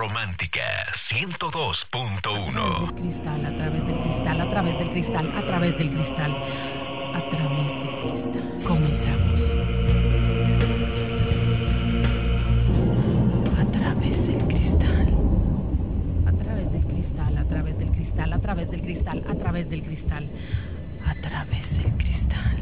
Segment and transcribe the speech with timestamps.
[0.00, 0.64] romántica
[1.10, 2.94] 102.1.
[2.94, 6.32] Cristal, a través del cristal, a través del cristal, a través del cristal,
[7.12, 8.62] a través del cristal.
[8.66, 9.40] Comenzamos.
[13.58, 15.08] A través del cristal.
[16.24, 19.82] A través del cristal, a través del cristal, a través del cristal, a través del
[19.82, 20.30] cristal,
[21.04, 22.56] a través del cristal.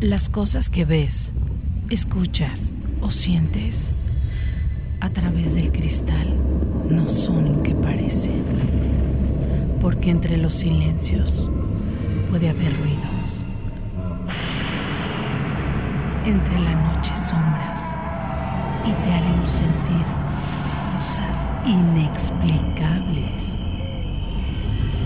[0.00, 1.14] Las cosas que ves,
[1.88, 2.58] escuchas
[3.00, 3.74] o sientes
[5.00, 6.34] a través del cristal
[6.90, 8.44] no son lo que parecen.
[9.80, 11.32] Porque entre los silencios
[12.30, 13.18] puede haber ruidos.
[16.24, 17.78] Entre la noche sombras
[18.84, 20.06] y te haremos sentir
[20.92, 23.30] cosas inexplicables.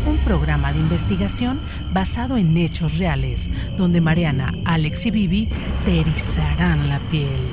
[0.07, 1.61] Un programa de investigación
[1.93, 3.39] basado en hechos reales,
[3.77, 5.49] donde Mariana, Alex y Vivi
[5.85, 7.53] te erizarán la piel.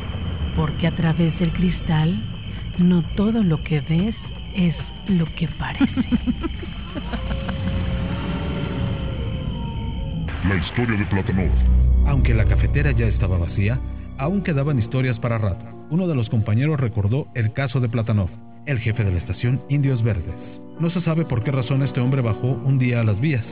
[0.56, 2.20] Porque a través del cristal
[2.80, 4.16] no todo lo que ves
[4.56, 4.76] es
[5.08, 5.86] lo que parece.
[10.48, 11.52] La historia de Platanov.
[12.08, 13.80] Aunque la cafetera ya estaba vacía,
[14.18, 15.66] aún quedaban historias para rato.
[15.90, 18.30] Uno de los compañeros recordó el caso de Platanov,
[18.66, 20.36] el jefe de la estación Indios Verdes.
[20.80, 23.46] No se sabe por qué razón este hombre bajó un día a las vías.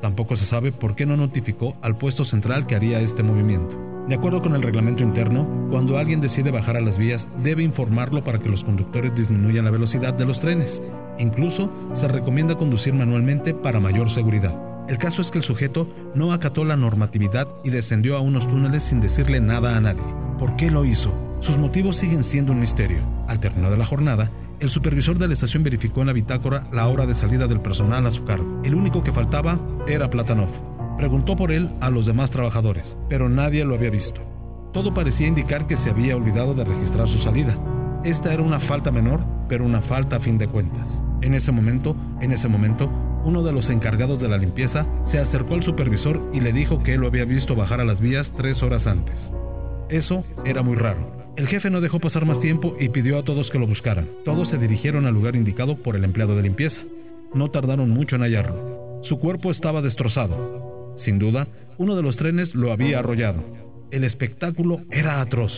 [0.00, 3.91] Tampoco se sabe por qué no notificó al puesto central que haría este movimiento.
[4.08, 8.24] De acuerdo con el reglamento interno, cuando alguien decide bajar a las vías, debe informarlo
[8.24, 10.68] para que los conductores disminuyan la velocidad de los trenes.
[11.18, 14.54] Incluso se recomienda conducir manualmente para mayor seguridad.
[14.88, 18.82] El caso es que el sujeto no acató la normatividad y descendió a unos túneles
[18.88, 20.02] sin decirle nada a nadie.
[20.38, 21.12] ¿Por qué lo hizo?
[21.42, 23.02] Sus motivos siguen siendo un misterio.
[23.28, 26.88] Al término de la jornada, el supervisor de la estación verificó en la bitácora la
[26.88, 28.62] hora de salida del personal a su cargo.
[28.64, 30.71] El único que faltaba era Platanov.
[31.02, 34.20] Preguntó por él a los demás trabajadores, pero nadie lo había visto.
[34.72, 37.58] Todo parecía indicar que se había olvidado de registrar su salida.
[38.04, 40.86] Esta era una falta menor, pero una falta a fin de cuentas.
[41.20, 42.88] En ese momento, en ese momento,
[43.24, 46.94] uno de los encargados de la limpieza se acercó al supervisor y le dijo que
[46.94, 49.16] él lo había visto bajar a las vías tres horas antes.
[49.88, 51.34] Eso era muy raro.
[51.36, 54.08] El jefe no dejó pasar más tiempo y pidió a todos que lo buscaran.
[54.24, 56.78] Todos se dirigieron al lugar indicado por el empleado de limpieza.
[57.34, 59.00] No tardaron mucho en hallarlo.
[59.02, 60.61] Su cuerpo estaba destrozado.
[61.04, 61.48] Sin duda,
[61.78, 63.42] uno de los trenes lo había arrollado.
[63.90, 65.52] El espectáculo era atroz.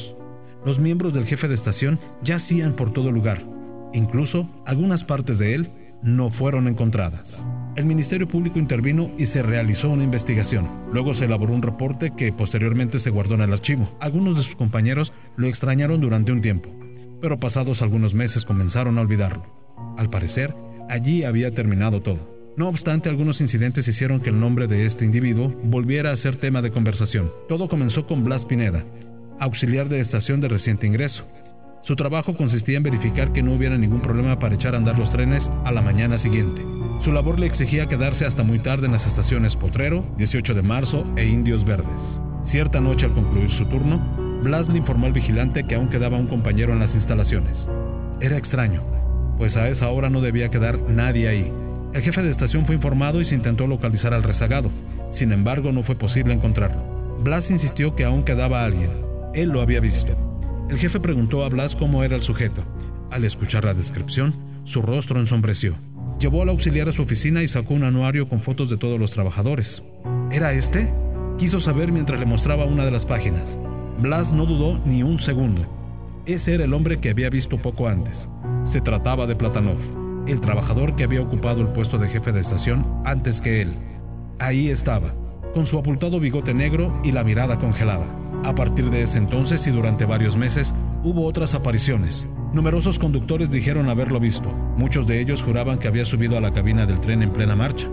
[0.64, 3.44] Los miembros del jefe de estación yacían por todo lugar.
[3.92, 5.70] Incluso algunas partes de él
[6.02, 7.24] no fueron encontradas.
[7.76, 10.68] El Ministerio Público intervino y se realizó una investigación.
[10.92, 13.96] Luego se elaboró un reporte que posteriormente se guardó en el archivo.
[14.00, 16.70] Algunos de sus compañeros lo extrañaron durante un tiempo,
[17.20, 19.44] pero pasados algunos meses comenzaron a olvidarlo.
[19.98, 20.54] Al parecer,
[20.88, 22.33] allí había terminado todo.
[22.56, 26.62] No obstante, algunos incidentes hicieron que el nombre de este individuo volviera a ser tema
[26.62, 27.32] de conversación.
[27.48, 28.84] Todo comenzó con Blas Pineda,
[29.40, 31.24] auxiliar de estación de reciente ingreso.
[31.82, 35.10] Su trabajo consistía en verificar que no hubiera ningún problema para echar a andar los
[35.10, 36.62] trenes a la mañana siguiente.
[37.02, 41.04] Su labor le exigía quedarse hasta muy tarde en las estaciones Potrero, 18 de marzo
[41.16, 41.88] e Indios Verdes.
[42.52, 43.98] Cierta noche al concluir su turno,
[44.44, 47.56] Blas le informó al vigilante que aún quedaba un compañero en las instalaciones.
[48.20, 48.80] Era extraño,
[49.38, 51.63] pues a esa hora no debía quedar nadie ahí.
[51.94, 54.68] El jefe de estación fue informado y se intentó localizar al rezagado.
[55.16, 56.82] Sin embargo, no fue posible encontrarlo.
[57.22, 58.90] Blas insistió que aún quedaba alguien.
[59.32, 60.16] Él lo había visto.
[60.68, 62.64] El jefe preguntó a Blas cómo era el sujeto.
[63.12, 64.34] Al escuchar la descripción,
[64.64, 65.76] su rostro ensombreció.
[66.18, 69.12] Llevó al auxiliar a su oficina y sacó un anuario con fotos de todos los
[69.12, 69.68] trabajadores.
[70.32, 70.92] ¿Era este?
[71.38, 73.44] Quiso saber mientras le mostraba una de las páginas.
[74.00, 75.64] Blas no dudó ni un segundo.
[76.26, 78.14] Ese era el hombre que había visto poco antes.
[78.72, 79.78] Se trataba de Platanov,
[80.26, 83.74] el trabajador que había ocupado el puesto de jefe de estación antes que él.
[84.38, 85.14] Ahí estaba,
[85.54, 88.06] con su abultado bigote negro y la mirada congelada.
[88.44, 90.66] A partir de ese entonces y durante varios meses
[91.02, 92.14] hubo otras apariciones.
[92.52, 94.48] Numerosos conductores dijeron haberlo visto.
[94.76, 97.88] Muchos de ellos juraban que había subido a la cabina del tren en plena marcha,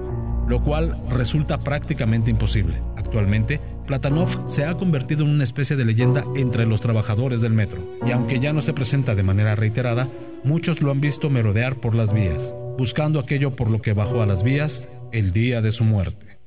[0.47, 2.81] lo cual resulta prácticamente imposible.
[2.97, 7.81] Actualmente, Platanov se ha convertido en una especie de leyenda entre los trabajadores del metro,
[8.05, 10.07] y aunque ya no se presenta de manera reiterada,
[10.43, 12.39] muchos lo han visto merodear por las vías,
[12.77, 14.71] buscando aquello por lo que bajó a las vías
[15.11, 16.37] el día de su muerte.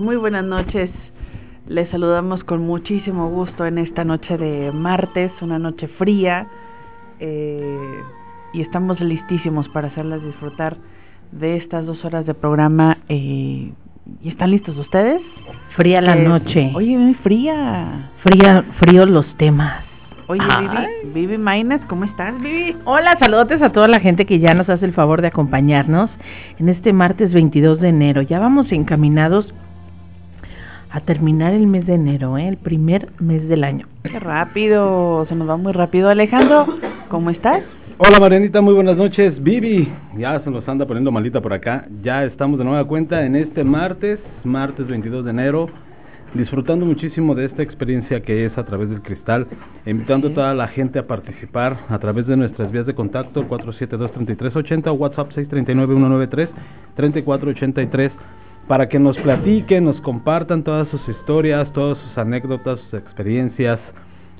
[0.00, 0.88] Muy buenas noches.
[1.68, 6.46] Les saludamos con muchísimo gusto en esta noche de martes, una noche fría.
[7.18, 8.00] Eh,
[8.54, 10.78] y estamos listísimos para hacerles disfrutar
[11.32, 12.96] de estas dos horas de programa.
[13.10, 13.74] Eh,
[14.22, 15.20] ¿Y están listos ustedes?
[15.76, 16.72] Fría la noche.
[16.74, 18.10] Oye, muy fría.
[18.22, 19.84] Fría, fríos los temas.
[20.28, 22.74] Oye, Vivi, Vivi Maines, ¿cómo estás, Vivi?
[22.86, 26.08] Hola, saludos a toda la gente que ya nos hace el favor de acompañarnos
[26.58, 28.22] en este martes 22 de enero.
[28.22, 29.52] Ya vamos encaminados
[30.90, 32.48] a terminar el mes de enero, ¿eh?
[32.48, 33.86] el primer mes del año.
[34.02, 36.08] Qué rápido, se nos va muy rápido.
[36.08, 36.66] Alejandro,
[37.08, 37.62] ¿cómo estás?
[37.98, 39.40] Hola Marianita, muy buenas noches.
[39.42, 41.86] Vivi, ya se nos anda poniendo malita por acá.
[42.02, 45.68] Ya estamos de nueva cuenta en este martes, martes 22 de enero
[46.34, 49.48] disfrutando muchísimo de esta experiencia que es a través del cristal,
[49.86, 54.88] invitando a toda la gente a participar a través de nuestras vías de contacto, 472-3380
[54.88, 58.10] o WhatsApp 639-193-3483,
[58.70, 63.80] para que nos platiquen, nos compartan todas sus historias, todas sus anécdotas, sus experiencias,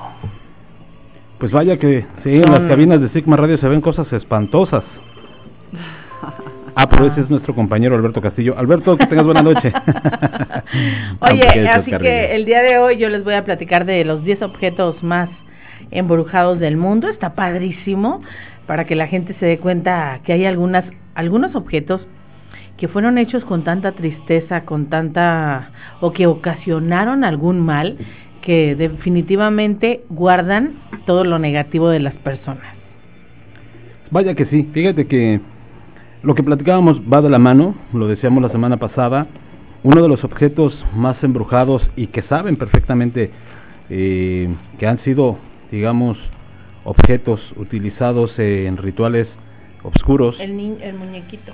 [1.39, 4.85] Pues vaya que sí, en las cabinas de Sigma Radio se ven cosas espantosas.
[6.75, 8.57] Ah, pero ese es nuestro compañero Alberto Castillo.
[8.57, 9.71] Alberto, que tengas buena noche.
[11.21, 14.41] Oye, así que el día de hoy yo les voy a platicar de los 10
[14.41, 15.29] objetos más
[15.91, 17.11] embrujados del mundo.
[17.11, 18.23] Está padrísimo
[18.67, 22.01] para que la gente se dé cuenta que hay algunas, algunos objetos
[22.77, 27.99] que fueron hechos con tanta tristeza, con tanta, o que ocasionaron algún mal,
[28.43, 30.75] que definitivamente guardan
[31.07, 32.75] todo lo negativo de las personas.
[34.11, 35.41] Vaya que sí, fíjate que
[36.23, 39.27] lo que platicábamos va de la mano, lo decíamos la semana pasada,
[39.83, 43.31] uno de los objetos más embrujados y que saben perfectamente
[43.89, 45.39] eh, que han sido
[45.73, 46.19] digamos,
[46.85, 49.27] objetos utilizados en rituales
[49.83, 50.39] oscuros.
[50.39, 50.51] El,
[50.81, 51.53] el muñequito.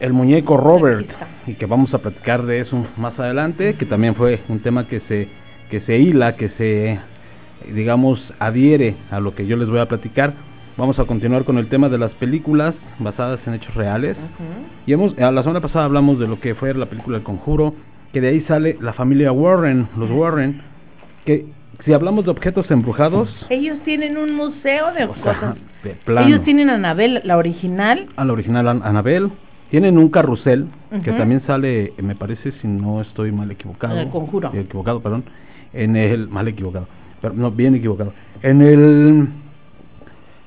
[0.00, 1.08] El muñeco Robert,
[1.46, 5.00] y que vamos a platicar de eso más adelante, que también fue un tema que
[5.00, 5.28] se,
[5.70, 6.98] que se hila, que se,
[7.72, 10.34] digamos, adhiere a lo que yo les voy a platicar.
[10.76, 14.16] Vamos a continuar con el tema de las películas basadas en hechos reales.
[14.86, 17.74] Y hemos, la semana pasada hablamos de lo que fue la película El Conjuro,
[18.12, 20.62] que de ahí sale la familia Warren, los Warren,
[21.24, 21.46] que
[21.84, 23.28] si hablamos de objetos embrujados...
[23.50, 25.56] Ellos tienen un museo de cosas.
[26.06, 28.06] Ellos tienen a Anabel, la original.
[28.16, 29.30] A la original Anabel.
[29.70, 30.68] Tienen un carrusel
[31.04, 33.98] que también sale, me parece, si no estoy mal equivocado.
[33.98, 34.50] El conjuro.
[34.54, 35.24] Equivocado, perdón.
[35.72, 36.28] En el...
[36.28, 36.86] Mal equivocado.
[37.20, 38.12] Pero, no, bien equivocado.
[38.42, 39.28] En el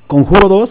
[0.08, 0.70] Conjuro 2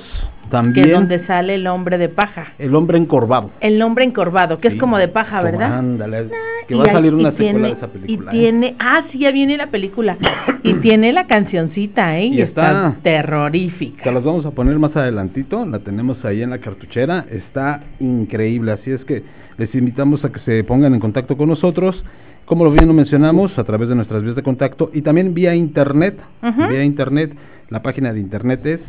[0.50, 0.86] también.
[0.86, 2.52] Que es donde sale el hombre de paja.
[2.58, 3.50] El hombre encorvado.
[3.60, 5.78] El hombre encorvado, que es como de paja, ¿verdad?
[5.78, 6.28] Ándale,
[6.68, 8.34] que va a salir una secuela de esa película.
[8.34, 8.40] Y ¿eh?
[8.40, 10.18] tiene, ah, sí, ya viene la película.
[10.62, 12.26] y tiene la cancioncita, ¿eh?
[12.26, 14.04] Y, está, terrorífica.
[14.04, 18.72] Te las vamos a poner más adelantito, la tenemos ahí en la cartuchera, está increíble,
[18.72, 19.22] así es que
[19.56, 22.02] les invitamos a que se pongan en contacto con nosotros
[22.44, 25.54] como lo bien lo mencionamos, a través de nuestras vías de contacto y también vía
[25.54, 26.18] internet.
[26.42, 27.32] Vía internet,
[27.68, 28.80] la página de internet es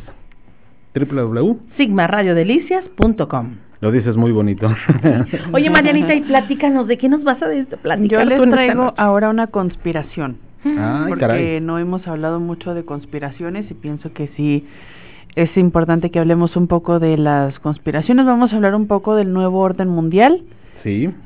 [0.95, 3.55] www.sigmaradiodelicias.com.
[3.81, 4.73] Lo dices muy bonito.
[5.53, 7.47] Oye, Marianita, y platícanos, ¿de qué nos vas a
[7.81, 8.07] platicar?
[8.07, 10.37] Yo les traigo ahora una conspiración.
[11.07, 14.67] porque no hemos hablado mucho de conspiraciones y pienso que sí
[15.35, 18.25] es importante que hablemos un poco de las conspiraciones.
[18.25, 20.43] Vamos a hablar un poco del nuevo orden mundial.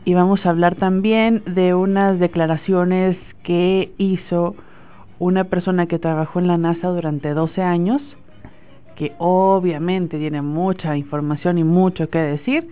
[0.05, 4.55] Y vamos a hablar también de unas declaraciones que hizo
[5.19, 8.01] una persona que trabajó en la NASA durante 12 años
[8.95, 12.67] que obviamente tiene mucha información y mucho que decir,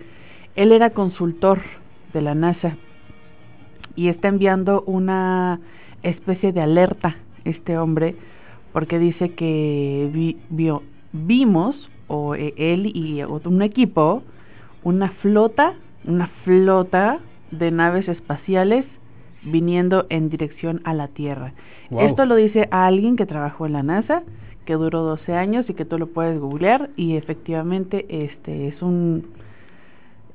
[0.56, 1.60] él era consultor
[2.12, 2.76] de la NASA
[3.94, 5.60] y está enviando una
[6.02, 8.16] especie de alerta este hombre
[8.72, 11.76] porque dice que vio, vimos
[12.08, 14.22] o e, él y un equipo
[14.82, 15.74] una flota
[16.06, 17.20] una flota
[17.50, 18.84] de naves espaciales
[19.42, 21.52] viniendo en dirección a la Tierra.
[21.90, 24.22] Esto lo dice alguien que trabajó en la NASA,
[24.64, 29.26] que duró 12 años y que tú lo puedes googlear y efectivamente este es un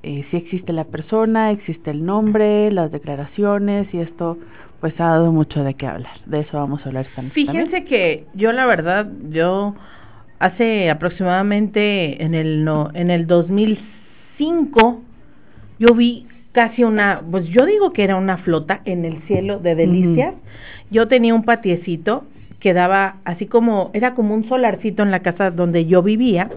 [0.01, 4.37] eh, si existe la persona, existe el nombre, las declaraciones y esto
[4.79, 6.13] pues ha dado mucho de qué hablar.
[6.25, 7.33] De eso vamos a hablar esta noche.
[7.33, 9.75] Fíjense que yo la verdad, yo
[10.39, 15.01] hace aproximadamente en el no, en el 2005
[15.79, 19.75] yo vi casi una, pues yo digo que era una flota en el cielo de
[19.75, 20.35] delicias.
[20.91, 22.25] Yo tenía un patiecito
[22.59, 26.49] que daba así como era como un solarcito en la casa donde yo vivía.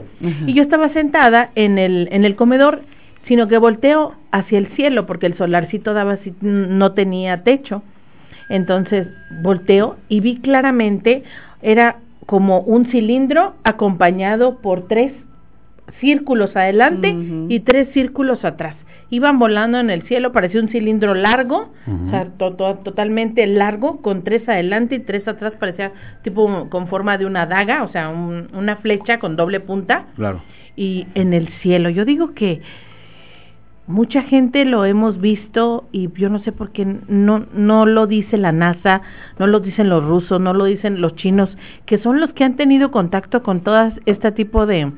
[0.47, 2.83] Y yo estaba sentada en el en el comedor
[3.29, 7.83] sino que volteo hacia el cielo porque el solarcito daba así, no tenía techo.
[8.49, 9.07] Entonces
[9.43, 11.23] volteo y vi claramente
[11.63, 15.13] era como un cilindro acompañado por tres
[16.01, 17.15] círculos adelante
[17.49, 18.75] y tres círculos atrás
[19.13, 24.49] iban volando en el cielo, parecía un cilindro largo, o sea, totalmente largo, con tres
[24.49, 25.93] adelante y tres atrás, parecía
[26.23, 30.07] tipo con forma de una daga, o sea, una flecha con doble punta.
[30.17, 30.41] Claro.
[30.77, 32.63] Y en el cielo, yo digo que
[33.87, 38.39] mucha gente lo hemos visto y yo no sé por qué no no lo dice
[38.39, 39.03] la NASA,
[39.39, 41.51] no lo dicen los rusos, no lo dicen los chinos,
[41.85, 44.91] que son los que han tenido contacto con todas este tipo de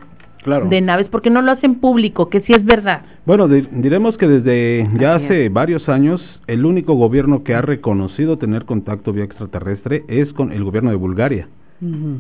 [0.44, 3.02] de naves, porque no lo hacen público, que sí es verdad.
[3.24, 8.64] Bueno, diremos que desde ya hace varios años el único gobierno que ha reconocido tener
[8.64, 11.48] contacto vía extraterrestre es con el gobierno de Bulgaria,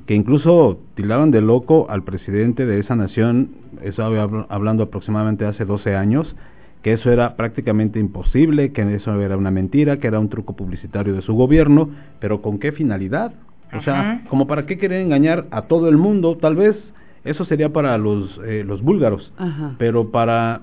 [0.06, 3.50] que incluso tildaban de loco al presidente de esa nación,
[3.82, 4.02] eso
[4.48, 6.34] hablando aproximadamente hace 12 años,
[6.82, 11.14] que eso era prácticamente imposible, que eso era una mentira, que era un truco publicitario
[11.14, 11.90] de su gobierno,
[12.20, 13.32] pero ¿con qué finalidad?
[13.76, 16.76] O sea, como para qué quieren engañar a todo el mundo, tal vez
[17.24, 19.32] eso sería para los, eh, los búlgaros,
[19.78, 20.62] pero para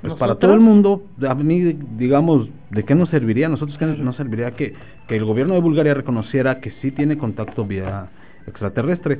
[0.00, 3.50] pues para todo el mundo, a mí, digamos, ¿de qué nos serviría?
[3.50, 4.72] Nosotros, ¿qué nos serviría que,
[5.06, 8.08] que el gobierno de Bulgaria reconociera que sí tiene contacto vía
[8.46, 9.18] extraterrestre?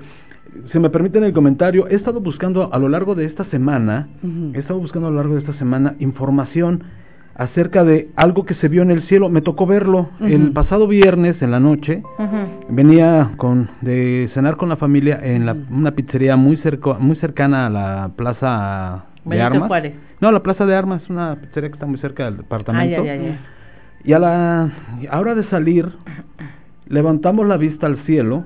[0.73, 4.09] Si me permiten el comentario, he estado buscando a lo largo de esta semana,
[4.55, 6.83] he estado buscando a lo largo de esta semana información
[7.41, 9.31] acerca de algo que se vio en el cielo.
[9.31, 12.03] Me tocó verlo el pasado viernes en la noche.
[12.69, 17.67] Venía con de cenar con la familia en la, una pizzería muy cerca, muy cercana
[17.67, 19.71] a la plaza de armas.
[20.21, 23.03] No, la plaza de armas, una pizzería que está muy cerca del departamento.
[23.09, 23.39] Ah,
[24.05, 24.73] y a la
[25.13, 25.91] hora de salir
[26.89, 28.45] levantamos la vista al cielo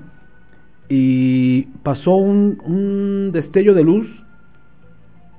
[0.89, 4.24] y pasó un, un destello de luz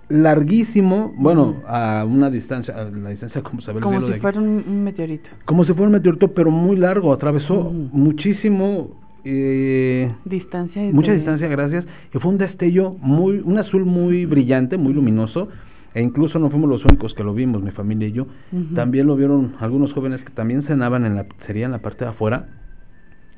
[0.09, 4.83] larguísimo, bueno, a una distancia, a la distancia como se ve Como si fuera un,
[4.83, 5.29] meteorito.
[5.45, 8.89] Como si fuera un meteorito, pero muy largo, atravesó muchísimo
[9.27, 11.85] eh, distancia mucha distancia gracias.
[12.13, 15.49] Y fue un destello muy un azul muy brillante muy luminoso
[15.95, 18.27] e incluso no fuimos los únicos que lo vimos mi familia y yo.
[18.75, 22.11] También lo vieron algunos jóvenes que también cenaban en la sería en la parte de
[22.11, 22.49] afuera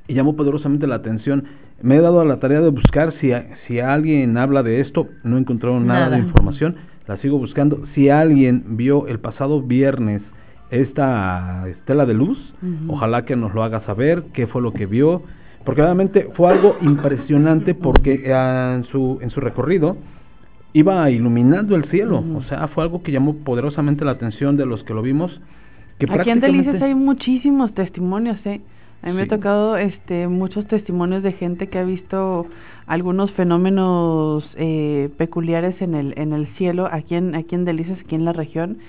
[0.07, 1.45] y llamó poderosamente la atención.
[1.81, 3.31] Me he dado a la tarea de buscar si,
[3.67, 6.75] si alguien habla de esto, no he encontrado nada, de información,
[7.07, 7.85] la sigo buscando.
[7.93, 10.21] Si alguien vio el pasado viernes
[10.71, 12.37] esta estela de luz,
[12.87, 15.23] ojalá que nos lo haga saber qué fue lo que vio,
[15.63, 19.97] porque realmente fue algo impresionante porque en su, en su recorrido
[20.73, 24.83] iba iluminando el cielo, o sea, fue algo que llamó poderosamente la atención de los
[24.83, 25.39] que lo vimos.
[25.99, 28.61] Que Aquí en Delicias hay muchísimos testimonios, ¿eh?
[29.01, 32.47] A mí me ha tocado este, muchos testimonios de gente que ha visto
[32.87, 38.15] algunos fenómenos eh, peculiares en el, en el cielo, aquí en, aquí en Delicias, aquí
[38.15, 38.79] en la región.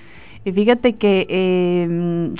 [0.45, 2.33] Y fíjate que eh,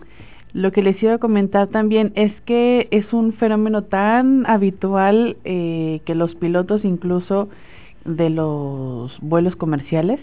[0.54, 6.02] lo que les iba a comentar también es que es un fenómeno tan habitual eh,
[6.06, 7.50] que los pilotos incluso
[8.06, 10.20] de los vuelos comerciales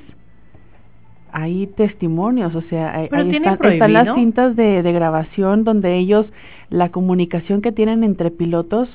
[1.33, 6.26] hay testimonios, o sea, ahí están, las cintas de, de, grabación donde ellos,
[6.71, 8.88] la comunicación que tienen entre pilotos,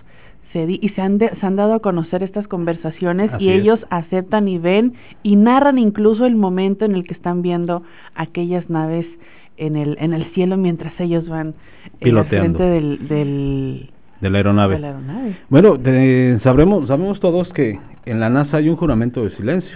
[0.53, 4.57] se y se han, se han dado a conocer estas conversaciones y ellos aceptan y
[4.57, 7.83] ven y narran incluso el momento en el que están viendo
[8.15, 9.05] aquellas naves
[9.57, 11.53] en el, en el cielo mientras ellos van
[11.99, 12.57] piloteando.
[12.57, 14.79] frente del, del de la aeronave.
[15.49, 15.77] Bueno,
[16.43, 19.75] sabremos, sabemos todos que en la NASA hay un juramento de silencio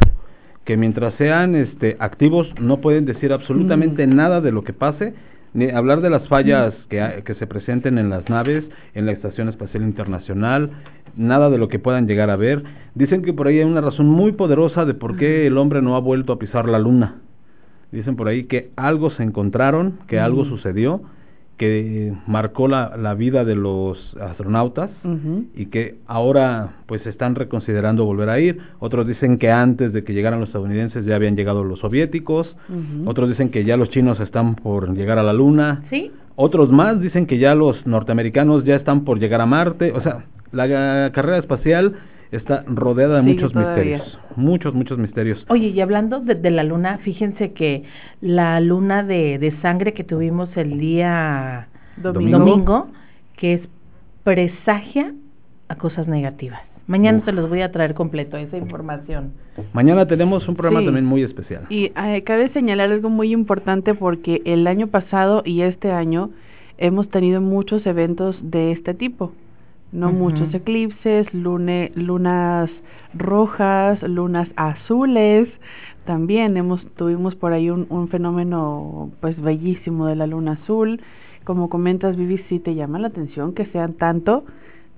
[0.66, 4.16] que mientras sean este, activos no pueden decir absolutamente mm.
[4.16, 5.14] nada de lo que pase,
[5.54, 6.90] ni hablar de las fallas mm.
[6.90, 10.72] que, que se presenten en las naves, en la Estación Espacial Internacional,
[11.16, 12.64] nada de lo que puedan llegar a ver.
[12.96, 15.96] Dicen que por ahí hay una razón muy poderosa de por qué el hombre no
[15.96, 17.22] ha vuelto a pisar la luna.
[17.92, 21.02] Dicen por ahí que algo se encontraron, que algo sucedió
[21.58, 24.90] que marcó la, la vida de los astronautas
[25.56, 28.60] y que ahora pues están reconsiderando volver a ir.
[28.80, 32.54] Otros dicen que antes de que llegaran los estadounidenses ya habían llegado los soviéticos.
[33.06, 35.84] Otros dicen que ya los chinos están por llegar a la luna.
[35.90, 36.12] Sí.
[36.36, 39.94] Otros más dicen que ya los norteamericanos ya están por llegar a Marte.
[39.94, 41.96] O sea, la carrera espacial
[42.32, 44.20] está rodeada de muchos misterios.
[44.36, 45.46] Muchos, muchos misterios.
[45.50, 47.84] Oye, y hablando de, la luna, fíjense que
[48.22, 51.68] la luna de, de sangre que tuvimos el día
[51.98, 52.90] domingo,
[53.38, 53.62] que es
[54.24, 55.14] presagia
[55.68, 56.62] a cosas negativas.
[56.88, 59.34] Mañana se los voy a traer completo esa información.
[59.74, 61.66] Mañana tenemos un programa también muy especial.
[61.70, 66.30] Y eh, cabe señalar algo muy importante porque el año pasado y este año
[66.78, 69.32] hemos tenido muchos eventos de este tipo.
[69.96, 72.70] No muchos eclipses, lune, lunas
[73.14, 75.48] rojas, lunas azules.
[76.06, 81.02] También hemos tuvimos por ahí un, un fenómeno pues bellísimo de la luna azul.
[81.46, 84.44] Como comentas, Vivi, sí te llama la atención que sean tanto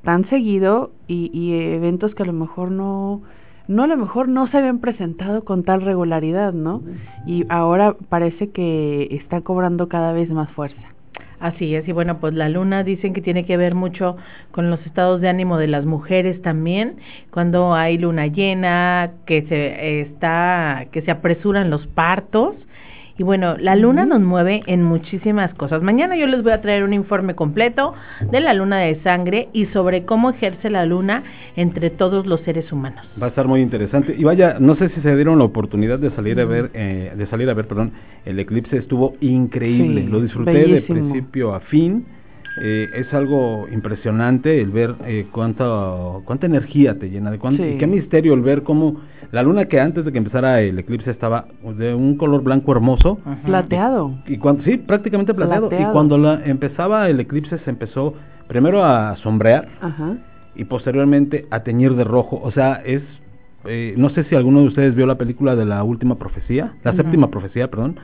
[0.03, 3.21] tan seguido y, y eventos que a lo mejor no
[3.67, 6.81] no a lo mejor no se habían presentado con tal regularidad, ¿no?
[7.25, 10.81] Y ahora parece que está cobrando cada vez más fuerza.
[11.39, 14.17] Así es, y bueno, pues la luna dicen que tiene que ver mucho
[14.51, 16.97] con los estados de ánimo de las mujeres también,
[17.29, 22.55] cuando hay luna llena, que se está, que se apresuran los partos,
[23.17, 25.81] y bueno, la luna nos mueve en muchísimas cosas.
[25.81, 27.93] Mañana yo les voy a traer un informe completo
[28.31, 31.23] de la luna de sangre y sobre cómo ejerce la luna
[31.55, 33.03] entre todos los seres humanos.
[33.21, 34.15] Va a estar muy interesante.
[34.15, 37.25] Y vaya, no sé si se dieron la oportunidad de salir a ver, eh, de
[37.27, 37.91] salir a ver, perdón,
[38.25, 40.03] el eclipse estuvo increíble.
[40.03, 42.05] Lo disfruté de principio a fin
[42.59, 45.65] eh, es algo impresionante el ver eh, cuánta,
[46.25, 49.79] cuánta energía te llena, de cuánto, y qué misterio el ver cómo la luna que
[49.79, 51.45] antes de que empezara el eclipse estaba
[51.77, 53.19] de un color blanco hermoso.
[53.45, 54.11] Plateado.
[54.25, 55.69] Y, cuando, sí, prácticamente plateado.
[55.71, 58.13] Y cuando la, empezaba el eclipse se empezó
[58.47, 59.67] primero a sombrear
[60.55, 62.39] y posteriormente a teñir de rojo.
[62.41, 63.01] O sea, es
[63.65, 66.93] eh, no sé si alguno de ustedes vio la película de la última profecía, la
[66.93, 67.99] séptima profecía, perdón,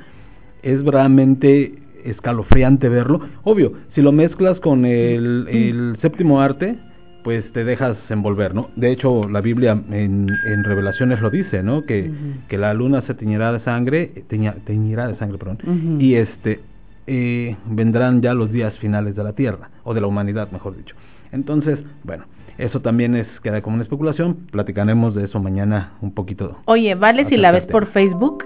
[0.62, 1.74] es realmente
[2.06, 3.22] escalofriante verlo.
[3.44, 6.78] Obvio, si lo mezclas con el, el séptimo arte,
[7.24, 8.70] pues te dejas envolver, ¿no?
[8.76, 11.86] De hecho, la Biblia en, en Revelaciones lo dice, ¿no?
[11.86, 12.12] Que,
[12.50, 16.60] que la luna se teñirá de sangre, teñirá de sangre, perdón, y este,
[17.08, 20.96] eh, vendrán ya los días finales de la tierra, o de la humanidad, mejor dicho.
[21.32, 22.26] Entonces, bueno,
[22.58, 24.48] eso también es queda como una especulación.
[24.52, 26.58] Platicaremos de eso mañana un poquito.
[26.66, 28.44] Oye, ¿vale si la ves por Facebook?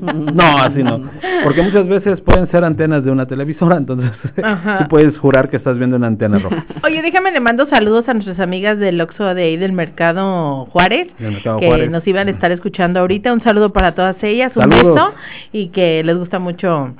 [0.34, 1.10] no, así no.
[1.44, 4.12] Porque muchas veces pueden ser antenas de una televisora, entonces
[4.78, 6.64] tú puedes jurar que estás viendo una antena roja.
[6.84, 11.08] Oye, déjame le mando saludos a nuestras amigas del Oxo de ahí del Mercado Juárez,
[11.18, 13.32] que nos iban a estar escuchando ahorita.
[13.32, 15.12] Un saludo para todas ellas, un beso
[15.52, 16.94] y que les gusta mucho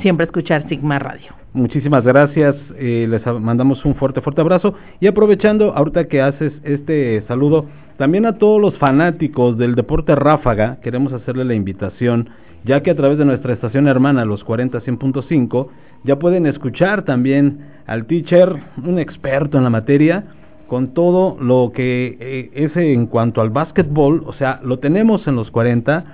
[0.00, 1.32] siempre escuchar Sigma Radio.
[1.52, 7.22] Muchísimas gracias, eh, les mandamos un fuerte, fuerte abrazo y aprovechando ahorita que haces este
[7.28, 12.28] saludo, también a todos los fanáticos del deporte ráfaga, queremos hacerle la invitación,
[12.64, 14.82] ya que a través de nuestra estación hermana, los 40
[16.02, 18.52] ya pueden escuchar también al teacher,
[18.84, 20.24] un experto en la materia,
[20.66, 25.36] con todo lo que eh, es en cuanto al básquetbol, o sea, lo tenemos en
[25.36, 26.04] los 40,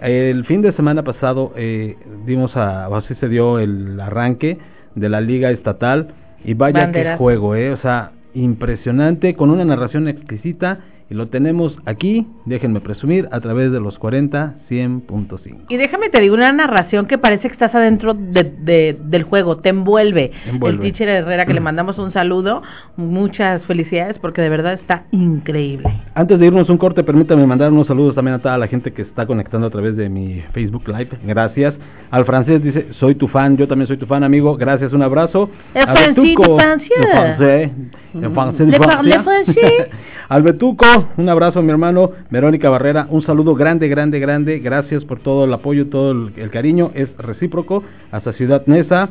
[0.00, 4.58] el fin de semana pasado eh, dimos a, así se dio el arranque
[4.94, 6.14] de la liga estatal.
[6.44, 11.76] Y vaya que juego, eh, o sea, impresionante con una narración exquisita y lo tenemos
[11.86, 15.66] aquí, déjenme presumir, a través de los 40 100.5.
[15.68, 19.70] Y déjame te digo una narración que parece que estás adentro de, del juego, te
[19.70, 20.30] envuelve.
[20.46, 22.62] El teacher Herrera, que le mandamos un saludo,
[22.96, 25.90] muchas felicidades porque de verdad está increíble.
[26.14, 29.02] Antes de irnos un corte, permítame mandar unos saludos también a toda la gente que
[29.02, 31.10] está conectando a través de mi Facebook Live.
[31.24, 31.74] Gracias.
[32.12, 34.56] Al francés dice, soy tu fan, yo también soy tu fan, amigo.
[34.56, 35.50] Gracias, un abrazo.
[35.74, 37.70] El francés, francés.
[38.14, 38.74] El francés.
[38.80, 39.88] Al
[40.38, 42.12] Betuco, un abrazo mi hermano.
[42.30, 44.60] Verónica Barrera, un saludo grande, grande, grande.
[44.60, 46.92] Gracias por todo el apoyo, todo el, cariño.
[46.94, 47.82] Es recíproco.
[48.12, 49.10] Hasta Ciudad Neza.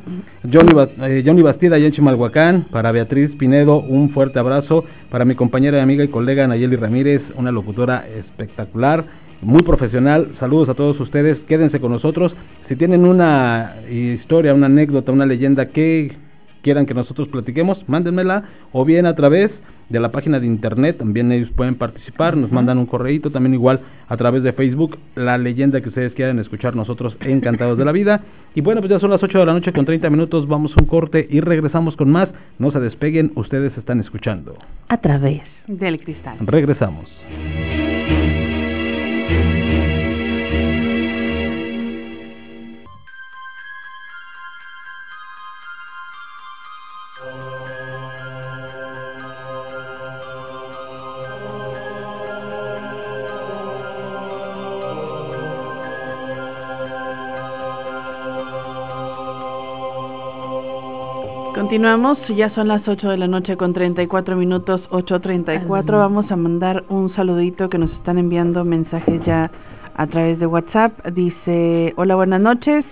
[0.52, 2.68] Johnny, eh, Johnny Bastida y en Chimalhuacán.
[2.72, 4.86] Para Beatriz Pinedo, un fuerte abrazo.
[5.12, 9.06] Para mi compañera, amiga y colega Nayeli Ramírez, una locutora espectacular
[9.42, 10.36] muy profesional.
[10.40, 11.38] Saludos a todos ustedes.
[11.48, 12.34] Quédense con nosotros.
[12.70, 16.16] Si tienen una historia, una anécdota, una leyenda que
[16.62, 19.52] quieran que nosotros platiquemos, mándenmela o bien a través
[19.90, 23.82] de la página de internet, también ellos pueden participar, nos mandan un correíto, también igual
[24.08, 28.22] a través de Facebook, la leyenda que ustedes quieran escuchar nosotros encantados de la vida.
[28.56, 30.82] Y bueno, pues ya son las 8 de la noche con 30 minutos, vamos a
[30.82, 32.30] un corte y regresamos con más.
[32.58, 34.58] No se despeguen, ustedes están escuchando.
[34.88, 36.40] A través del cristal.
[36.42, 37.08] Regresamos.
[61.70, 65.86] Continuamos, ya son las 8 de la noche con 34 minutos, 8.34.
[65.86, 69.52] Vamos a mandar un saludito que nos están enviando mensajes ya
[69.94, 71.06] a través de WhatsApp.
[71.14, 72.84] Dice, hola, buenas noches.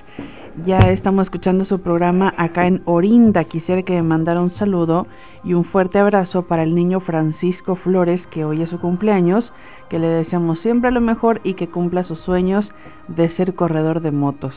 [0.67, 3.45] Ya estamos escuchando su programa acá en Orinda.
[3.45, 5.07] Quisiera que me mandara un saludo
[5.43, 9.43] y un fuerte abrazo para el niño Francisco Flores, que hoy es su cumpleaños,
[9.89, 12.63] que le deseamos siempre lo mejor y que cumpla sus sueños
[13.07, 14.53] de ser corredor de motos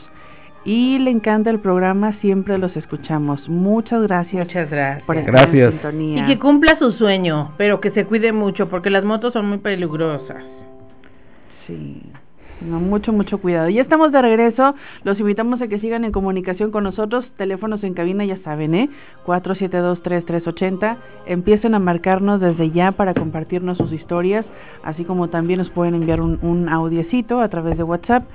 [0.63, 3.47] y le encanta el programa, siempre los escuchamos.
[3.49, 4.45] Muchas gracias.
[4.45, 5.03] Muchas gracias.
[5.05, 5.65] Por estar Gracias.
[5.65, 6.23] en sintonía.
[6.23, 9.57] Y que cumpla su sueño, pero que se cuide mucho, porque las motos son muy
[9.57, 10.43] peligrosas.
[11.65, 12.03] Sí.
[12.61, 13.69] Mucho, mucho cuidado.
[13.69, 14.75] Ya estamos de regreso.
[15.03, 17.25] Los invitamos a que sigan en comunicación con nosotros.
[17.35, 18.89] Teléfonos en cabina, ya saben, ¿eh?
[19.25, 20.97] 472-3380.
[21.25, 24.45] Empiecen a marcarnos desde ya para compartirnos sus historias,
[24.83, 28.25] así como también nos pueden enviar un, un audiecito a través de WhatsApp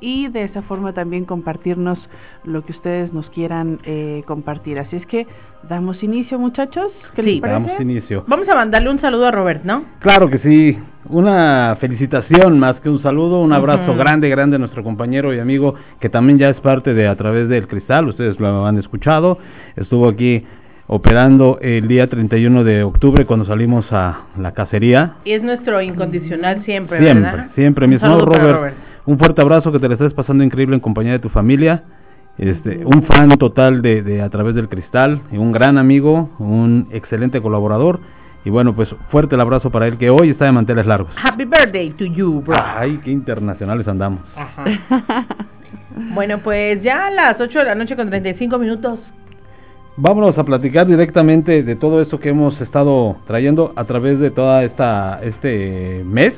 [0.00, 1.98] y de esa forma también compartirnos
[2.44, 4.78] lo que ustedes nos quieran eh, compartir.
[4.78, 5.26] Así es que
[5.68, 6.92] damos inicio, muchachos.
[7.14, 7.32] ¿Qué Sí.
[7.32, 7.60] les parece?
[7.60, 8.24] Damos inicio.
[8.26, 9.84] Vamos a mandarle un saludo a Robert, ¿no?
[10.00, 10.78] Claro que sí.
[11.08, 15.74] Una felicitación más que un saludo, un abrazo grande, grande a nuestro compañero y amigo
[16.00, 19.38] que también ya es parte de A través del Cristal, ustedes lo han escuchado,
[19.76, 20.44] estuvo aquí
[20.88, 25.14] operando el día 31 de octubre cuando salimos a la cacería.
[25.24, 27.50] Y es nuestro incondicional siempre, Siempre, ¿verdad?
[27.54, 30.74] siempre, mi estimado saludo para Robert, un fuerte abrazo, que te la estés pasando increíble
[30.74, 31.82] en compañía de tu familia.
[32.38, 36.88] Este, un fan total de, de A través del Cristal, y un gran amigo, un
[36.90, 38.00] excelente colaborador.
[38.44, 41.10] Y bueno, pues fuerte el abrazo para él que hoy está de manteles largos.
[41.20, 42.56] Happy birthday to you, bro.
[42.56, 44.20] Ay, qué internacionales andamos.
[44.36, 44.64] Ajá.
[46.14, 49.00] bueno, pues ya a las 8 de la noche con 35 minutos.
[49.96, 54.62] Vámonos a platicar directamente de todo esto que hemos estado trayendo a través de toda
[54.62, 56.34] esta este mes.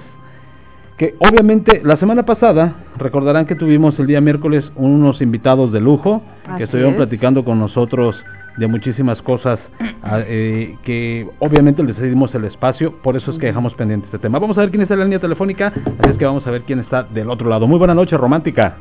[0.99, 6.23] Que obviamente la semana pasada recordarán que tuvimos el día miércoles unos invitados de lujo
[6.47, 6.97] Así que estuvieron es.
[6.99, 8.17] platicando con nosotros
[8.57, 9.61] de muchísimas cosas
[10.03, 14.19] a- eh, que obviamente les cedimos el espacio, por eso es que dejamos pendiente este
[14.19, 14.41] tema.
[14.41, 16.63] Vamos a ver quién está en la línea telefónica, así es que vamos a ver
[16.63, 17.69] quién está del otro lado.
[17.69, 18.75] Muy buenas noches, romántica.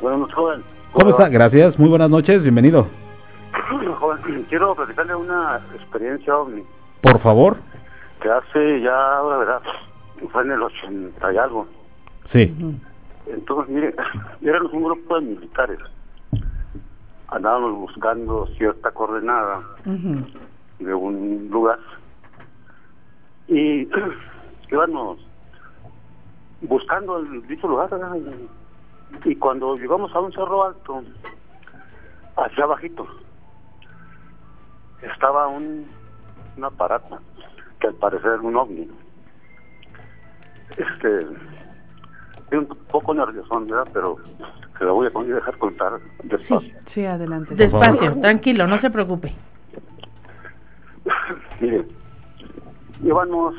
[0.00, 0.62] Buenas noches, joven.
[0.92, 1.28] ¿Cómo está?
[1.28, 2.86] Gracias, muy buenas noches, bienvenido.
[4.00, 6.62] Joven, quiero platicarle una experiencia ovni
[7.02, 7.56] Por favor.
[8.22, 9.60] que hace ya, la verdad,
[10.28, 11.66] fue en el 80 y algo.
[12.32, 12.80] Sí.
[13.26, 13.94] Entonces, mire,
[14.42, 15.78] éramos un grupo de militares.
[17.28, 19.62] Andábamos buscando cierta coordenada
[20.78, 21.78] de un lugar
[23.48, 23.88] y
[24.70, 25.18] íbamos
[26.62, 27.90] buscando el dicho lugar
[29.24, 31.02] y cuando llegamos a un cerro alto
[32.36, 33.06] hacia abajito
[35.02, 35.86] estaba un,
[36.56, 37.18] un aparato
[37.80, 38.88] que al parecer era un ovni
[40.76, 41.26] este
[42.38, 43.88] estoy un poco nerviosón ¿verdad?
[43.92, 44.16] pero
[44.78, 45.92] se lo voy a dejar contar
[46.24, 47.56] despacio Sí, adelante.
[47.56, 49.34] Despacio, tranquilo, no se preocupe.
[51.60, 51.84] Mire,
[53.02, 53.54] íbamos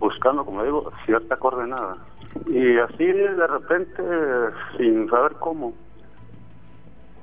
[0.00, 1.96] buscando, como digo, cierta coordenada.
[2.46, 4.02] Y así de repente,
[4.76, 5.74] sin saber cómo,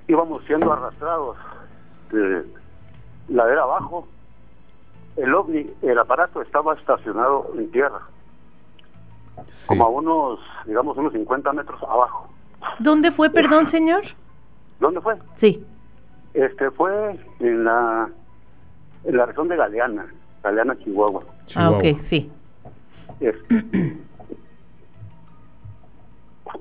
[0.07, 1.35] íbamos siendo arrastrados
[2.11, 2.45] de
[3.27, 4.07] ladera abajo.
[5.19, 7.99] El ovni, el aparato estaba estacionado en tierra,
[9.67, 12.29] como a unos, digamos, unos 50 metros abajo.
[12.79, 14.03] ¿Dónde fue, perdón, señor?
[14.79, 15.17] ¿Dónde fue?
[15.41, 15.65] Sí.
[16.33, 18.09] Este fue en la,
[19.03, 20.07] en la región de Galeana,
[20.41, 21.23] Galeana, Chihuahua.
[21.55, 22.31] Ah, ok, sí.
[23.19, 23.65] Este,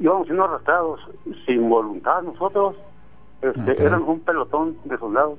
[0.01, 1.01] íbamos siendo arrastrados
[1.47, 2.75] sin voluntad nosotros.
[3.41, 3.79] Este, Ok.
[3.79, 5.39] Eran un pelotón de soldados.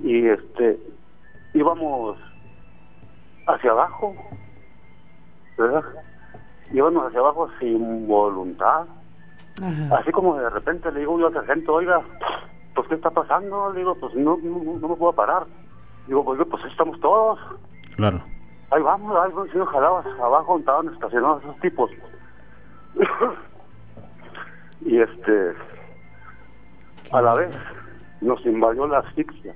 [0.00, 0.78] Y este
[1.56, 2.18] íbamos
[3.46, 4.14] hacia abajo,
[5.56, 5.84] ¿verdad?
[6.72, 8.86] Íbamos hacia abajo sin voluntad.
[9.56, 9.96] Ajá.
[9.98, 12.02] Así como de repente le digo yo al sargento, oiga,
[12.74, 13.72] pues ¿qué está pasando?
[13.72, 15.46] Le digo, pues no, no, no me puedo parar.
[16.06, 17.38] Digo, pues, pues estamos todos.
[17.96, 18.22] Claro.
[18.70, 21.90] Ahí vamos, ahí vamos, si nos jalabas abajo donde estaban estacionados esos tipos.
[24.82, 25.54] y este,
[27.12, 27.54] a la vez
[28.20, 29.54] nos invadió la asfixia.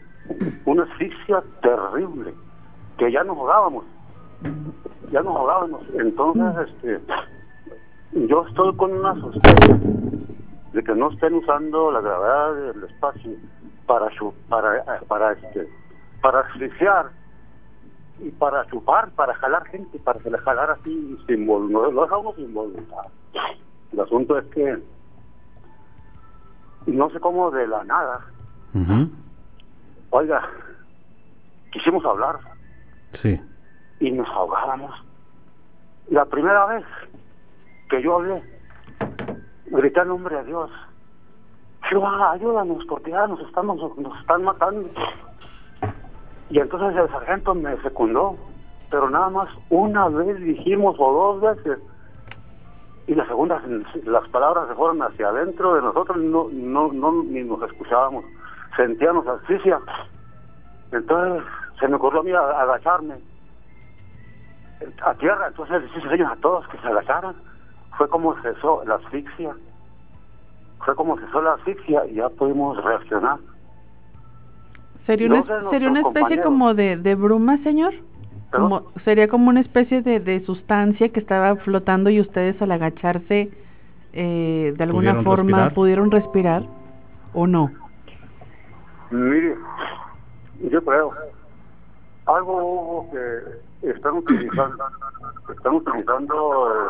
[0.64, 2.35] Una asfixia terrible,
[2.99, 3.85] que ya nos ahogábamos.
[5.11, 5.83] Ya nos ahogábamos.
[5.99, 7.01] Entonces, este,
[8.29, 9.79] yo estoy con una sospecha
[10.73, 13.33] de que no estén usando la gravedad del espacio
[13.87, 14.09] para
[14.49, 15.69] para para este
[16.23, 17.11] para asfixiar
[18.21, 22.37] y para chupar, para jalar gente, para que le jalar así sin voluntad, lo dejamos
[22.37, 23.07] sin voluntad.
[23.93, 24.79] El asunto es que
[26.87, 28.21] no sé cómo de la nada.
[30.11, 30.42] Oiga,
[31.73, 32.38] quisimos hablar
[33.23, 33.40] Sí.
[34.01, 34.92] y nos ahogábamos.
[36.09, 36.85] La primera vez
[37.88, 38.42] que yo hablé,
[39.66, 40.70] grité el nombre de Dios.
[41.83, 44.88] Jehová, ayúdanos, porque ya nos, estamos, nos están matando.
[46.51, 48.37] Y entonces el sargento me secundó,
[48.90, 51.79] pero nada más una vez dijimos o dos veces.
[53.07, 53.61] Y la segunda,
[54.05, 58.25] las palabras se fueron hacia adentro de nosotros, no, no, no ni nos escuchábamos,
[58.81, 59.79] sentíamos asfixia.
[60.93, 61.45] Entonces
[61.79, 63.14] se me ocurrió a mí agacharme
[65.03, 67.35] a tierra, entonces les hice señas a todos que se agacharan.
[67.99, 69.55] Fue como cesó la asfixia.
[70.85, 73.38] Fue como cesó la asfixia y ya pudimos reaccionar.
[75.05, 77.93] ¿Sería una, sería una especie como de, de bruma, señor?
[78.53, 83.51] Como, sería como una especie de, de sustancia que estaba flotando y ustedes al agacharse
[84.12, 85.75] eh, de alguna ¿Pudieron forma respirar?
[85.75, 86.62] pudieron respirar
[87.33, 87.71] o no.
[89.11, 89.57] Mire,
[90.61, 91.12] yo creo,
[92.27, 94.85] algo que están utilizando,
[95.53, 96.88] están utilizando eh,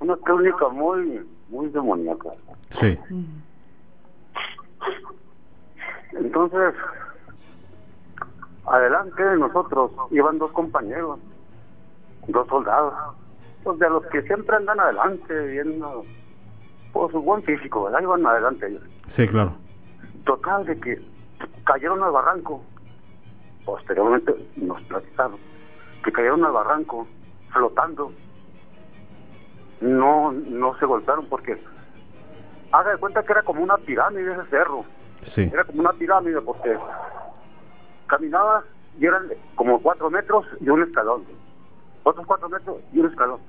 [0.00, 2.30] una técnica muy, muy demoníaca.
[2.80, 2.98] Sí.
[6.12, 6.74] Entonces,
[8.66, 11.18] adelante de nosotros iban dos compañeros,
[12.28, 12.94] dos soldados,
[13.62, 16.04] pues de los que siempre andan adelante, viendo,
[16.92, 18.00] por su buen físico, ¿verdad?
[18.00, 18.82] Iban adelante ellos.
[19.16, 19.54] Sí, claro.
[20.24, 21.00] Total de que
[21.64, 22.62] cayeron al barranco,
[23.64, 25.38] posteriormente nos platicaron,
[26.04, 27.06] que cayeron al barranco
[27.52, 28.12] flotando,
[29.80, 31.58] no, no se golpearon porque
[32.72, 34.84] haga de cuenta que era como una pirámide ese cerro,
[35.34, 35.42] Sí.
[35.52, 36.78] era como una pirámide porque
[38.06, 38.64] caminaba
[38.98, 41.24] y eran como cuatro metros y un escalón,
[42.04, 43.40] otros cuatro metros y un escalón,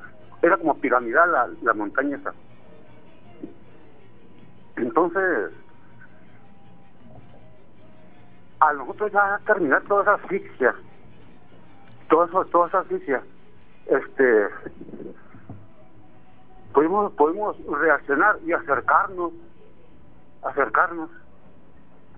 [0.41, 2.34] era como piramidal la, la montaña esa.
[4.77, 5.51] Entonces,
[8.62, 10.74] a nosotros ya terminar toda esa asfixia,
[12.10, 13.21] toda esa, toda esa asfixia,
[13.88, 14.47] este,
[16.74, 19.32] pudimos, pudimos reaccionar y acercarnos,
[20.43, 21.10] acercarnos.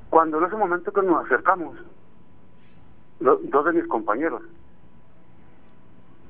[0.09, 1.75] Cuando en ese momento que nos acercamos,
[3.19, 4.41] lo- dos de mis compañeros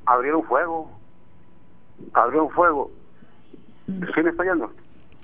[0.05, 0.89] abrieron fuego,
[2.13, 2.91] abrieron fuego.
[3.87, 4.71] ¿Sí me está yendo?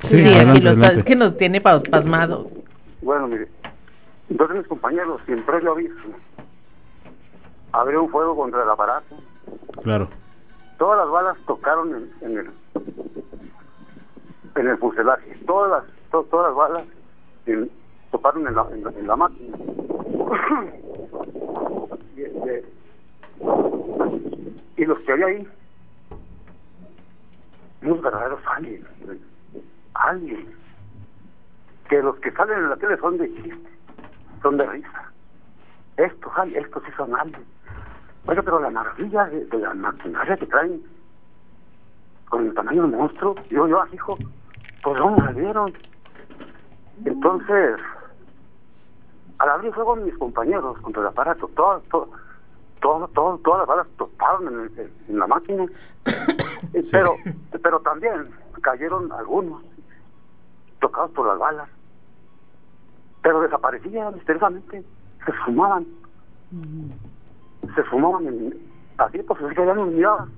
[0.10, 2.48] Sí, es, adelante, que lo es que nos tiene pa- pasmados.
[3.02, 3.48] Bueno, mire,
[4.30, 5.96] de mis compañeros, sin previo aviso,
[7.72, 9.16] abrieron fuego contra el aparato.
[9.84, 10.08] Claro.
[10.78, 12.52] Todas las balas tocaron en, en el
[14.56, 15.36] en el fuselaje.
[15.46, 16.84] Todas las, to- todas las balas
[17.46, 17.70] en-
[18.12, 19.58] tocaron en la, en la, en la máquina.
[22.18, 22.66] y, este,
[24.78, 25.48] y los que había ahí,
[27.82, 28.86] unos verdaderos aliens,
[29.94, 30.50] aliens,
[31.90, 33.70] que los que salen en la tele son de chiste,
[34.42, 35.12] son de risa.
[35.98, 37.46] Estos, estos sí son aliens.
[38.28, 40.82] Oiga, pero la maravilla de, de la maquinaria que traen
[42.30, 44.18] con el tamaño del monstruo, yo, yo, hijo,
[44.84, 45.74] pues no me salieron.
[47.06, 47.80] Entonces,
[49.40, 52.10] al abrir fuego mis compañeros contra el aparato, todo, todo,
[52.82, 55.66] todo, todo- todas las balas toparon en, el- en la máquina.
[56.92, 57.16] Pero,
[57.64, 58.30] pero también
[58.62, 59.64] cayeron algunos
[60.80, 61.68] tocados por las balas.
[63.22, 64.84] Pero desaparecían misteriosamente,
[65.26, 65.86] se fumaban.
[67.76, 68.54] Se fumaban en,
[68.98, 70.30] así pues así que ya nos miraban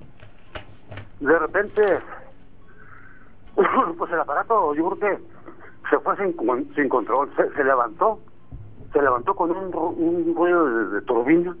[1.20, 2.00] de repente
[3.98, 5.22] pues el aparato yo creo que
[5.90, 7.30] se fue sin, con- sin control.
[7.36, 8.18] Se, se levantó
[8.92, 11.56] se levantó con un, un ruido de, de turbina.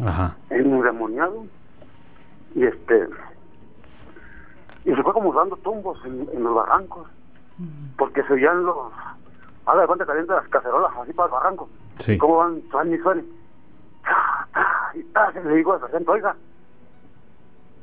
[0.00, 0.36] Ajá.
[0.50, 1.44] endemoniado.
[2.54, 3.08] Y este
[4.84, 7.06] y se fue como dando tumbos en, en los barrancos
[7.96, 8.76] porque se oían los
[9.68, 11.68] haga de cuenta avientan las cacerolas así para el barranco.
[12.04, 12.16] Sí.
[12.18, 13.26] cómo van suenan
[14.94, 16.34] y ta, y le digo al sargento oiga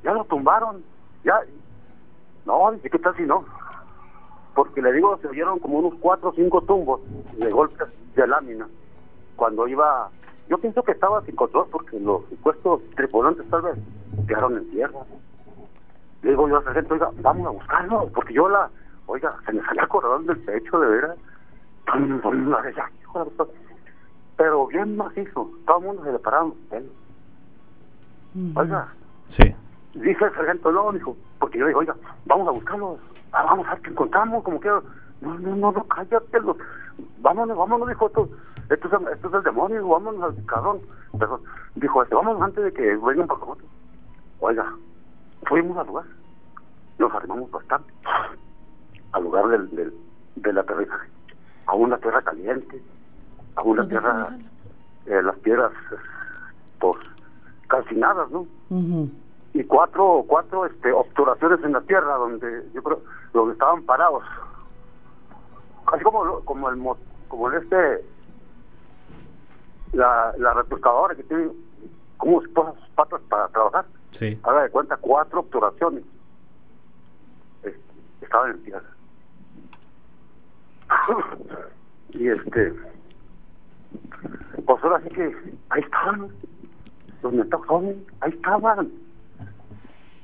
[0.03, 0.83] ya lo tumbaron
[1.23, 1.39] ya
[2.45, 3.45] no dice qué tal si no
[4.55, 7.01] porque le digo se oyeron como unos cuatro o cinco tumbos
[7.37, 8.67] de golpes de lámina.
[9.35, 10.09] Cuando iba
[10.49, 13.75] yo pienso que estaba sin control porque los supuestos tripulantes tal vez
[14.27, 14.99] quedaron en tierra.
[16.21, 18.69] Le digo yo al sargento oiga vamos a buscarlo porque yo la
[19.07, 21.17] oiga se me salía corazón del pecho de veras
[24.37, 26.91] Pero bien macizo todo el mundo se le pararon los pelos
[28.55, 28.87] oiga
[29.37, 29.55] Sí.
[29.93, 31.95] Dice el sargento, no, dijo, porque yo digo, oiga,
[32.25, 32.99] vamos a buscarlos,
[33.31, 34.83] ah, vamos a ver qué encontramos, como que, no,
[35.21, 36.57] no, no, no, cállate, lo-
[37.21, 38.29] vámonos, vámonos, dijo, esto,
[38.69, 40.79] esto, es, esto es el demonio, vámonos al cabrón.
[41.17, 41.39] Pero,
[41.75, 43.67] dijo, este, vámonos antes de que vengan por nosotros.
[44.41, 44.73] Oiga,
[45.47, 46.05] fuimos al lugar,
[46.99, 47.91] nos arrimamos bastante,
[49.13, 49.93] al lugar del, del,
[50.35, 51.07] del aterrizaje,
[51.67, 52.81] a una tierra caliente,
[53.55, 54.37] a una tierra,
[55.05, 55.71] eh, las piedras,
[56.79, 56.99] pues,
[57.67, 58.45] calcinadas, ¿no?
[59.53, 63.01] Y cuatro cuatro este obturaciones en la tierra donde yo creo
[63.33, 64.23] donde estaban parados
[65.87, 66.97] así como, lo- como el, mo-
[67.27, 68.03] como el este,
[69.93, 70.53] la, la
[71.15, 71.51] que tiene
[72.17, 73.85] como sus patas para trabajar.
[74.19, 74.39] Sí.
[74.43, 76.03] Haga de cuenta, cuatro obturaciones.
[77.63, 77.77] Eh,
[78.21, 78.89] Estaban en tierra.
[82.13, 82.73] y este,
[84.65, 85.31] pues ahora sí que
[85.69, 86.27] ahí estaban.
[87.23, 88.89] Los mensajes ahí estaban.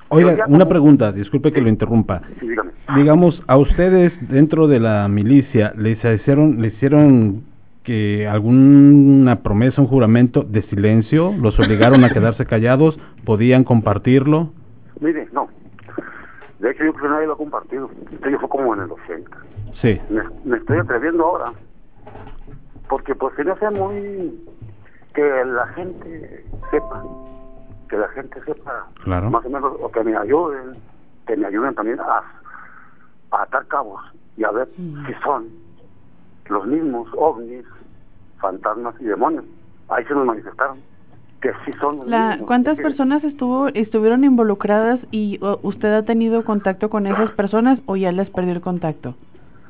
[0.10, 2.22] Oiga, una como- pregunta, disculpe que lo interrumpa.
[2.40, 2.48] Sí.
[2.96, 7.44] Digamos, a ustedes dentro de la milicia les hicieron, les hicieron
[7.84, 14.52] que alguna promesa, un juramento de silencio, los obligaron a quedarse callados, podían compartirlo.
[15.00, 15.48] Mire, no.
[16.62, 17.90] De hecho, yo creo que nadie lo ha compartido.
[18.12, 19.38] Esto ya fue como en el 80.
[19.82, 21.54] Sí, Me, me estoy atreviendo ahora.
[22.88, 24.46] Porque pues se me hace muy...
[25.16, 27.04] Que la gente sepa.
[27.90, 28.88] Que la gente sepa.
[29.04, 29.32] Claro.
[29.32, 30.78] Más o menos, o que me ayuden.
[31.26, 32.22] Que me ayuden también a,
[33.32, 34.00] a atar cabos.
[34.38, 35.50] Y a ver si son
[36.48, 37.66] los mismos ovnis,
[38.40, 39.46] fantasmas y demonios.
[39.90, 40.78] Ahí se nos manifestaron.
[41.42, 42.48] Que sí son los La, mismos.
[42.48, 47.96] ¿Cuántas Que- personas estuvo estuvieron involucradas y usted ha tenido contacto con esas personas o
[47.96, 49.16] ya les perdió el contacto?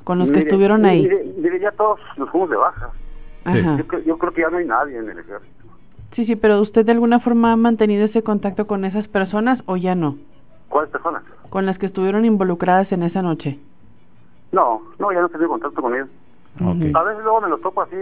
[0.03, 1.03] Con los que Mire, estuvieron ahí.
[1.03, 2.89] Mire, mire, ya todos nos fuimos de baja.
[3.45, 3.59] Sí.
[3.59, 3.77] Ajá.
[3.77, 5.63] Yo, yo creo que ya no hay nadie en el ejército.
[6.15, 9.77] Sí, sí, pero ¿usted de alguna forma ha mantenido ese contacto con esas personas o
[9.77, 10.17] ya no?
[10.67, 11.23] ¿Cuáles personas?
[11.49, 13.57] Con las que estuvieron involucradas en esa noche.
[14.51, 16.09] No, no, ya no he tenido contacto con ellos.
[16.59, 16.95] ok.
[16.95, 17.95] A veces luego me lo topo así,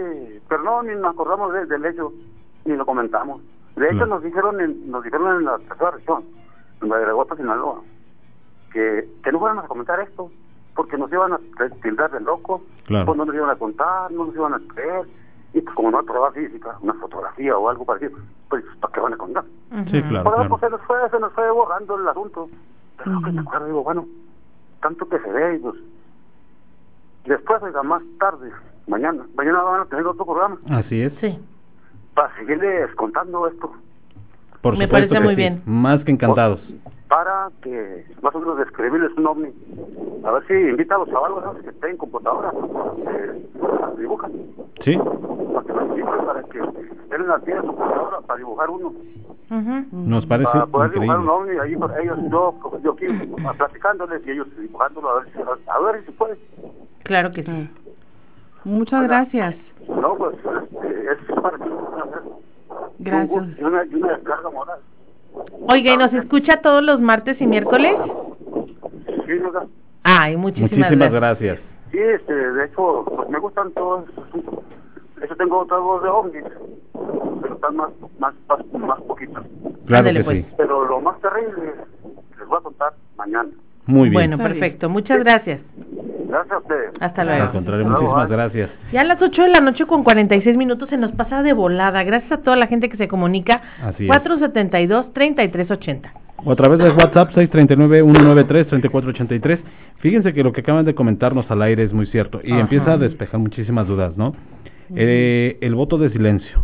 [0.48, 2.12] pero no, ni nos acordamos de- del hecho,
[2.64, 3.40] ni lo comentamos.
[3.80, 4.06] De hecho, Claro.
[4.14, 6.24] nos dijeron en, nos dijeron en la tercera región,
[6.82, 7.80] en la de Guapa, Sinaloa,
[8.72, 10.30] que, que no fuéramos a comentar esto,
[10.76, 11.40] porque nos iban a
[11.82, 13.06] tildar de locos, Claro.
[13.06, 15.06] pues no nos iban a contar, no nos iban a creer,
[15.54, 19.00] y pues como no hay prueba física, una fotografía o algo parecido, pues ¿para qué
[19.00, 19.44] van a contar?
[19.90, 20.48] Sí, claro, Por eso, claro.
[20.50, 22.48] pues se nos fue, se nos fue borrando el asunto.
[22.98, 24.06] Pero lo que me acuerdo, digo, bueno,
[24.82, 25.74] tanto que se ve, y pues.
[27.24, 28.50] Después, oiga, más tarde,
[28.86, 31.12] mañana, mañana van a tener otro programa Así es.
[31.20, 31.38] Sí.
[32.14, 33.72] Para seguirles contando esto,
[34.62, 35.36] Por Me parece muy sí.
[35.36, 35.62] bien.
[35.64, 36.60] Más que encantados.
[37.08, 39.48] para que más o menos describirles un ovni.
[40.24, 41.54] A ver si invita a los chavalos ¿no?
[41.60, 43.46] que estén en computadora, eh,
[43.98, 44.30] dibujan,
[44.84, 48.70] Sí, para que los para que estén en la tienda de su computadora para dibujar
[48.70, 48.92] uno.
[49.50, 49.86] Ujú.
[49.92, 51.18] nos parece para poder dibujar increíble.
[51.18, 53.06] un ovni ahí por ellos yo yo aquí
[53.58, 56.38] platicándoles y ellos dibujándolo a ver si a ver si puede
[57.02, 57.70] Claro que sí.
[58.64, 59.08] Muchas Oiga.
[59.24, 59.54] gracias.
[59.88, 61.66] no pues este, es para mí
[62.98, 63.44] Gracias.
[63.58, 64.78] y una, y una descarga moral
[65.68, 67.96] Oiga, ¿y nos escucha todos los martes y miércoles?
[69.26, 69.64] sí oiga.
[70.02, 71.58] Ay, muchísimas, Muchísimas gracias.
[71.58, 71.58] gracias.
[71.92, 74.04] sí este de hecho pues me gustan todos
[75.22, 76.44] eso tengo otra voz de ovnis
[77.42, 79.44] pero están más más más, más poquitas
[79.86, 80.44] Claro Ándele, que pues.
[80.46, 80.52] sí.
[80.56, 81.74] pero lo más terrible
[82.38, 83.48] les voy a contar mañana
[83.86, 84.30] Muy bien.
[84.30, 84.88] Bueno, perfecto.
[84.88, 85.60] Muchas gracias.
[86.28, 87.50] gracias a ustedes Hasta Al luego.
[87.52, 88.70] contrario, Hasta luego, muchísimas gracias.
[88.92, 92.02] Ya a las 8 de la noche con 46 minutos se nos pasa de volada.
[92.04, 93.60] Gracias a toda la gente que se comunica.
[93.82, 94.10] Así es.
[94.10, 96.10] 472-3380.
[96.44, 99.58] O a través de WhatsApp 639-193-3483.
[99.98, 102.60] Fíjense que lo que acaban de comentarnos al aire es muy cierto y Ajá.
[102.62, 104.34] empieza a despejar muchísimas dudas, ¿no?
[104.96, 106.62] Eh, el voto de silencio.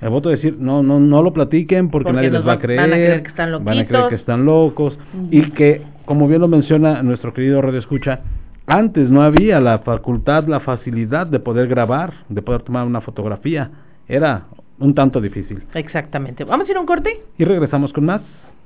[0.00, 2.58] El voto de decir, no, no, no lo platiquen porque, Porque nadie les va a
[2.58, 2.80] creer.
[2.80, 4.08] van a creer que están Van a creer loquitos.
[4.08, 4.98] que están locos.
[5.30, 8.20] Y que, como bien lo menciona nuestro querido Radio Escucha,
[8.66, 13.70] antes no había la facultad, la facilidad de poder grabar, de poder tomar una fotografía.
[14.08, 14.44] Era
[14.78, 15.62] un tanto difícil.
[15.74, 16.44] Exactamente.
[16.44, 17.24] ¿Vamos a ir a un corte?
[17.36, 18.22] Y regresamos con más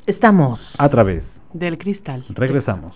[0.06, 0.60] Estamos.
[0.78, 1.24] a través.
[1.52, 2.24] Del cristal.
[2.28, 2.94] Regresamos.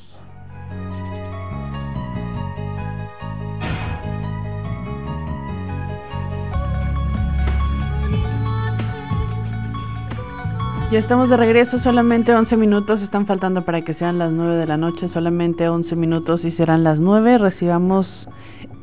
[10.92, 14.66] Ya estamos de regreso, solamente 11 minutos están faltando para que sean las 9 de
[14.66, 17.38] la noche, solamente 11 minutos y serán las 9.
[17.38, 18.06] Recibamos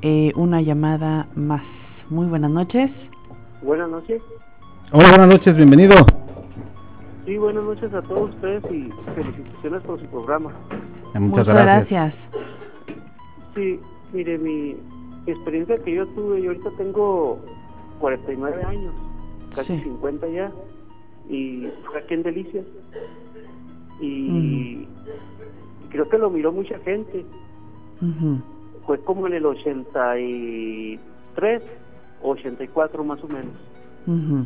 [0.01, 1.63] eh, una llamada más.
[2.09, 2.91] Muy buenas noches.
[3.61, 4.21] Buenas noches.
[4.91, 5.95] Hola, buenas noches, bienvenido.
[7.25, 10.51] Sí, buenas noches a todos ustedes y felicitaciones por su programa.
[11.15, 12.13] Eh, Muchas, gracias.
[13.55, 13.79] Sí,
[14.11, 14.75] mire, mi,
[15.25, 17.39] mi experiencia que yo tuve, yo ahorita tengo
[18.01, 18.93] 49 años,
[19.55, 19.83] casi Sí.
[19.83, 20.51] 50 ya,
[21.29, 22.65] y aquí en Delicias.
[24.01, 24.85] Y
[25.89, 27.25] creo que lo miró mucha gente.
[28.85, 31.61] Fue como en el 83,
[32.21, 33.53] 84 más o menos.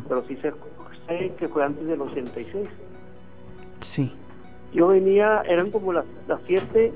[0.06, 0.52] Pero sí sé,
[1.06, 2.68] sé que fue antes del 86.
[3.94, 4.12] Sí.
[4.72, 6.92] Yo venía, eran como las, las 7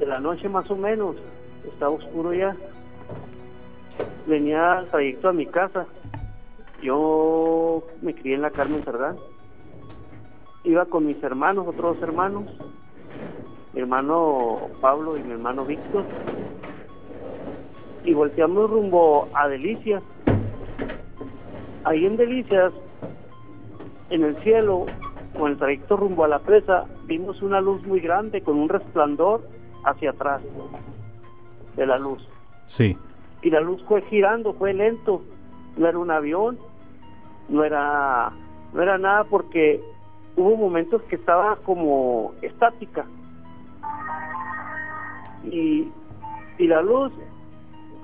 [0.00, 1.16] de la noche más o menos,
[1.64, 2.56] estaba oscuro ya.
[4.26, 5.86] Venía al trayecto a mi casa.
[6.82, 9.16] Yo me crié en la Carmen Cerdán.
[10.64, 12.44] Iba con mis hermanos, otros dos hermanos,
[13.72, 16.04] mi hermano Pablo y mi hermano Víctor.
[18.04, 20.02] y volteamos rumbo a Delicias.
[21.84, 22.72] Ahí en Delicias,
[24.10, 24.86] en el cielo,
[25.36, 29.42] con el trayecto rumbo a la presa, vimos una luz muy grande con un resplandor
[29.84, 30.40] hacia atrás
[31.76, 32.26] de la luz.
[32.76, 32.96] Sí.
[33.42, 35.22] Y la luz fue girando, fue lento.
[35.76, 36.58] No era un avión,
[37.48, 38.32] no era,
[38.72, 39.80] no era nada porque
[40.36, 43.04] hubo momentos que estaba como estática.
[45.44, 45.92] Y,
[46.58, 47.12] y la luz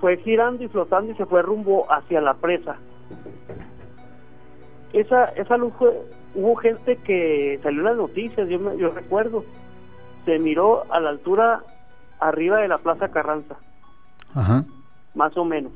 [0.01, 2.77] fue girando y flotando y se fue rumbo hacia la presa.
[4.93, 5.91] Esa, esa luz fue,
[6.35, 9.45] hubo gente que salió en las noticias, yo, me- yo recuerdo,
[10.25, 11.62] se miró a la altura
[12.20, 13.57] arriba de la Plaza Carranza,
[14.35, 14.64] Ajá.
[15.14, 15.73] más o menos.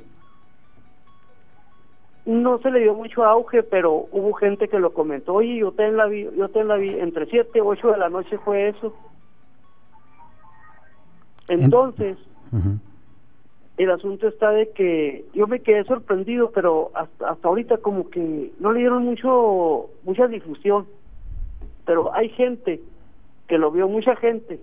[2.27, 5.91] No se le dio mucho auge, pero hubo gente que lo comentó, oye, yo te
[5.93, 8.95] la vi, yo te la vi, entre 7 y 8 de la noche fue eso.
[11.49, 12.19] Entonces,
[13.77, 18.51] el asunto está de que yo me quedé sorprendido, pero hasta, hasta ahorita como que
[18.59, 20.87] no le dieron mucho mucha difusión.
[21.85, 22.81] Pero hay gente
[23.47, 24.59] que lo vio, mucha gente.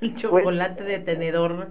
[0.00, 1.68] El chocolate de tenedor.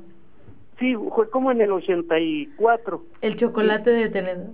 [0.80, 3.03] Sí, fue como en el 84.
[3.21, 4.47] El chocolate de tenedor.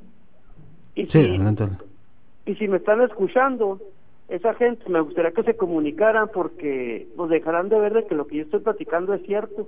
[0.95, 1.67] Y Sí, si, adelante.
[2.45, 3.79] y si me están escuchando,
[4.29, 8.27] esa gente me gustaría que se comunicaran porque nos dejarán de ver de que lo
[8.27, 9.67] que yo estoy platicando es cierto.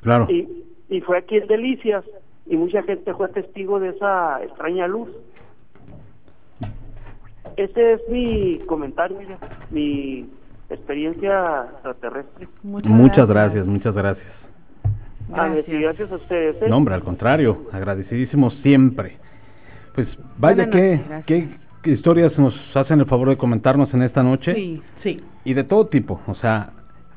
[0.00, 0.26] Claro.
[0.30, 2.04] Y, y fue aquí en Delicias
[2.46, 5.10] y mucha gente fue testigo de esa extraña luz.
[7.56, 9.18] Ese es mi comentario,
[9.70, 10.28] mi
[10.70, 12.48] experiencia extraterrestre.
[12.62, 14.26] Muchas gracias, muchas gracias.
[15.32, 16.56] Ah, y gracias a ustedes.
[16.62, 16.66] ¿eh?
[16.68, 19.16] No, hombre, al contrario, agradecidísimo siempre.
[19.94, 20.08] Pues
[20.38, 21.24] vaya que, gracias.
[21.82, 24.54] qué historias nos hacen el favor de comentarnos en esta noche.
[24.54, 24.82] Sí.
[25.02, 25.20] Sí.
[25.44, 26.70] Y de todo tipo, o sea,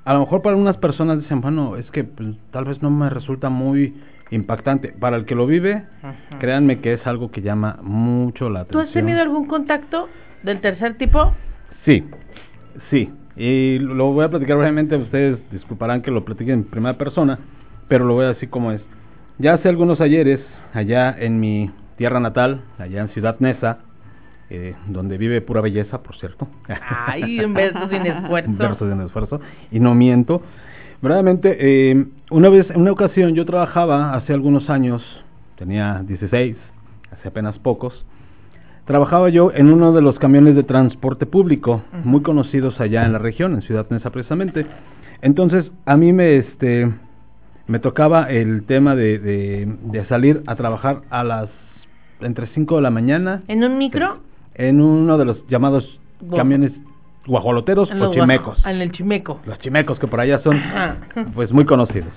[0.05, 3.09] a lo mejor para unas personas dicen, bueno, es que pues, tal vez no me
[3.09, 3.95] resulta muy
[4.31, 4.93] impactante.
[4.99, 5.83] Para el que lo vive,
[6.39, 8.87] créanme que es algo que llama mucho la ¿Tú atención.
[8.87, 10.07] has tenido algún contacto
[10.43, 11.33] del tercer tipo?
[11.85, 12.03] Sí,
[12.89, 13.11] sí.
[13.35, 17.39] Y lo voy a platicar brevemente, ustedes disculparán que lo platique en primera persona,
[17.89, 18.81] pero lo voy a decir como es.
[19.39, 20.39] Ya hace algunos ayeres,
[20.73, 23.79] allá en mi tierra natal, allá en Ciudad Neza,
[24.49, 26.47] eh, donde vive pura belleza, por cierto.
[27.07, 28.49] Ay, un verso sin esfuerzo.
[28.49, 30.41] Un verso sin esfuerzo, y no miento.
[31.01, 35.03] Verdaderamente, eh, una vez, en una ocasión, yo trabajaba hace algunos años,
[35.57, 36.57] tenía 16,
[37.11, 38.05] hace apenas pocos,
[38.85, 43.19] trabajaba yo en uno de los camiones de transporte público, muy conocidos allá en la
[43.19, 44.65] región, en Ciudad Neza precisamente.
[45.21, 46.91] Entonces, a mí me, este,
[47.69, 51.49] me tocaba el tema de, de- de salir a trabajar a las,
[52.19, 54.17] entre 5 de la mañana, ¿En un micro?
[54.55, 55.99] en uno de los llamados
[56.35, 56.71] camiones
[57.25, 58.57] guajoloteros En o chimecos.
[58.57, 59.39] guajo- En el chimeco.
[59.45, 60.97] Los chimecos que por allá son Ajá.
[61.35, 62.09] pues muy conocidos.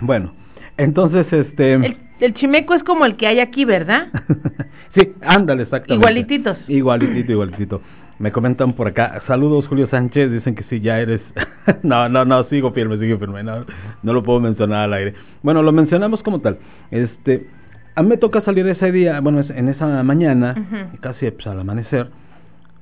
[0.00, 0.32] Bueno,
[0.78, 4.08] entonces este El, el chimeco es como el que hay aquí, ¿verdad?
[4.94, 5.94] sí, ándale exactamente.
[6.02, 6.56] Igualititos.
[6.68, 7.82] Igualitito, igualitito.
[8.20, 11.22] Me comentan por acá, saludos Julio Sánchez, dicen que sí, ya eres...
[11.82, 13.64] no, no, no, sigo firme, sigo firme, no,
[14.02, 15.14] no lo puedo mencionar al aire.
[15.42, 16.58] Bueno, lo mencionamos como tal.
[16.90, 17.48] Este,
[17.94, 20.54] a mí me toca salir ese día, bueno, en esa mañana,
[21.00, 22.10] casi pues, al amanecer,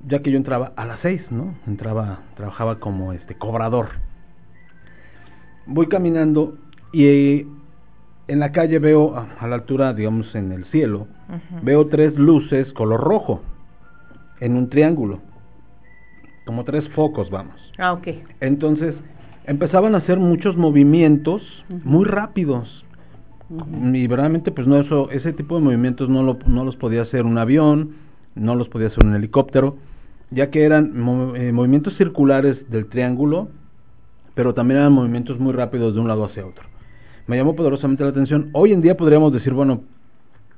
[0.09, 1.55] ya que yo entraba a las seis, ¿no?
[1.69, 3.91] Entraba, trabajaba como este cobrador.
[5.67, 6.59] Voy caminando
[6.93, 7.47] y eh,
[8.27, 11.07] en la calle veo, a, a la altura, digamos, en el cielo,
[11.63, 13.41] veo tres luces color rojo
[14.41, 15.21] en un triángulo,
[16.49, 17.61] como tres focos, vamos.
[17.77, 18.09] Ah, ok.
[18.41, 18.95] Entonces
[19.45, 21.43] empezaban a hacer muchos movimientos
[21.85, 22.87] muy rápidos.
[23.93, 27.27] Y verdaderamente, pues no, eso, ese tipo de movimientos no, lo- no los podía hacer
[27.27, 27.91] un avión,
[28.35, 29.77] no los podía hacer un helicóptero,
[30.31, 30.87] ya que eran
[31.37, 33.49] eh, movimientos circulares del triángulo,
[34.35, 36.65] pero también eran movimientos muy rápidos de un lado hacia otro.
[37.27, 38.49] Me llamó poderosamente la atención.
[38.55, 39.83] Hoy en día podríamos decir, bueno,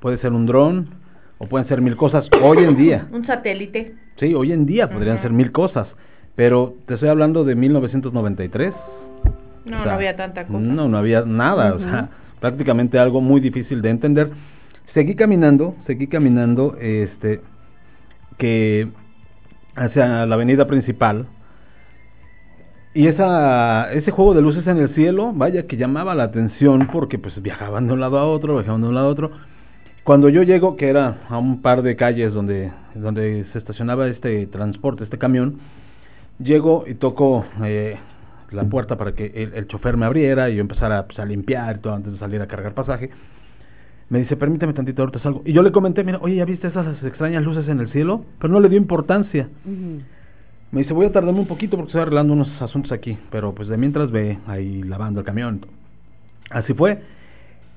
[0.01, 0.87] puede ser un dron
[1.43, 2.29] o pueden ser mil cosas.
[2.43, 3.95] Hoy en día, Un satélite.
[4.19, 5.89] sí, hoy en día podrían ser mil cosas,
[6.37, 8.75] pero te estoy hablando de 1993.
[9.65, 10.59] No, O sea, no había tanta cosa.
[10.59, 12.09] No, no había nada, o sea,
[12.41, 14.31] prácticamente algo muy difícil de entender.
[14.93, 17.41] Seguí caminando, seguí caminando, este,
[18.39, 18.89] que
[19.77, 21.27] hacia la avenida principal.
[22.93, 27.19] Y esa, ese juego de luces en el cielo, vaya que llamaba la atención porque
[27.19, 29.31] pues viajaban de un lado a otro, viajaban de un lado a otro.
[30.05, 34.47] Cuando yo llego, que era a un par de calles donde, donde se estacionaba este
[34.47, 35.61] transporte, este camión,
[36.39, 37.97] llego y toco eh,
[38.51, 41.77] la puerta para que el, el chofer me abriera y yo empezara pues, a limpiar
[41.77, 43.11] y todo antes de salir a cargar pasaje.
[44.09, 45.43] Me dice, permíteme tantito, ahorita salgo.
[45.45, 48.25] Y yo le comenté, mira, oye, ¿ya viste esas extrañas luces en el cielo?
[48.41, 49.49] Pero no le dio importancia.
[50.73, 53.17] Me dice, voy a tardarme un poquito porque estoy arreglando unos asuntos aquí.
[53.31, 55.65] Pero pues de mientras ve ahí lavando el camión.
[56.51, 57.01] Así fue.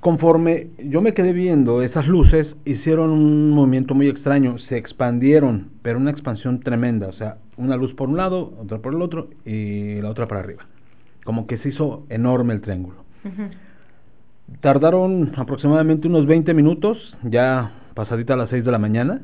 [0.04, 5.97] Conforme yo me quedé viendo, esas luces hicieron un movimiento muy extraño, se expandieron, pero
[5.97, 10.01] una expansión tremenda, o sea, una luz por un lado, otra por el otro y
[10.01, 10.66] la otra para arriba.
[11.24, 12.97] Como que se hizo enorme el triángulo.
[14.60, 19.22] Tardaron aproximadamente unos 20 minutos, ya pasadita a las 6 de la mañana,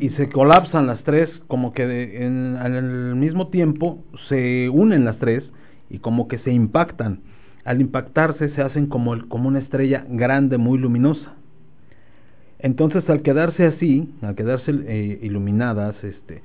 [0.00, 5.44] y se colapsan las tres, como que en, al mismo tiempo se unen las tres
[5.88, 7.20] y como que se impactan
[7.64, 11.34] al impactarse se hacen como, como una estrella grande, muy luminosa.
[12.58, 16.42] Entonces al quedarse así, al quedarse eh, iluminadas, este,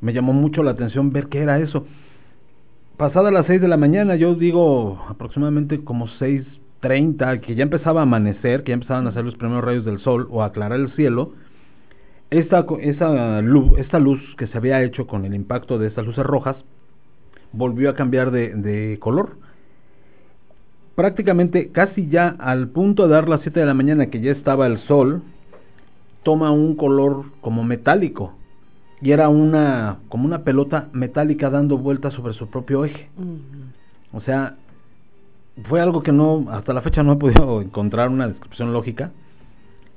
[0.00, 1.86] me llamó mucho la atención ver qué era eso.
[2.96, 8.02] Pasada las 6 de la mañana, yo digo aproximadamente como 6.30, que ya empezaba a
[8.04, 10.90] amanecer, que ya empezaban a hacer los primeros rayos del sol o a aclarar el
[10.92, 11.32] cielo,
[12.30, 16.24] esta, esa luz, esta luz que se había hecho con el impacto de estas luces
[16.26, 16.56] rojas
[17.52, 19.36] volvió a cambiar de color
[20.98, 24.66] prácticamente casi ya al punto de dar las 7 de la mañana que ya estaba
[24.66, 25.22] el sol,
[26.24, 28.32] toma un color como metálico
[29.00, 33.10] y era una como una pelota metálica dando vueltas sobre su propio eje.
[34.12, 34.56] O sea,
[35.68, 39.12] fue algo que no hasta la fecha no he podido encontrar una descripción lógica.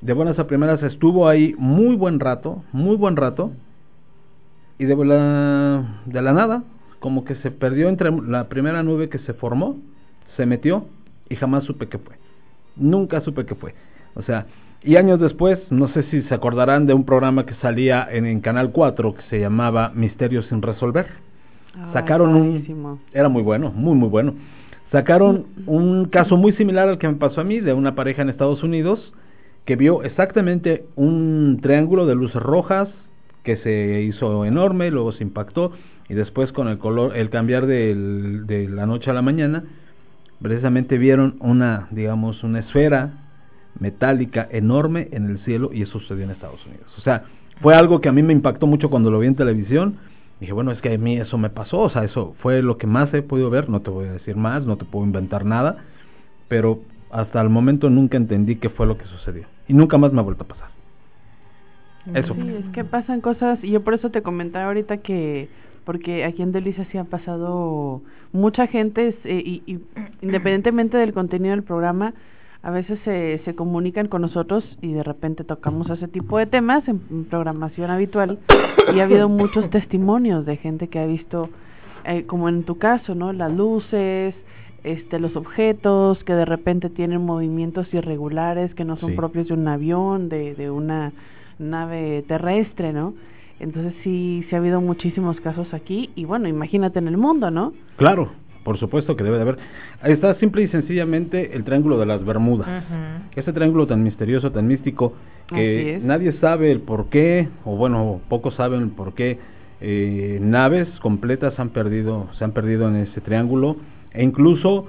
[0.01, 3.53] De buenas a primeras estuvo ahí muy buen rato, muy buen rato
[4.77, 6.61] y de la de la nada
[6.99, 9.77] como que se perdió entre la primera nube que se formó
[10.37, 10.85] se metió
[11.29, 12.15] y jamás supe qué fue.
[12.75, 13.73] Nunca supe qué fue.
[14.15, 14.45] O sea,
[14.83, 18.71] y años después, no sé si se acordarán de un programa que salía en, Canal
[18.71, 21.07] 4 que se llamaba Misterios sin resolver.
[21.93, 22.99] Sacaron un...
[23.13, 24.33] Era muy bueno, muy, muy bueno.
[24.91, 28.29] Sacaron un caso muy similar al que me pasó a mí, de una pareja en
[28.29, 29.13] Estados Unidos
[29.65, 32.89] que vio exactamente un triángulo de luces rojas
[33.43, 35.71] que se hizo enorme, luego se impactó
[36.09, 39.63] y después con el color, el cambiar de la noche a la mañana,
[40.41, 43.11] precisamente vieron una, digamos, una esfera
[43.79, 46.87] metálica enorme en el cielo y eso sucedió en Estados Unidos.
[46.97, 47.23] O sea,
[47.61, 49.97] fue algo que a mí me impactó mucho cuando lo vi en televisión.
[50.39, 52.87] Dije, bueno, es que a mí eso me pasó, o sea, eso fue lo que
[52.87, 55.77] más he podido ver, no te voy a decir más, no te puedo inventar nada,
[56.47, 56.79] pero
[57.11, 60.23] hasta el momento nunca entendí qué fue lo que sucedió y nunca más me ha
[60.23, 60.69] vuelto a pasar.
[62.15, 62.33] Eso.
[62.33, 65.49] Sí, es que pasan cosas y yo por eso te comentaba ahorita que
[65.85, 68.01] porque aquí en Delicia sí ha pasado
[68.33, 69.79] mucha gente eh, y,
[70.21, 72.13] independientemente del contenido del programa,
[72.63, 76.87] a veces se, se comunican con nosotros y de repente tocamos ese tipo de temas
[76.87, 78.39] en, programación habitual
[78.93, 81.49] y ha habido muchos testimonios de gente que ha visto,
[82.05, 83.33] eh, como en tu caso, ¿no?
[83.33, 84.35] Las luces,
[84.83, 89.67] este, los objetos que de repente tienen movimientos irregulares que no son propios de un
[89.67, 91.13] avión, de, de una
[91.57, 93.13] nave terrestre, ¿no?
[93.61, 97.73] Entonces sí, sí ha habido muchísimos casos aquí y bueno, imagínate en el mundo, ¿no?
[97.95, 98.31] Claro,
[98.63, 99.57] por supuesto que debe de haber.
[100.01, 102.67] Ahí está simple y sencillamente el Triángulo de las Bermudas.
[103.35, 105.13] Ese triángulo tan misterioso, tan místico,
[105.47, 109.37] que nadie sabe el por qué, o bueno, pocos saben el por qué
[109.79, 113.77] eh, naves completas han perdido, se han perdido en ese triángulo,
[114.11, 114.87] e incluso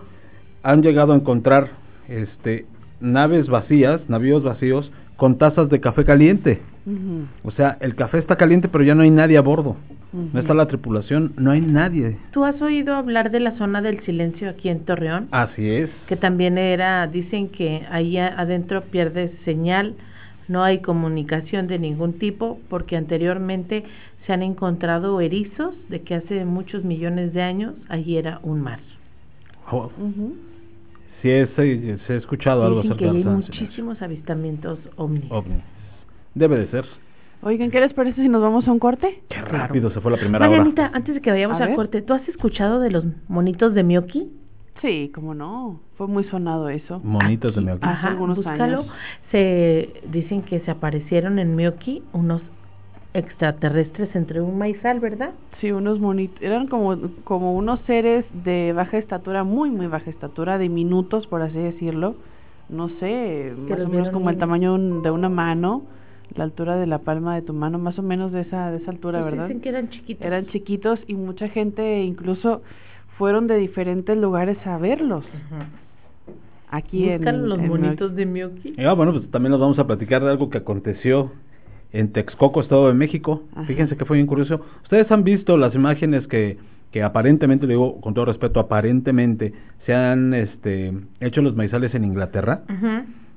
[0.63, 1.73] han llegado a encontrar
[2.09, 2.65] este
[3.01, 4.91] naves vacías, navíos vacíos,
[5.23, 6.59] con tazas de café caliente.
[7.45, 9.77] O sea, el café está caliente, pero ya no hay nadie a bordo.
[10.13, 12.19] No está la tripulación, no hay nadie.
[12.33, 15.29] ¿Tú has oído hablar de la zona del silencio aquí en Torreón?
[15.31, 15.91] Así es.
[16.09, 19.95] Que también era, dicen que ahí adentro pierde señal,
[20.49, 23.85] no hay comunicación de ningún tipo, porque anteriormente
[24.27, 28.81] se han encontrado erizos de que hace muchos millones de años allí era un mar.
[29.71, 29.89] Oh.
[31.23, 35.31] Sí, se, ha escuchado algo acerca que hay muchísimos avistamientos ovnis.
[36.35, 36.85] Debe de ser.
[37.43, 39.23] Oigan, ¿qué les parece si nos vamos a un corte?
[39.29, 42.29] Qué rápido se fue la primera Marianita, antes de que vayamos al corte, ¿tú has
[42.29, 44.31] escuchado de los monitos de Miyoki?
[44.81, 45.81] Sí, cómo no.
[45.97, 47.01] Fue muy sonado eso.
[47.05, 47.87] Monitos de Miyoki.
[47.87, 48.85] Ajá, algunos búscalo.
[49.31, 52.43] Se dicen que se aparecieron en Miyoki unos
[53.15, 55.33] extraterrestres entre un maizal, ¿verdad?
[55.61, 60.59] Sí, unos monitos, eran como, como unos seres de baja estatura, muy, muy baja estatura,
[60.59, 62.17] diminutos, por así decirlo.
[62.69, 65.83] No sé, más o menos como el tamaño de una mano,
[66.35, 68.91] la altura de la palma de tu mano, más o menos de esa, de esa
[68.91, 69.49] altura, pues ¿verdad?
[69.49, 70.27] Dicen que eran chiquitos.
[70.27, 72.63] Eran chiquitos y mucha gente incluso
[73.19, 75.25] fueron de diferentes lugares a verlos.
[76.71, 78.75] Aquí en, los monitos de Miyoki.
[78.83, 81.31] Ah, bueno, pues también nos vamos a platicar de algo que aconteció
[81.93, 83.43] en Texcoco, Estado de México.
[83.67, 84.61] Fíjense que fue bien curioso.
[84.83, 86.59] Ustedes han visto las imágenes que,
[86.91, 89.53] que aparentemente, le digo con todo respeto, aparentemente
[89.87, 92.63] se han este, hecho los maizales en Inglaterra.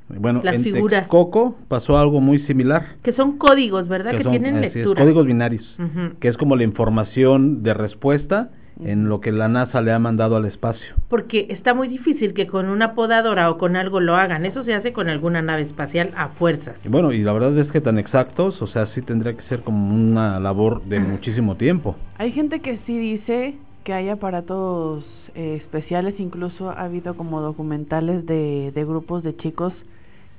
[0.08, 2.86] Bueno, en Texcoco pasó algo muy similar.
[3.04, 4.12] Que son códigos, ¿verdad?
[4.12, 5.02] Que, tienen lectura.
[5.02, 5.78] códigos binarios,
[6.20, 8.52] que es como la información de respuesta
[8.84, 10.96] en lo que la NASA le ha mandado al espacio.
[11.10, 14.46] Porque está muy difícil que con una podadora o con algo lo hagan.
[14.46, 16.76] Eso se hace con alguna nave espacial a fuerzas.
[16.84, 19.62] Y bueno, y la verdad es que tan exactos, o sea, sí tendría que ser
[19.62, 21.96] como una labor de muchísimo tiempo.
[22.18, 25.06] Hay gente que sí dice que hay aparatos
[25.36, 29.74] eh, especiales, incluso ha habido como documentales de, de grupos de chicos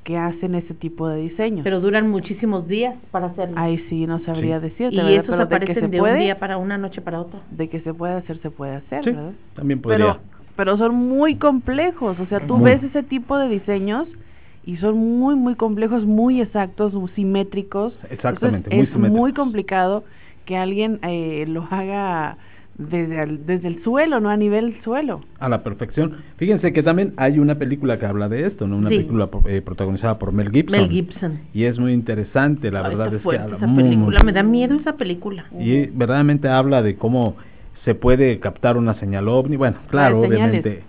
[0.07, 1.65] que hacen ese tipo de diseños.
[1.65, 3.57] Pero duran muchísimos días para hacerlo.
[3.59, 4.69] Ahí sí, no sabría Sí.
[4.69, 4.95] decirte.
[4.95, 5.13] y ¿verdad?
[5.15, 7.41] esos Pero de que aparecen se de puede, un día para una noche para otra.
[7.51, 9.33] De que se puede hacer, se puede hacer, Sí, ¿verdad?
[9.55, 9.99] también podría.
[9.99, 10.21] Pero,
[10.55, 12.71] pero son muy complejos, o sea, tú Muy.
[12.71, 14.07] ves ese tipo de diseños
[14.65, 17.93] y son muy, muy complejos, muy exactos, muy simétricos.
[18.09, 19.45] Exactamente, Entonces, muy es muy simétricos.
[19.45, 20.05] complicado
[20.45, 22.39] que alguien eh, lo haga
[22.79, 25.21] desde el, desde el suelo, no a nivel suelo.
[25.39, 26.17] a la perfección.
[26.37, 28.77] Fíjense que también hay una película que habla de esto, ¿no?
[28.77, 28.97] Una Sí.
[28.97, 30.81] película pro- eh, protagonizada por Mel Gibson.
[30.81, 31.41] Mel Gibson.
[31.55, 34.19] Y es muy interesante, la Ay, verdad está es que habla esa muy, película.
[34.21, 35.45] muy- Me da miedo esa película.
[35.59, 37.37] y verdaderamente habla de cómo
[37.85, 39.57] se puede captar una señal ovni.
[39.57, 40.39] Bueno, claro, Ah, señales.
[40.39, 40.83] obviamente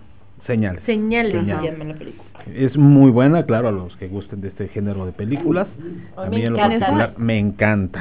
[0.45, 0.83] señales.
[0.85, 1.77] Señales Señales.
[1.87, 2.23] la película.
[2.55, 5.67] Es muy buena, claro, a los que gusten de este género de películas.
[6.15, 6.79] A A mí mí en lo me encanta.
[6.85, 7.99] particular me encanta.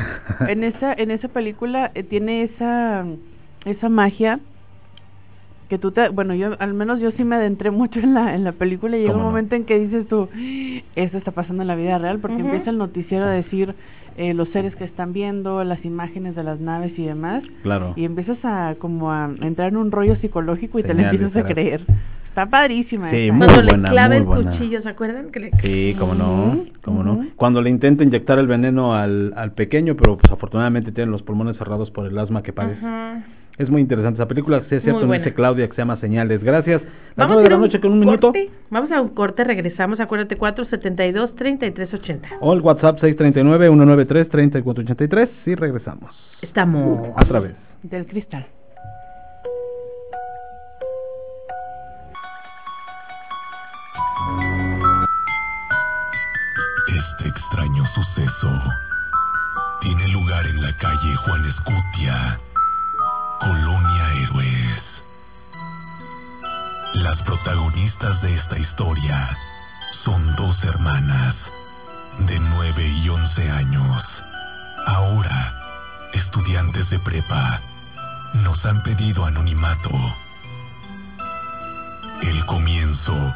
[0.48, 3.04] en esa en esa película eh, tiene esa
[3.66, 4.40] esa magia
[5.68, 8.44] que tú te bueno yo al menos yo sí me adentré mucho en la en
[8.44, 9.30] la película y llega un ¿Cómo no?
[9.30, 10.28] momento en que dices tú
[10.94, 13.74] esto está pasando en la vida real porque empieza el noticiero a decir
[14.16, 17.92] eh, los seres que están viendo las imágenes de las naves y demás claro.
[17.96, 21.44] y empiezas a como a entrar en un rollo psicológico y te lo empiezas a
[21.44, 21.80] creer
[22.28, 23.32] está padrísima Sí, esa.
[23.34, 24.50] muy Cuando buena, le clava muy el buena.
[24.52, 25.30] cuchillo, ¿se acuerdan?
[25.32, 27.14] Que le- Sí, cómo no, cómo no.
[27.14, 27.24] ujú.
[27.34, 31.56] Cuando le intenta inyectar el veneno al, al pequeño, pero pues afortunadamente tiene los pulmones
[31.56, 32.78] cerrados por el asma que padece.
[33.58, 36.44] Es muy interesante esa película, sí es cierto, dice Claudia que se llama Señales.
[36.44, 36.82] Gracias.
[36.82, 38.34] Las Vamos nueve a de la a noche con un minuto.
[38.68, 39.98] Vamos a un corte, regresamos.
[39.98, 42.36] Acuérdate, 472-3380.
[42.40, 46.10] O el WhatsApp 639-193-3483 y regresamos.
[46.42, 47.08] Estamos.
[47.16, 47.56] Otra vez.
[47.82, 48.46] del cristal
[56.88, 58.62] Este extraño suceso
[59.80, 62.40] tiene lugar en la calle Juan Escutia,
[67.26, 69.36] protagonistas de esta historia
[70.04, 71.34] son dos hermanas
[72.20, 74.02] de 9 y 11 años.
[74.86, 75.52] Ahora,
[76.12, 77.60] estudiantes de prepa
[78.34, 79.90] nos han pedido anonimato.
[82.22, 83.34] El comienzo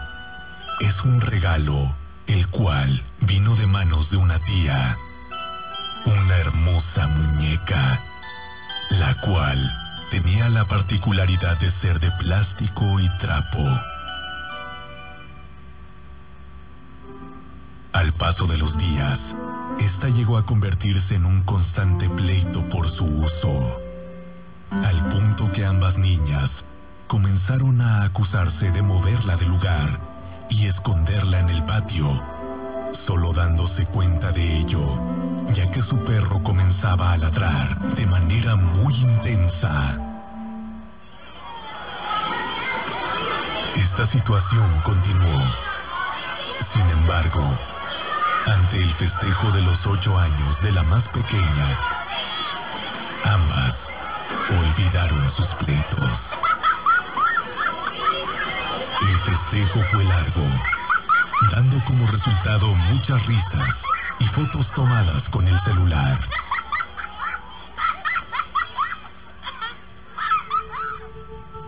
[0.79, 1.93] es un regalo,
[2.29, 4.97] el cual vino de manos de una tía.
[6.07, 8.01] Una hermosa muñeca,
[8.91, 9.80] la cual
[10.11, 13.65] tenía la particularidad de ser de plástico y trapo.
[17.93, 19.19] Al paso de los días,
[19.79, 23.81] esta llegó a convertirse en un constante pleito por su uso,
[24.71, 26.51] al punto que ambas niñas
[27.07, 30.01] comenzaron a acusarse de moverla del lugar
[30.49, 32.21] y esconderla en el patio,
[33.07, 38.95] solo dándose cuenta de ello, ya que su perro comenzaba a ladrar de manera muy
[38.95, 39.97] intensa.
[43.75, 45.43] Esta situación continuó.
[46.75, 47.43] Sin embargo,
[48.47, 51.79] ante el festejo de los ocho años de la más pequeña,
[53.25, 53.75] ambas
[54.51, 56.11] olvidaron sus pleitos.
[59.03, 60.47] El festejo fue largo,
[61.53, 63.90] dando como resultado muchas risas
[64.21, 66.21] y fotos tomadas con el celular.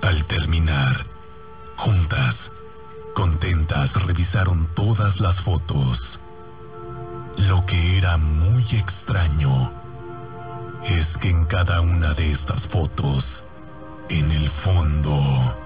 [0.03, 1.07] Al terminar,
[1.77, 2.37] juntas,
[3.15, 5.99] contentas, revisaron todas las fotos.
[7.39, 9.73] Lo que era muy extraño
[10.85, 13.25] es que en cada una de estas fotos,
[14.09, 15.57] en el fondo,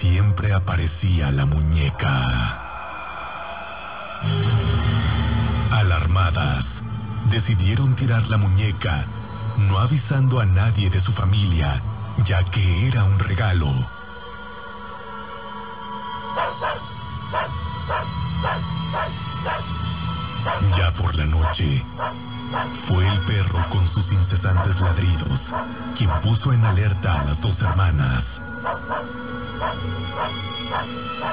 [0.00, 2.60] siempre aparecía la muñeca.
[5.74, 6.64] Alarmadas,
[7.30, 9.06] decidieron tirar la muñeca,
[9.58, 11.82] no avisando a nadie de su familia,
[12.26, 13.74] ya que era un regalo.
[20.78, 21.84] Ya por la noche,
[22.86, 25.40] fue el perro con sus incesantes ladridos
[25.96, 28.22] quien puso en alerta a las dos hermanas.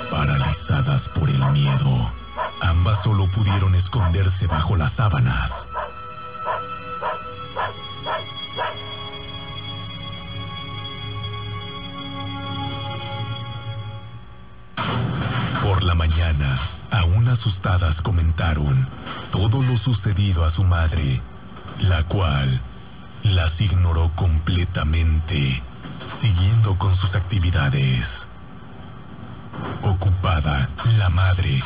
[0.10, 2.12] Paralizadas por el miedo,
[2.62, 5.52] ambas solo pudieron esconderse bajo las sábanas.
[15.64, 16.60] Por la mañana,
[16.92, 18.88] aún asustadas comentaron
[19.32, 21.22] todo lo sucedido a su madre,
[21.80, 22.62] la cual
[23.24, 25.62] las ignoró completamente
[26.22, 28.06] siguiendo con sus actividades.
[29.84, 31.64] Ocupada, la madre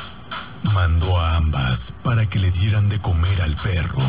[0.73, 4.01] mandó a ambas para que le dieran de comer al perro.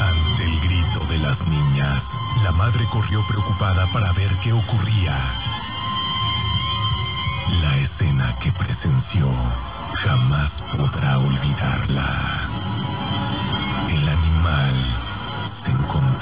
[0.00, 2.02] Ante el grito de las niñas,
[2.42, 5.16] la madre corrió preocupada para ver qué ocurría.
[7.62, 9.32] La escena que presenció
[10.04, 12.48] jamás podrá olvidarla.
[13.88, 14.74] El animal
[15.64, 15.72] se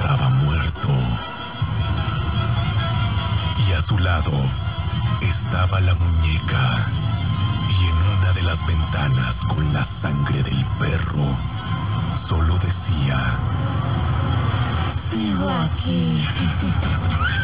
[0.07, 0.88] encontraba muerto.
[3.66, 4.32] Y a su lado
[5.20, 6.86] estaba la muñeca.
[7.68, 11.36] Y en una de las ventanas con la sangre del perro,
[12.28, 13.38] solo decía,
[15.11, 16.24] Sigo aquí.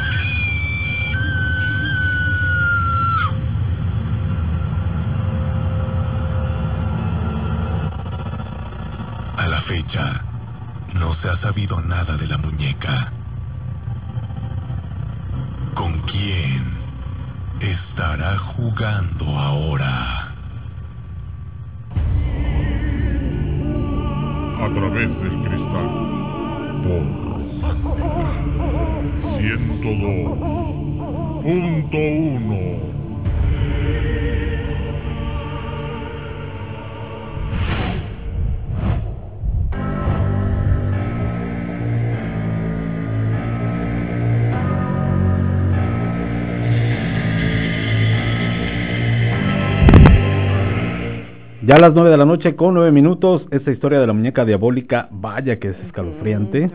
[51.72, 54.44] Ya a las 9 de la noche con 9 minutos, esta historia de la muñeca
[54.44, 56.70] diabólica, vaya que es escalofriante.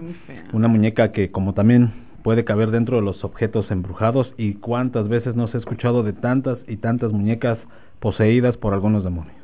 [0.54, 1.94] Una muñeca que como también
[2.24, 6.58] puede caber dentro de los objetos embrujados y cuántas veces nos he escuchado de tantas
[6.68, 7.60] y tantas muñecas
[8.00, 9.36] poseídas por algunos demonios.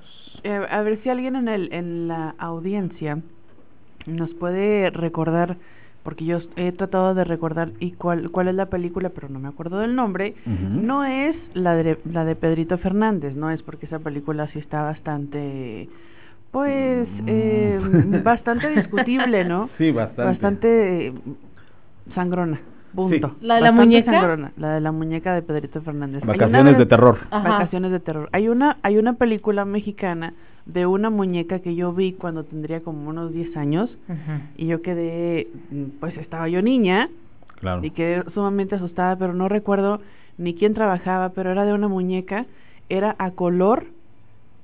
[0.43, 3.19] Eh, a ver si alguien en, el, en la audiencia
[4.07, 5.57] nos puede recordar,
[6.03, 9.47] porque yo he tratado de recordar y cuál, cuál es la película, pero no me
[9.47, 10.35] acuerdo del nombre.
[10.45, 14.81] No es la de, la de Pedrito Fernández, no es porque esa película sí está
[14.81, 15.89] bastante,
[16.51, 17.79] pues, eh,
[18.23, 19.69] bastante discutible, ¿no?
[19.77, 20.23] Sí, bastante.
[20.23, 21.13] Bastante eh,
[22.13, 22.59] sangrona.
[22.95, 23.35] Punto.
[23.39, 23.45] Sí.
[23.45, 24.11] ¿La de la muñeca?
[24.11, 26.23] sangrona, la de la muñeca de Pedrito Fernández.
[26.23, 27.17] Una Vacaciones de terror.
[27.31, 27.49] Ajá.
[27.49, 28.29] Vacaciones de terror.
[28.31, 30.33] Hay una, hay una película mexicana
[30.65, 33.89] de una muñeca que yo vi cuando tendría como unos 10 años
[34.55, 35.47] y yo quedé,
[35.99, 37.09] pues estaba yo niña
[37.59, 37.83] Claro.
[37.83, 40.01] y quedé sumamente asustada, pero no recuerdo
[40.37, 42.45] ni quién trabajaba, pero era de una muñeca,
[42.89, 43.85] era a color,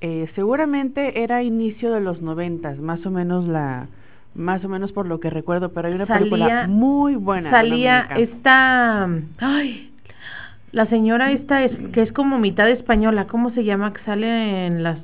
[0.02, 3.88] eh, seguramente era inicio de los noventas, más o menos la,
[4.34, 7.50] más o menos por lo que recuerdo, pero hay una película muy buena.
[7.50, 9.08] Salía esta.
[9.38, 9.90] Ay,
[10.72, 13.26] la señora esta es que es como mitad española.
[13.26, 13.92] ¿Cómo se llama?
[13.92, 14.98] Que sale en las.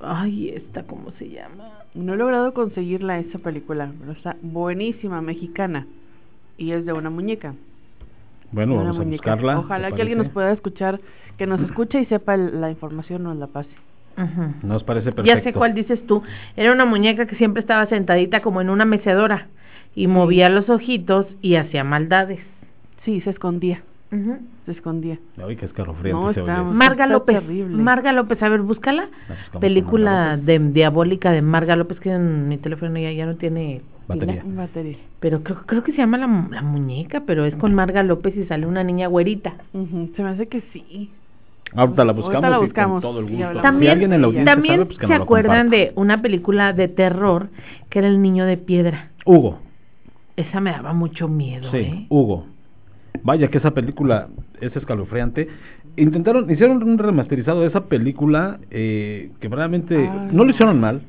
[0.00, 1.68] Ay, esta, ¿cómo se llama?
[1.94, 5.86] No he logrado conseguirla esa película, pero está buenísima, mexicana.
[6.58, 7.54] Y es de una muñeca.
[8.50, 9.30] Bueno, una vamos a muñeca.
[9.34, 9.58] buscarla.
[9.60, 11.00] Ojalá ¿te que alguien nos pueda escuchar,
[11.38, 13.70] que nos escuche y sepa el- la información, nos la pase.
[14.16, 14.66] Ujú.
[14.66, 15.24] Nos parece perfecto.
[15.38, 16.22] Ya sé cuál dices tú.
[16.56, 19.48] Era una muñeca que siempre estaba sentadita como en una mecedora
[19.94, 22.40] y movía los ojitos y hacía maldades.
[23.04, 23.82] Sí, se escondía,
[24.12, 24.38] Ujú.
[24.66, 25.18] se escondía.
[25.44, 26.52] Ay, qué escalofriante No, se oye.
[26.62, 27.40] Marga está López.
[27.40, 27.76] terrible.
[27.82, 29.02] Marga López, a ver, búscala.
[29.02, 33.26] La buscamos con Película de, diabólica de Marga López que en mi teléfono ya, ya
[33.26, 34.14] no tiene pila.
[34.26, 34.42] Batería.
[34.46, 34.98] Batería.
[35.20, 38.36] Pero creo, creo que se llama la, mu- la muñeca, pero es con Marga López
[38.36, 39.54] y sale una niña güerita.
[39.72, 41.10] Se me hace que sí.
[41.74, 43.46] Ahorita la Ahorita buscamos, y con todo el gusto.
[43.46, 43.60] hablamos.
[43.60, 46.72] si También, alguien en la audiencia también sabe, pues que se acuerdan de una película
[46.72, 47.48] de terror
[47.90, 49.10] que era El Niño de Piedra.
[49.24, 49.58] Hugo.
[50.36, 52.06] Esa me daba mucho miedo, Sí, ¿eh?
[52.08, 52.46] Hugo.
[53.22, 54.28] Vaya que esa película
[54.60, 55.48] es escalofriante.
[55.96, 61.02] Intentaron, hicieron un remasterizado de esa película eh, que realmente Ay, no lo hicieron mal,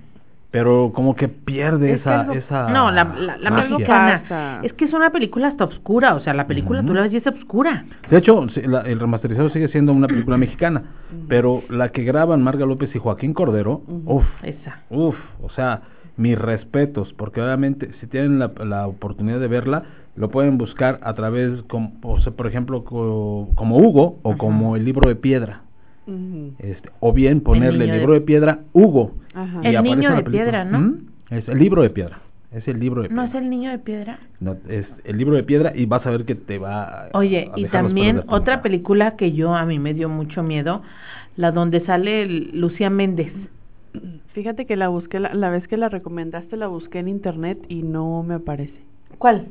[0.53, 3.69] pero como que pierde Es que esa, algo- esa No, la, la, la magia.
[3.71, 4.21] mexicana.
[4.21, 4.59] pasa.
[4.61, 6.89] Es que es una película hasta oscura, o sea, la película Ujú.
[6.89, 7.85] tú la ves y es oscura.
[8.11, 10.83] De hecho, la- el remasterizado sigue siendo una película mexicana,
[11.27, 14.81] pero la que graban Marga López y Joaquín Cordero, uff, Esa.
[14.91, 15.81] Uf, o sea,
[16.17, 19.83] mis respetos, porque obviamente si tienen la, la oportunidad de verla,
[20.15, 24.75] lo pueden buscar a través, como, o sea, por ejemplo, co- como Hugo o como
[24.75, 25.61] el libro de piedra,
[26.59, 28.21] Este, o bien ponerle el, de- libro de...
[28.21, 29.13] piedra Hugo.
[29.33, 29.61] Ajá.
[29.63, 30.95] y El niño de piedra, ¿no?
[31.29, 32.19] Es el libro de piedra,
[32.51, 34.19] es el libro de ¿No es el niño de piedra?
[34.39, 37.49] No, es el libro de piedra y vas a ver que te va a- Oye,
[37.53, 40.81] a y también otra película que yo a mí me dio mucho miedo,
[41.37, 43.31] la donde sale el- Lucía Méndez.
[44.33, 47.83] Fíjate que la busqué, la, la vez que la recomendaste, la busqué en internet y
[47.83, 48.73] no me aparece.
[49.19, 49.47] ¿Cuál?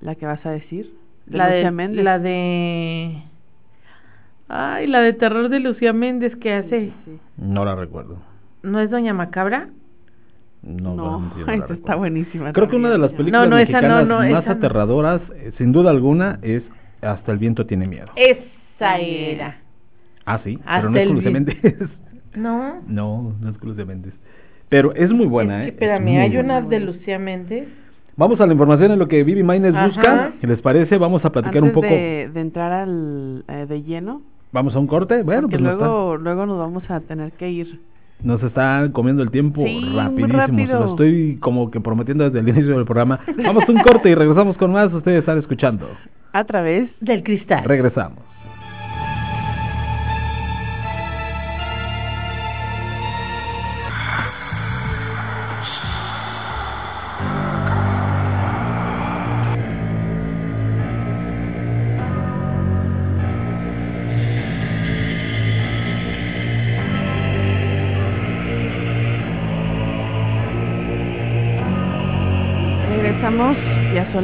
[0.00, 0.90] ¿La que vas a decir?
[1.26, 2.04] La Lucía de, Méndez.
[2.04, 3.22] la de...
[4.48, 6.92] Ay, la de terror de Lucía Méndez que hace...
[7.04, 7.18] Sí.
[7.36, 8.18] No la recuerdo.
[8.62, 9.68] ¿No es Doña Macabra?
[10.62, 12.52] No, No, no esa está buenísima.
[12.52, 15.52] Creo que una de las películas No, no, esa no, mexicanas no, más aterradoras, eh,
[15.58, 16.62] sin duda alguna, es
[17.02, 18.06] Hasta el viento tiene miedo.
[18.16, 19.58] Esa era.
[20.24, 21.56] Ah, sí, Hasta pero no es Lucía Méndez.
[22.36, 22.82] No.
[22.86, 24.12] no, no es Lucía Méndez.
[24.68, 25.76] Pero es muy buena, es ¿eh?
[25.76, 26.58] que, espérame, hay buena.
[26.58, 27.66] una de Lucía Méndez.
[28.16, 30.32] Vamos a la información en lo que Vivi Maines busca.
[30.40, 30.98] ¿Qué les parece?
[30.98, 31.86] Vamos a platicar Antes un poco.
[31.86, 34.20] de, de entrar al eh, de lleno,
[34.52, 35.22] Vamos a un corte.
[35.22, 37.80] Bueno, porque pues nos, luego, luego nos vamos a tener que ir.
[38.22, 40.28] nos está comiendo el tiempo Sí, muy rapidísimo.
[40.28, 40.80] Se rápido.
[40.80, 43.20] lo estoy como que prometiendo desde el inicio del programa.
[43.44, 44.92] Vamos a un corte y regresamos con más.
[44.92, 45.88] Ustedes están escuchando.
[46.32, 47.64] A través Del cristal.
[47.64, 48.18] Regresamos,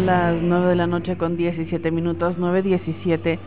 [0.03, 3.39] son las 9 de la noche con 17 minutos, 9.17.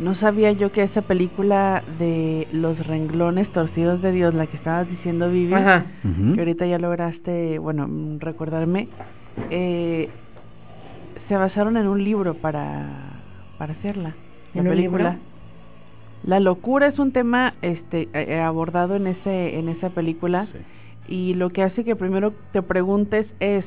[0.00, 4.88] No sabía yo que esa película de Los renglones torcidos de Dios, la que estabas
[4.88, 5.86] diciendo Vivi, Ajá.
[6.34, 8.88] Que ahorita ya lograste, bueno, mm, recordarme,
[9.50, 10.08] eh,
[11.28, 12.86] se basaron en un libro para,
[13.58, 14.14] para hacerla,
[14.54, 15.18] la ¿En un película.
[16.24, 20.46] La locura es un tema este eh, eh, abordado en ese en esa película
[21.06, 21.14] Sí.
[21.14, 23.64] y lo que hace que primero te preguntes es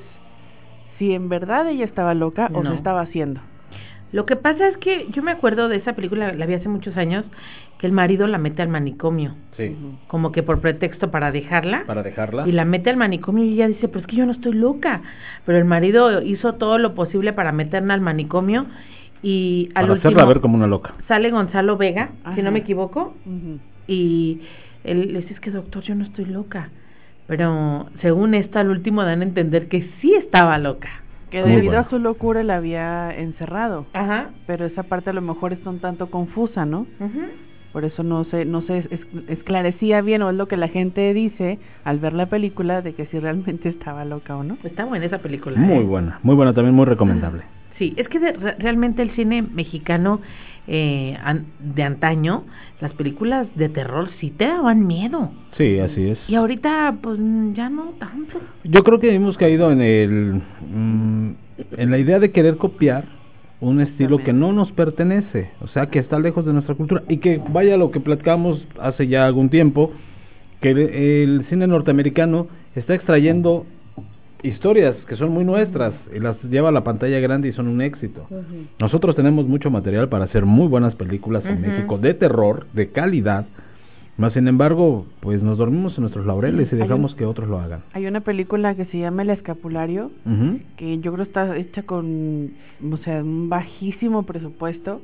[0.97, 2.71] si en verdad ella estaba loca o No.
[2.71, 3.41] se estaba haciendo.
[4.11, 6.95] Lo que pasa es que yo me acuerdo de esa película, la vi hace muchos
[6.97, 7.25] años,
[7.79, 9.75] que el marido la mete al manicomio, Sí.
[10.07, 11.83] como que por pretexto para dejarla.
[11.87, 12.47] Para dejarla.
[12.47, 15.01] Y la mete al manicomio y ella dice, pero es que yo no estoy loca.
[15.45, 18.67] Pero el marido hizo todo lo posible para meterla al manicomio
[19.23, 20.93] y al Para último hacerla ver como una loca.
[21.07, 23.15] sale Gonzalo Vega, si no me equivoco,
[23.87, 24.41] y
[24.83, 26.69] él le dice, es que doctor, yo no estoy loca.
[27.28, 30.89] Pero según esta, al último dan a entender que sí estaba loca.
[31.30, 31.88] Que Muy debido bueno.
[31.88, 34.30] a su locura la había encerrado, Ajá.
[34.45, 36.86] pero esa parte a lo mejor está un tanto confusa, ¿no?
[37.71, 41.11] Por eso no se no se es- esclarecía bien o es lo que la gente
[41.11, 44.57] dice al ver la película de que si realmente estaba loca o no.
[44.63, 45.57] Está buena esa película.
[45.57, 45.88] Muy ¿eh?
[45.88, 47.41] buena, muy buena, también muy recomendable.
[47.80, 50.21] Sí, es que de- re- realmente el cine mexicano
[50.68, 52.43] eh, an- de antaño,
[52.82, 55.32] las películas de terror sí te daban miedo.
[55.57, 56.20] Sí, así es.
[56.28, 57.20] Y ahorita, pues
[57.53, 58.39] ya no tanto.
[58.64, 60.41] Yo creo que hemos caído en el
[60.72, 61.30] mm,
[61.78, 63.05] en la idea de querer copiar
[63.61, 67.18] un estilo que no nos pertenece, o sea, que está lejos de nuestra cultura y
[67.18, 69.91] que vaya lo que platicamos hace ya algún tiempo
[70.59, 73.66] que el, el cine norteamericano está extrayendo
[74.43, 77.81] historias que son muy nuestras y las lleva a la pantalla grande y son un
[77.81, 78.27] éxito.
[78.79, 81.61] Nosotros tenemos mucho material para hacer muy buenas películas en.
[81.61, 83.45] México de terror, de calidad.
[84.15, 87.59] Más sin embargo, pues nos dormimos en nuestros laureles y un- dejamos que otros lo
[87.59, 87.81] hagan.
[87.93, 90.11] Hay una película que se llama El Escapulario,
[90.77, 92.51] que yo creo está hecha con,
[92.91, 95.01] o sea, un bajísimo presupuesto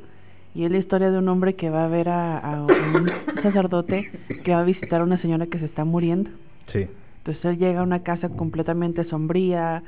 [0.53, 3.09] y es la historia de un hombre que va a ver a, a un
[3.41, 4.11] sacerdote
[4.43, 6.29] que va a visitar a una señora que se está muriendo.
[6.71, 6.85] Sí.
[7.19, 9.83] Entonces él llega a una casa completamente sombría,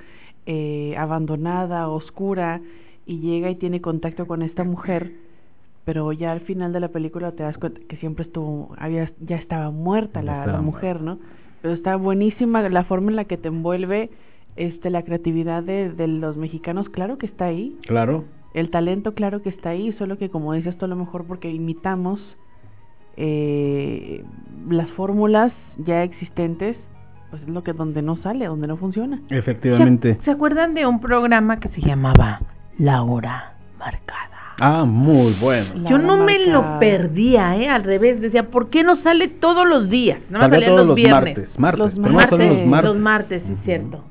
[0.46, 2.62] eh, abandonada, oscura,
[3.06, 5.12] y llega y tiene contacto con esta mujer,
[5.86, 9.38] pero ya al final de la película te das cuenta que siempre estuvo, había, ya
[9.38, 11.18] estaba muerta la, estaba la mujer, ¿no?
[11.62, 14.10] Pero está buenísima la forma en la que te envuelve
[14.56, 18.26] este la creatividad de, de los mexicanos, claro que está ahí, Claro.
[18.54, 21.50] el talento claro que está ahí, solo que como dices tú a lo mejor porque
[21.52, 22.20] imitamos
[23.18, 24.24] eh,
[24.70, 25.52] las fórmulas
[25.86, 26.78] ya existentes,
[27.32, 29.20] pues es lo que donde no sale, donde no funciona.
[29.30, 30.16] Efectivamente.
[30.20, 32.40] ¿Se, se acuerdan de un programa que se llamaba
[32.78, 34.20] La Hora Marcada?
[34.60, 35.72] Ah, muy bueno.
[35.76, 37.68] La Yo no me lo perdía, ¿eh?
[37.68, 40.20] Al revés, decía, ¿por qué no sale todos los días?
[40.30, 41.38] Nada más Salía todos los, los viernes.
[41.38, 41.60] martes.
[41.60, 41.80] Martes.
[41.80, 42.40] Los Primero martes.
[42.40, 42.84] los martes.
[42.92, 44.04] Los martes, sí, cierto.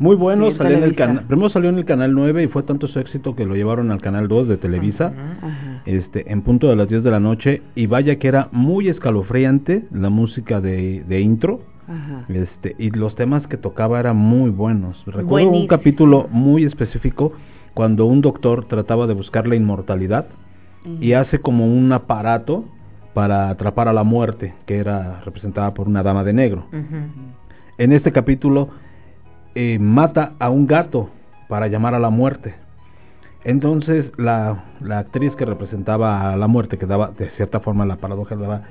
[0.00, 1.24] Muy bueno, Sí, salió en el canal.
[1.28, 4.00] Primero salió en el canal 9 y fue tanto su éxito que lo llevaron al
[4.00, 5.12] canal 2 de Televisa.
[5.40, 5.82] Ajá.
[5.86, 9.84] Este, en punto de las 10 de la noche y vaya que era muy escalofriante
[9.92, 12.24] la música de, de intro Ajá.
[12.28, 15.02] este y los temas que tocaba eran muy buenos.
[15.06, 17.32] Recuerdo un capítulo muy específico
[17.74, 20.26] cuando un doctor trataba de buscar la inmortalidad
[21.00, 22.64] y hace como un aparato
[23.14, 26.66] para atrapar a la muerte que era representada por una dama de negro.
[27.78, 28.68] En este capítulo
[29.54, 31.10] eh, mata a un gato
[31.48, 32.54] para llamar a la muerte.
[33.44, 37.96] Entonces la, la actriz que representaba a la muerte, que daba de cierta forma la
[37.96, 38.62] paradoja daba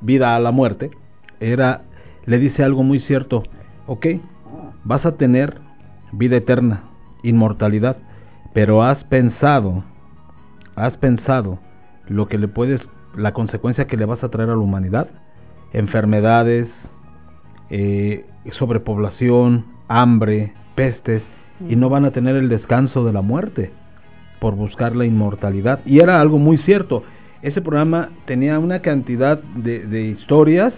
[0.00, 0.90] vida a la muerte,
[1.40, 1.82] era
[2.26, 3.42] le dice algo muy cierto.
[3.86, 4.06] Ok,
[4.84, 5.58] vas a tener
[6.12, 6.84] vida eterna,
[7.22, 7.96] inmortalidad,
[8.52, 9.84] pero has pensado,
[10.76, 11.58] has pensado
[12.08, 12.80] lo que le puedes,
[13.16, 15.08] la consecuencia que le vas a traer a la humanidad,
[15.72, 16.68] enfermedades,
[17.70, 21.22] eh, sobrepoblación, hambre, pestes,
[21.68, 23.70] y no van a tener el descanso de la muerte
[24.40, 25.80] por buscar la inmortalidad.
[25.84, 27.02] Y era algo muy cierto.
[27.42, 30.72] Ese programa tenía una cantidad de, de historias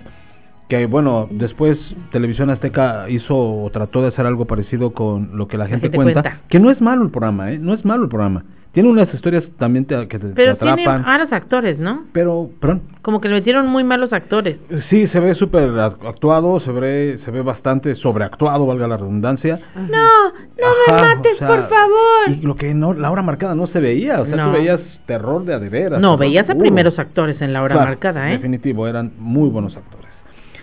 [0.79, 1.77] que bueno, después
[2.13, 6.41] Televisión Azteca hizo o trató de hacer algo parecido con lo que la gente, cuenta,
[6.49, 7.59] que no es malo el programa, ¿eh?
[7.59, 8.43] no es malo el programa.
[8.73, 10.77] Tiene unas historias también te, que te, Pero atrapan.
[10.77, 12.05] tiene malos actores, ¿no?
[12.15, 12.85] Pero, perdón.
[13.03, 14.57] Como que le metieron muy malos actores.
[14.89, 19.61] Sí, se ve súper actuado, se ve, se ve bastante sobreactuado, valga la redundancia.
[19.77, 22.31] No, no me mates, o sea, por favor.
[22.31, 24.47] Y lo que no, la hora marcada no se veía, o sea, No.
[24.47, 26.01] tú veías terror de a de veras.
[26.01, 26.61] No, veías a puro.
[26.63, 28.39] primeros actores en la hora Claro, marcada, ¿eh?
[28.39, 30.12] Definitivo, eran muy buenos actores.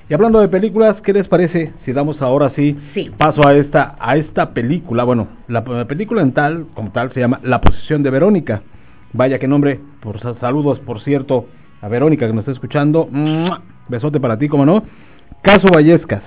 [0.10, 3.12] Y hablando de películas, ¿qué les parece si damos ahora sí, Sí.
[3.18, 5.04] paso a esta a esta película?
[5.04, 8.62] Bueno, la, la película en tal, como tal, se llama La posición de Verónica.
[9.14, 11.46] Vaya qué nombre, por sa- saludos, por cierto,
[11.82, 13.08] a Verónica que nos está escuchando.
[13.12, 13.62] ¡Mua!
[13.88, 14.84] Besote para ti, como no.
[15.44, 16.24] Caso Vallescas.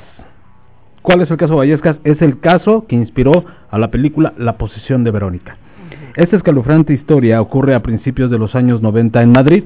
[1.03, 1.97] ¿Cuál es el caso Vallescas?
[2.05, 5.57] Es el caso que inspiró a la película La posición de Verónica.
[6.16, 9.64] Esta escalofriante historia ocurre a principios de los años 90 en Madrid.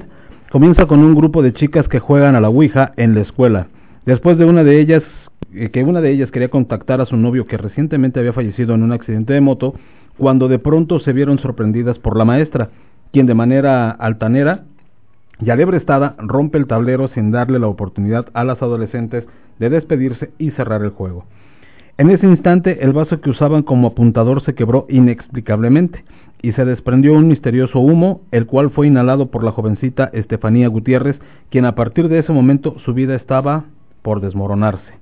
[0.51, 3.67] Comienza con un grupo de chicas que juegan a la Ouija en la escuela.
[4.07, 5.03] Después de una de ellas,
[5.53, 8.83] eh, que una de ellas quería contactar a su novio que recientemente había fallecido en
[8.83, 9.73] un accidente de moto,
[10.17, 12.69] cuando de pronto se vieron sorprendidas por la maestra,
[13.11, 14.63] quien de manera altanera
[15.41, 19.25] y alebrestada rompe el tablero sin darle la oportunidad a las adolescentes
[19.59, 21.25] de despedirse y cerrar el juego.
[21.97, 26.05] En ese instante el vaso que usaban como apuntador se quebró inexplicablemente
[26.41, 31.17] y se desprendió un misterioso humo, el cual fue inhalado por la jovencita Estefanía Gutiérrez,
[31.49, 33.65] quien a partir de ese momento su vida estaba
[34.01, 34.97] por desmoronarse.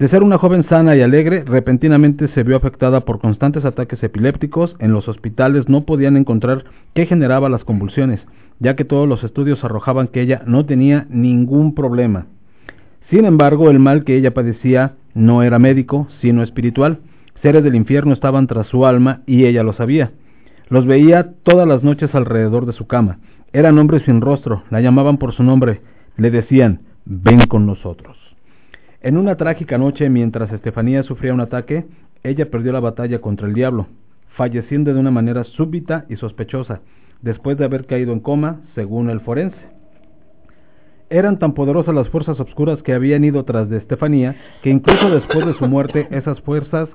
[0.00, 4.74] De ser una joven sana y alegre, repentinamente se vio afectada por constantes ataques epilépticos.
[4.78, 6.64] En los hospitales no podían encontrar
[6.94, 8.18] qué generaba las convulsiones,
[8.60, 12.26] ya que todos los estudios arrojaban que ella no tenía ningún problema.
[13.10, 17.00] Sin embargo, el mal que ella padecía no era médico, sino espiritual.
[17.42, 20.12] Seres del infierno estaban tras su alma y ella lo sabía.
[20.70, 23.18] Los veía todas las noches alrededor de su cama.
[23.52, 25.80] Eran hombres sin rostro, la llamaban por su nombre,
[26.16, 28.16] le decían, ven con nosotros.
[29.02, 31.86] En una trágica noche, mientras Estefanía sufría un ataque,
[32.22, 33.86] ella perdió la batalla contra el diablo,
[34.36, 36.80] falleciendo de una manera súbita y sospechosa,
[37.22, 39.58] después de haber caído en coma, según el forense.
[41.08, 45.44] Eran tan poderosas las fuerzas obscuras que habían ido tras de Estefanía, que incluso después
[45.46, 46.88] de su muerte, esas fuerzas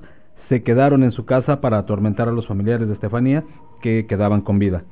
[0.48, 3.44] se quedaron en su casa para atormentar a los familiares de Estefanía
[3.82, 4.84] que quedaban con vida.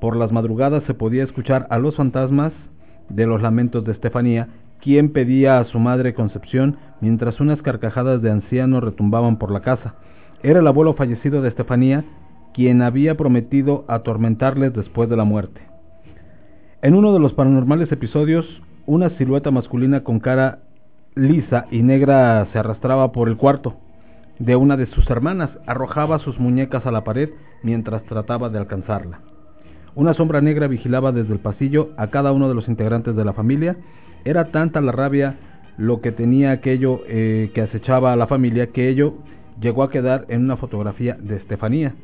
[0.00, 2.52] Por las madrugadas se podía escuchar a los fantasmas
[3.08, 4.48] de los lamentos de Estefanía,
[4.82, 9.94] quien pedía a su madre Concepción, mientras unas carcajadas de ancianos retumbaban por la casa.
[10.42, 12.04] Era el abuelo fallecido de Estefanía,
[12.52, 15.60] quien había prometido atormentarles después de la muerte.
[16.82, 18.44] En uno de los paranormales episodios,
[18.84, 20.58] una silueta masculina con cara
[21.14, 23.76] lisa y negra se arrastraba por el cuarto
[24.38, 27.30] de una de sus hermanas, arrojaba sus muñecas a la pared
[27.62, 29.20] mientras trataba de alcanzarla.
[29.94, 33.34] Una sombra negra vigilaba desde el pasillo a cada uno de los integrantes de la
[33.34, 33.76] familia.
[34.24, 35.36] Era tanta la rabia
[35.76, 39.14] lo que tenía aquello eh, que acechaba a la familia que ello
[39.60, 41.94] llegó a quedar en una fotografía de Estefanía.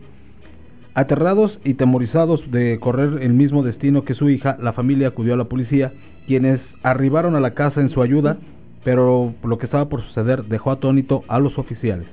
[0.94, 5.36] Aterrados y temorizados de correr el mismo destino que su hija, la familia acudió a
[5.36, 5.92] la policía,
[6.26, 8.38] quienes arribaron a la casa en su ayuda,
[8.84, 12.06] pero lo que estaba por suceder dejó atónito a los oficiales.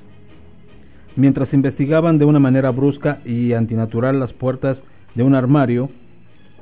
[1.16, 4.78] Mientras investigaban de una manera brusca y antinatural las puertas
[5.16, 5.90] de un armario,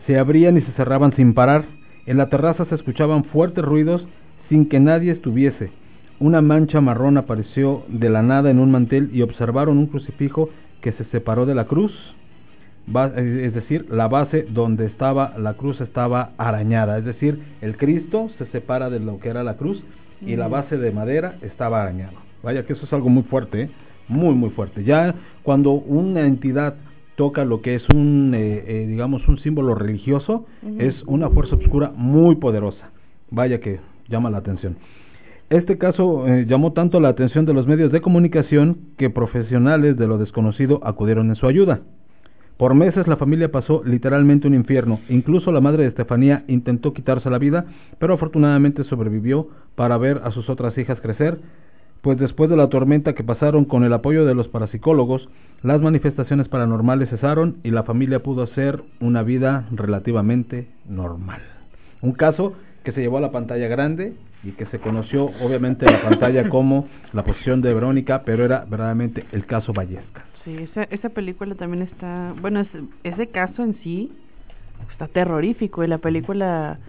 [0.06, 1.66] se abrían y se cerraban sin parar.
[2.06, 4.06] En la terraza se escuchaban fuertes ruidos
[4.49, 5.72] sin que nadie estuviese.
[6.20, 10.49] Una mancha marrón apareció de la nada en un mantel y observaron un crucifijo
[10.82, 11.91] que se separó de la cruz.
[13.16, 16.97] Es decir, la base donde estaba la cruz estaba arañada.
[16.97, 19.82] Es decir, el Cristo se separa de lo que era la cruz
[20.20, 22.14] y la base de madera estaba arañada.
[22.43, 23.70] Vaya que eso es algo muy fuerte, ¿eh?
[24.10, 24.84] muy muy fuerte.
[24.84, 26.76] Ya cuando una entidad
[27.16, 30.45] toca lo que es un, eh, eh, digamos, un símbolo religioso,
[30.80, 32.91] es una fuerza oscura muy poderosa.
[33.30, 34.78] Vaya que llama la atención.
[35.49, 40.07] Este caso eh, llamó tanto la atención de los medios de comunicación que profesionales de
[40.07, 41.82] lo desconocido acudieron en su ayuda.
[42.57, 44.99] Por meses la familia pasó literalmente un infierno.
[45.09, 47.66] Incluso la madre de Estefanía intentó quitarse la vida,
[47.99, 51.39] pero afortunadamente sobrevivió para ver a sus otras hijas crecer,
[52.04, 55.30] pues después de la tormenta que pasaron con el apoyo de los parapsicólogos,
[55.64, 61.41] las manifestaciones paranormales cesaron y la familia pudo hacer una vida relativamente normal.
[62.01, 65.93] Un caso que se llevó a la pantalla grande y que se conoció obviamente en
[65.93, 70.26] la pantalla como la posición de Verónica, pero era verdaderamente el caso Vallesca.
[70.43, 72.68] Sí, esa, esa película también está, bueno, es-
[73.06, 74.12] ese caso en sí
[74.91, 76.80] está terrorífico y la película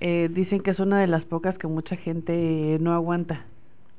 [0.00, 3.44] eh, dicen que es una de las pocas que mucha gente no aguanta.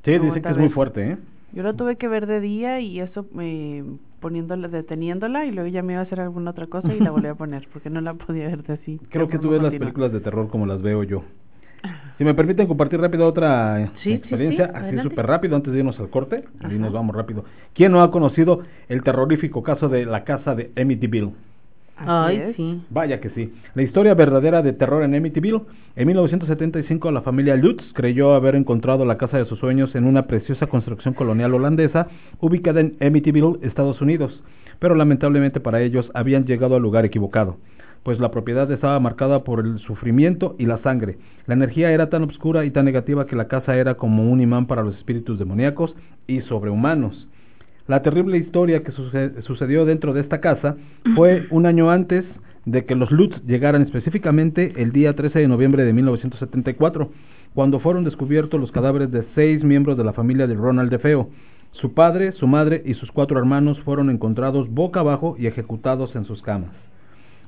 [0.08, 1.18] Sí, dice que es muy fuerte, ¿eh?
[1.52, 3.84] Yo la tuve que ver de día y eso eh,
[4.22, 7.28] poniéndola, deteniéndola y luego ya me iba a hacer alguna otra cosa y la volví
[7.28, 9.00] a poner porque no la podía ver de así.
[9.10, 11.24] Creo que tú ves las películas de terror como las veo yo.
[12.18, 15.80] Si me permiten compartir rápido otra eh, Sí, experiencia, sí, así súper rápido antes de
[15.80, 16.74] irnos al corte, y Ajá.
[16.74, 17.46] nos vamos rápido.
[17.74, 21.34] ¿Quién no ha conocido el terrorífico caso de la casa de Amityville?
[21.98, 22.56] Así Ay, es.
[22.56, 22.82] sí.
[22.92, 23.52] Vaya que sí.
[23.74, 25.62] La historia verdadera de terror en Amityville.
[25.96, 30.28] En 1975 la familia Lutz creyó haber encontrado la casa de sus sueños en una
[30.28, 32.08] preciosa construcción colonial holandesa
[32.40, 34.44] ubicada en Amityville, Estados Unidos.
[34.80, 37.58] Pero lamentablemente para ellos habían llegado al lugar equivocado,
[38.04, 41.18] pues la propiedad estaba marcada por el sufrimiento y la sangre.
[41.48, 44.68] La energía era tan oscura y tan negativa que la casa era como un imán
[44.68, 45.96] para los espíritus demoníacos
[46.28, 47.28] y sobrehumanos.
[47.88, 50.76] La terrible historia que suce- sucedió dentro de esta casa
[51.16, 52.26] fue un año antes
[52.66, 57.10] de que los Lutz llegaran específicamente el día 13 de noviembre de 1974,
[57.56, 61.30] cuando fueron descubiertos los cadáveres de seis miembros de la familia de Ronald DeFeo.
[61.72, 66.26] Su padre, su madre y sus cuatro hermanos fueron encontrados boca abajo y ejecutados en
[66.26, 66.72] sus camas.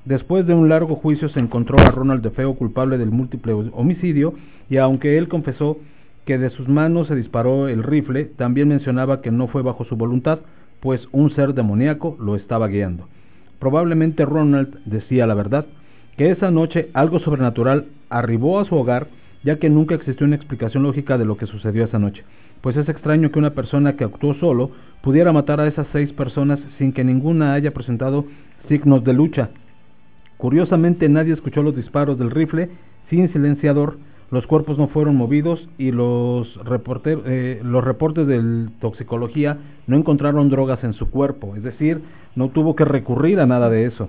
[0.06, 4.34] Después de un largo juicio se encontró a Ronald DeFeo culpable del múltiple homicidio
[4.70, 5.78] y aunque él confesó
[6.26, 9.96] que de sus manos se disparó el rifle, también mencionaba que no fue bajo su
[9.96, 10.40] voluntad,
[10.80, 13.08] pues un ser demoníaco lo estaba guiando.
[13.60, 15.66] Probablemente Ronald decía la verdad,
[16.18, 19.08] que esa noche algo sobrenatural arribó a su hogar,
[19.44, 22.24] ya que nunca existió una explicación lógica de lo que sucedió esa noche,
[22.62, 26.60] pues es extraño que una persona que actuó solo pudiera matar a esas seis personas
[26.78, 28.26] sin que ninguna haya presentado
[28.68, 29.50] signos de lucha.
[30.38, 32.70] Curiosamente nadie escuchó los disparos del rifle
[33.10, 33.98] sin silenciador,
[34.32, 36.48] los cuerpos no fueron movidos y los,
[37.06, 39.58] eh, reportes de toxicología
[39.88, 42.02] no encontraron drogas en su cuerpo, es decir,
[42.36, 44.08] no tuvo que recurrir a nada de eso.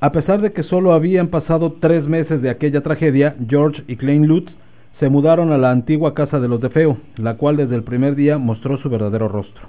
[0.00, 4.26] A pesar de que solo habían pasado tres meses de aquella tragedia, George y Klein
[4.26, 4.52] Lutz
[5.00, 8.14] se mudaron a la antigua casa de los de Feo, la cual desde el primer
[8.14, 9.68] día mostró su verdadero rostro.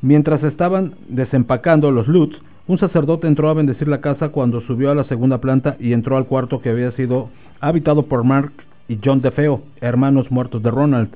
[0.00, 2.36] Mientras estaban desempacando los Lutz,
[2.68, 6.16] un sacerdote entró a bendecir la casa cuando subió a la segunda planta y entró
[6.16, 7.28] al cuarto que había sido
[7.60, 8.52] habitado por Mark
[8.88, 11.10] y John DeFeo, hermanos muertos de Ronald.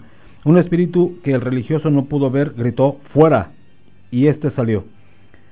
[0.44, 3.50] Un espíritu que el religioso no pudo ver gritó fuera
[4.10, 4.84] y éste salió.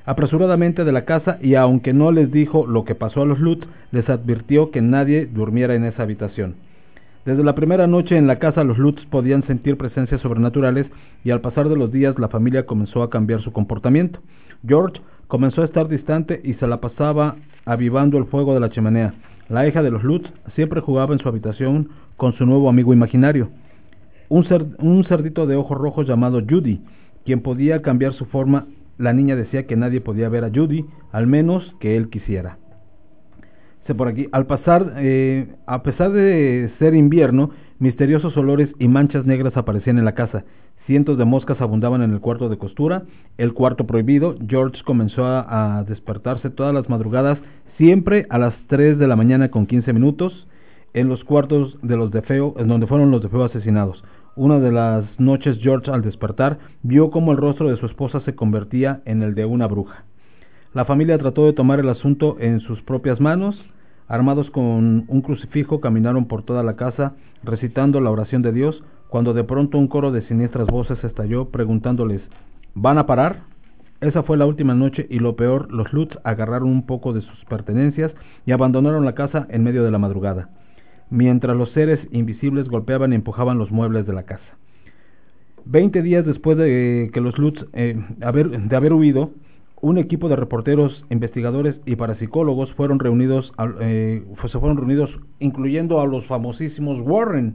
[0.04, 3.66] Apresuradamente de la casa y aunque no les dijo lo que pasó a los Lutz,
[3.90, 6.56] les advirtió que nadie durmiera en esa habitación.
[7.24, 10.86] Desde la primera noche en la casa los Lutz podían sentir presencias sobrenaturales
[11.24, 14.20] y al pasar de los días la familia comenzó a cambiar su comportamiento.
[14.66, 15.00] George
[15.34, 19.14] comenzó a estar distante y se la pasaba avivando el fuego de la chimenea.
[19.48, 23.48] La hija de los Lutz siempre jugaba en su habitación con su nuevo amigo imaginario,
[24.28, 26.80] un, cer- un cerdito de ojos rojos llamado Judy,
[27.24, 28.66] quien podía cambiar su forma.
[28.96, 32.58] La niña decía que nadie podía ver a Judy, al menos que él quisiera.
[33.98, 39.56] Por aquí, al pasar, eh, a pesar de ser invierno, misteriosos olores y manchas negras
[39.56, 40.44] aparecían en la casa.
[40.86, 43.04] Cientos de moscas abundaban en el cuarto de costura,
[43.38, 44.36] el cuarto prohibido.
[44.46, 47.38] George comenzó a, despertarse todas las madrugadas,
[47.78, 50.46] siempre a las 3 de la mañana con 15 minutos,
[50.92, 54.04] en los cuartos de los de Feo, en donde fueron los de Feo asesinados.
[54.36, 58.34] Una de las noches George al despertar vio cómo el rostro de su esposa se
[58.34, 60.04] convertía en el de una bruja.
[60.74, 63.56] La familia trató de tomar el asunto en sus propias manos.
[64.06, 69.32] Armados con un crucifijo, caminaron por toda la casa recitando la oración de Dios, cuando
[69.32, 72.22] de pronto un coro de siniestras voces estalló preguntándoles
[72.76, 73.42] ¿Van a parar?
[74.00, 77.44] Esa fue la última noche y lo peor, los Lutz agarraron un poco de sus
[77.44, 78.10] pertenencias
[78.44, 80.50] y abandonaron la casa en medio de la madrugada,
[81.08, 84.44] mientras los seres invisibles golpeaban y empujaban los muebles de la casa.
[85.64, 89.30] Veinte días después de que los Lutz eh, haber, de haber huido,
[89.80, 96.06] un equipo de reporteros, investigadores y parapsicólogos fueron reunidos, eh, se fueron reunidos, incluyendo a
[96.06, 97.54] los famosísimos Warren,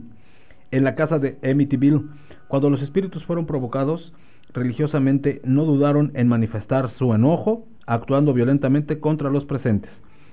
[0.70, 2.02] en la casa de Amityville.
[2.48, 4.12] Cuando los espíritus fueron provocados,
[4.52, 9.90] religiosamente no dudaron en manifestar su enojo, actuando violentamente contra los presentes.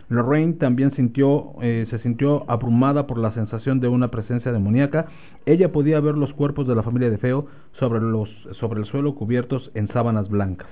[0.09, 5.07] Lorraine también sintió, eh, se sintió abrumada por la sensación de una presencia demoníaca.
[5.45, 9.15] Ella podía ver los cuerpos de la familia de Feo sobre, los, sobre el suelo
[9.15, 10.67] cubiertos en sábanas blancas.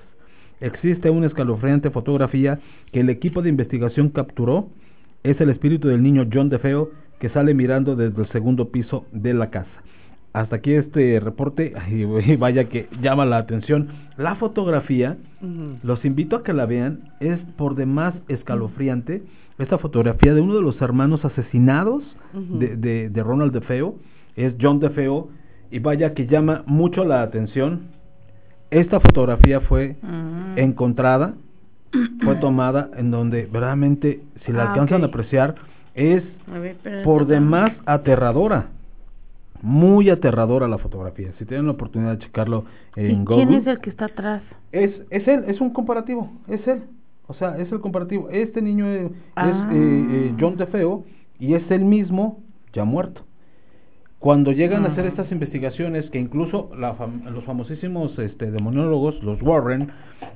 [0.61, 2.59] Existe una escalofriante fotografía
[2.93, 4.69] que el equipo de investigación capturó.
[5.23, 6.91] Es el espíritu del niño John DeFeo
[7.25, 9.71] que sale mirando desde el segundo piso de la casa.
[10.31, 13.87] Hasta aquí este reporte, y vaya que llama la atención.
[14.15, 15.17] La fotografía,
[15.81, 19.23] los invito a que la vean, es por demás escalofriante.
[19.57, 23.95] Esta fotografía de uno de los hermanos asesinados de, de, de Ronald DeFeo,
[24.35, 25.29] es John DeFeo,
[25.71, 27.87] y vaya que llama mucho la atención.
[28.69, 30.59] Esta fotografía fue Mm.
[30.59, 31.33] encontrada,
[32.23, 35.55] fue tomada en donde verdaderamente, si la Ah, alcanzan a apreciar,
[35.95, 38.67] es ver, por demás aterradora.
[39.61, 41.31] Muy aterradora la fotografía.
[41.39, 42.65] Si tienen la oportunidad de checarlo
[42.95, 43.47] en ¿Y Google.
[43.47, 44.43] quién es el que está atrás?
[44.71, 46.83] Es, es él, es un comparativo, es él.
[47.27, 48.29] O sea, es el comparativo.
[48.29, 49.49] Este niño eh, Ah.
[49.49, 51.03] es eh, eh, John DeFeo
[51.39, 52.39] y es él mismo
[52.73, 53.21] ya muerto.
[54.25, 59.39] Cuando llegan a hacer estas investigaciones, que incluso la fam- los famosísimos este, demonólogos, los
[59.43, 59.91] Warren,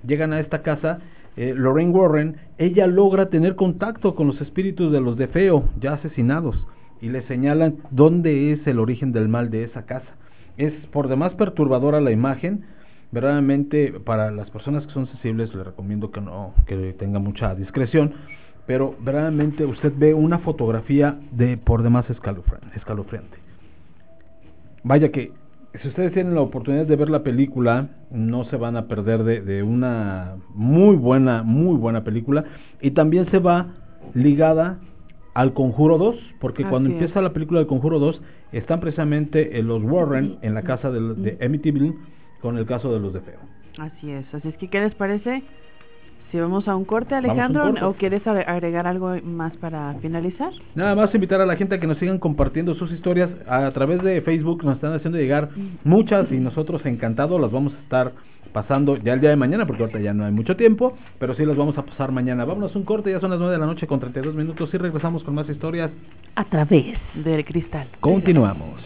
[0.05, 0.99] llegan a esta casa,
[1.35, 6.55] eh, Lorraine Warren, ella logra tener contacto con los espíritus de los DeFeo ya asesinados
[7.01, 10.11] y le señalan dónde es el origen del mal de esa casa.
[10.57, 12.65] Es por demás perturbadora la imagen,
[13.11, 18.13] verdaderamente para las personas que son sensibles les recomiendo que no que tenga mucha discreción
[18.67, 23.48] pero verdaderamente usted ve una fotografía de por demás escalofriante.
[24.83, 25.31] Vaya que
[25.81, 29.41] si ustedes tienen la oportunidad de ver la película, no se van a perder de,
[29.41, 32.43] de una muy buena, muy buena película.
[32.81, 33.67] Y también se va
[34.13, 34.79] ligada
[35.35, 36.93] al Conjuro 2, porque cuando es.
[36.95, 38.19] empieza la película del Conjuro 2,
[38.51, 41.93] están precisamente eh, los Warren en la casa del- de, Amityville
[42.41, 43.39] con el caso de los de Feo.
[43.77, 44.25] Así es.
[44.33, 45.43] Así es que, ¿qué les parece?
[46.31, 47.83] Si vamos a un corte, un Alejandro, corte.
[47.85, 50.51] ¿o quieres agre- agregar algo más para finalizar?
[50.75, 54.03] Nada más invitar a la gente a que nos sigan compartiendo sus historias a través
[54.03, 55.49] de Facebook, nos están haciendo llegar
[55.83, 58.11] muchas y nosotros encantados las vamos a estar
[58.53, 61.45] pasando ya el día de mañana porque ahorita ya no hay mucho tiempo, pero sí
[61.45, 62.45] las vamos a pasar mañana.
[62.45, 64.77] Vámonos a un corte, ya son las 9 de la noche con 32 minutos y
[64.77, 65.91] regresamos con más historias.
[66.35, 66.97] A través.
[67.15, 67.87] Del cristal.
[67.99, 68.81] Continuamos.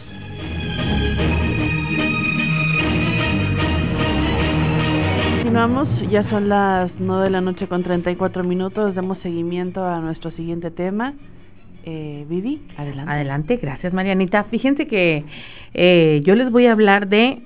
[5.54, 10.32] Continuamos, ya son las 9 de la noche con 34 minutos, damos seguimiento a nuestro
[10.32, 11.14] siguiente tema.
[11.84, 13.12] Eh, Vivi, adelante.
[13.12, 14.42] Adelante, gracias Marianita.
[14.50, 15.24] Fíjense que
[15.74, 17.44] eh, yo les voy a hablar de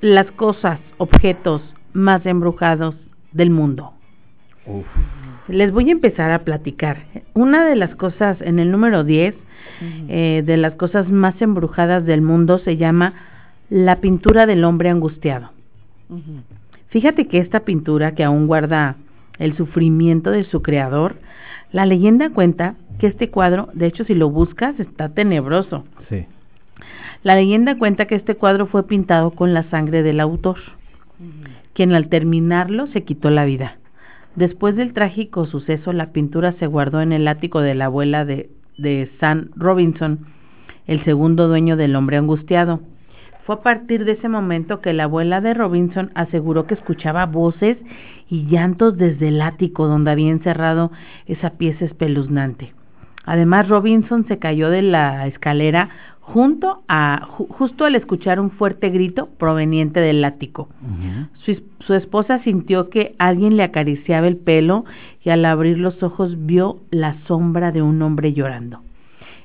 [0.00, 1.62] las cosas, objetos
[1.92, 2.96] más embrujados
[3.30, 3.92] del mundo.
[4.66, 4.86] Uf.
[5.46, 7.04] Les voy a empezar a platicar.
[7.34, 9.36] Una de las cosas, en el número 10,
[10.08, 13.14] eh, de las cosas más embrujadas del mundo se llama
[13.70, 15.50] la pintura del hombre angustiado.
[16.88, 18.96] Fíjate que esta pintura, que aún guarda
[19.38, 21.16] el sufrimiento de su creador,
[21.72, 25.84] la leyenda cuenta que este cuadro, de hecho si lo buscas, está tenebroso.
[26.08, 26.26] Sí.
[27.22, 30.56] La leyenda cuenta que este cuadro fue pintado con la sangre del autor,
[31.74, 33.76] quien al terminarlo se quitó la vida.
[34.36, 38.50] Después del trágico suceso, la pintura se guardó en el ático de la abuela de,
[38.76, 40.26] de Sam Robinson,
[40.86, 42.80] el segundo dueño del hombre angustiado.
[43.48, 47.78] Fue a partir de ese momento que la abuela de Robinson aseguró que escuchaba voces
[48.28, 50.92] y llantos desde el ático donde había encerrado
[51.24, 52.74] esa pieza espeluznante.
[53.24, 55.88] Además, Robinson se cayó de la escalera
[56.20, 60.68] junto a, ju- justo al escuchar un fuerte grito proveniente del ático.
[61.46, 64.84] Su, su esposa sintió que alguien le acariciaba el pelo
[65.24, 68.80] y al abrir los ojos vio la sombra de un hombre llorando.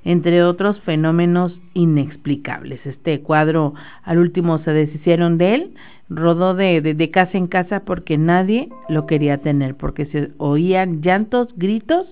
[0.06, 2.86] Entre otros fenómenos inexplicables.
[2.86, 3.74] Este cuadro
[4.04, 5.74] al último se deshicieron de él,
[6.10, 11.02] rodó de, de- de casa en casa porque nadie lo quería tener, porque se oían
[11.02, 12.08] llantos, gritos,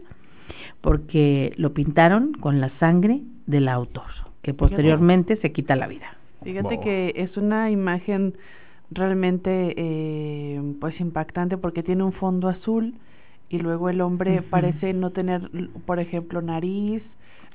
[0.82, 4.06] porque lo pintaron con la sangre del autor,
[4.42, 6.16] que posteriormente se quita la vida.
[6.44, 6.84] Fíjate Wow.
[6.84, 8.34] que es una imagen
[8.90, 12.96] realmente eh, pues impactante porque tiene un fondo azul
[13.50, 15.50] y luego el hombre parece no tener,
[15.86, 17.04] por ejemplo, nariz,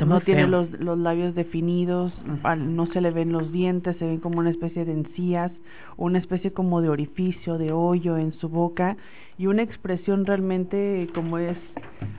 [0.05, 0.51] no tiene feo.
[0.51, 2.12] los, los labios definidos,
[2.59, 5.52] no se le ven los dientes, se ven como una especie de encías,
[5.97, 8.97] una especie como de orificio, de hoyo en su boca
[9.39, 11.56] y una expresión realmente como es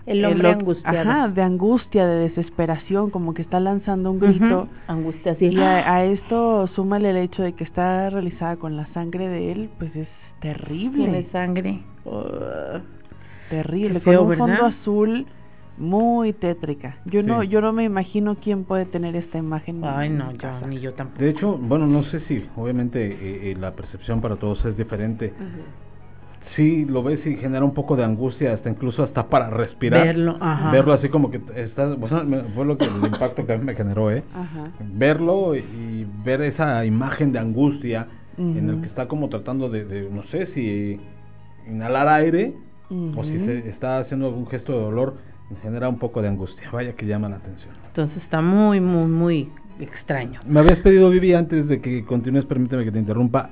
[0.08, 0.98] El eh, hombre lo- angustiado.
[1.12, 4.46] Ajá, de angustia, de desesperación, como que está lanzando un grito.
[4.64, 4.68] Ujú.
[4.88, 5.46] Angustia, sí.
[5.48, 9.52] Y a, a esto súmale el hecho de que está realizada con la sangre de
[9.52, 10.08] él, pues es
[10.42, 10.98] terrible.
[11.04, 11.80] Tiene sangre.
[13.50, 15.26] terrible, feo, con un fondo azul
[15.78, 16.98] muy tétrica.
[17.06, 19.84] Yo no yo no me imagino quién puede tener esta imagen.
[19.84, 20.68] Ay, no, yo, casa.
[20.68, 21.22] ni yo tampoco.
[21.24, 25.34] De hecho, bueno, no sé si obviamente eh, eh, la percepción para todos es diferente.
[26.56, 30.08] Sí, lo ves y genera un poco de angustia, hasta incluso hasta para respirar.
[30.08, 30.72] Verlo, ajá.
[30.72, 33.66] Verlo así como que estás, bueno, me- fue lo que el impacto que a mí
[33.66, 34.24] me generó, ¿eh?
[34.34, 34.72] Ajá.
[34.80, 40.10] Verlo y, ver esa imagen de angustia en el que está como tratando de, de,
[40.10, 41.00] no sé si
[41.68, 42.54] inhalar aire
[42.90, 45.18] o si se está haciendo algún gesto de dolor,
[45.62, 46.70] genera un poco de angustia.
[46.72, 47.74] Vaya que llama la atención.
[47.88, 49.50] Entonces está muy, muy, muy
[49.80, 50.40] extraño.
[50.46, 53.50] Me habías pedido, Vivi, antes de que continúes, permíteme que te interrumpa,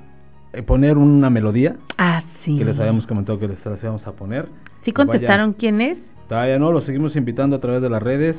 [0.53, 2.57] eh, poner una melodía Ah, sí.
[2.57, 4.47] que les habíamos comentado que les íbamos a poner.
[4.83, 5.97] ¿Sí contestaron quién es?
[6.29, 8.35] Todavía no, lo seguimos invitando a través de las redes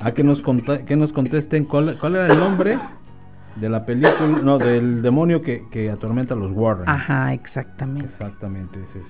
[0.00, 0.42] a que nos,
[0.86, 2.78] que nos contesten cuál, cuál era el nombre
[3.56, 6.88] de la película, no, del demonio que, que atormenta a los Warren.
[6.88, 8.10] Ajá, exactamente.
[8.12, 9.02] Exactamente, es.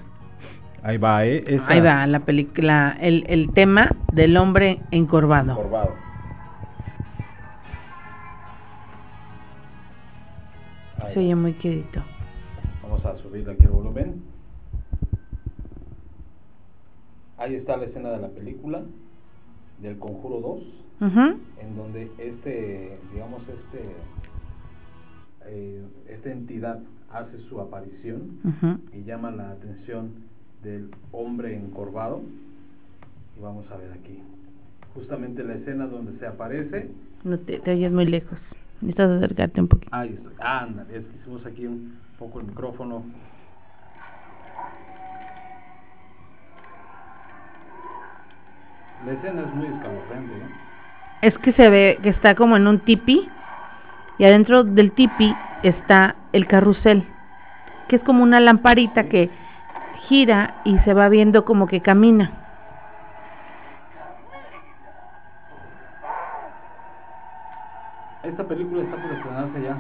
[0.85, 1.43] Ahí va, ¿eh?
[1.47, 5.55] Esa- Ahí va la película, el, el tema del hombre encorvado.
[5.57, 5.95] Corvado.
[11.13, 12.03] Se oye muy quedito.
[12.83, 14.23] Vamos a subir aquí el volumen.
[17.39, 18.83] Ahí está la escena de la película
[19.81, 20.41] del Conjuro
[21.01, 21.39] 2, Ujú.
[21.61, 23.97] en donde este, digamos, este,
[25.47, 26.81] eh, esta entidad
[27.13, 28.39] hace su aparición
[28.93, 30.25] y llama la atención
[30.65, 32.23] del hombre encorvado.
[33.39, 34.21] Y vamos a ver aquí.
[34.95, 36.91] Justamente la escena donde se aparece.
[37.23, 38.39] No te, te oyes muy lejos.
[38.81, 39.95] Necesitas acercarte un poquito.
[39.95, 40.33] Ahí estoy.
[40.41, 43.05] Ándale, es que hicimos aquí un poco el micrófono.
[49.07, 50.65] La escena es muy escalofriante, ¿no?
[51.23, 53.29] Es que se ve que está como en un tipi
[54.19, 57.05] y adentro del tipi está el carrusel,
[57.89, 59.31] que es como una lamparita que
[60.09, 62.31] gira y se va viendo como que camina.
[68.23, 69.77] Esta película está por estrenarse ya.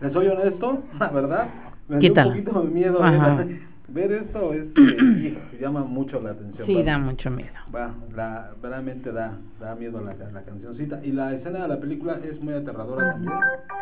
[0.00, 1.48] Les soy honesto, la verdad,
[1.88, 2.32] me Quítala.
[2.32, 3.44] un poquito de miedo Ajá.
[3.92, 6.66] Ver, esto, es, eh, llama mucho la atención.
[6.66, 7.52] Sí, da mucho miedo.
[7.74, 11.00] va, la, realmente da, da miedo la, la cancioncita.
[11.04, 13.32] Y la escena de la película es muy aterradora también.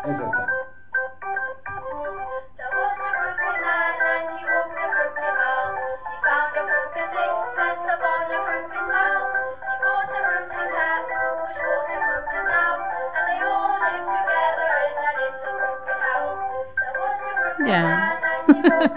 [0.04, 0.46] Es esta.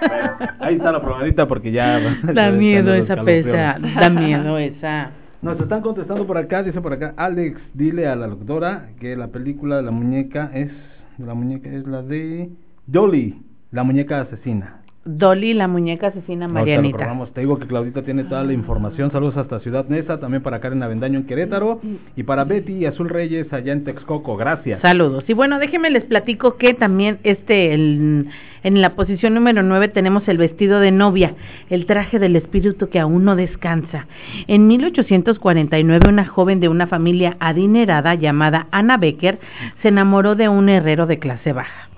[0.07, 1.99] Bueno, ahí está la probadita porque ya...
[2.33, 5.11] Da miedo esa pesa, da miedo esa.
[5.41, 9.27] Nos están contestando por acá, dice por acá, Alex, dile a la doctora que la
[9.29, 10.71] película de la muñeca es,
[11.17, 12.49] la muñeca es la de
[12.85, 13.41] Dolly,
[13.71, 14.81] la muñeca asesina.
[15.03, 17.33] Dolly, la muñeca asesina Ahorita lo Marianita.
[17.33, 19.11] Te digo que Claudita tiene toda la información.
[19.11, 21.81] Saludos hasta Ciudad Neza, también para Karen Avendaño en Querétaro
[22.15, 24.37] y para Betty y Azul Reyes allá en Texcoco.
[24.37, 24.79] Gracias.
[24.81, 25.23] Saludos.
[25.27, 28.27] Y bueno, déjenme les platico que también este el-
[28.63, 31.33] en la posición número 9 tenemos el vestido de novia,
[31.69, 34.07] el traje del espíritu que aún no descansa.
[34.47, 39.39] En 1849 una joven de una familia adinerada llamada Anna Becker
[39.81, 41.89] se enamoró de un herrero de clase baja,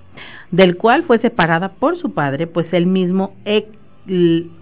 [0.52, 3.36] del cual fue separada por su padre, pues él mismo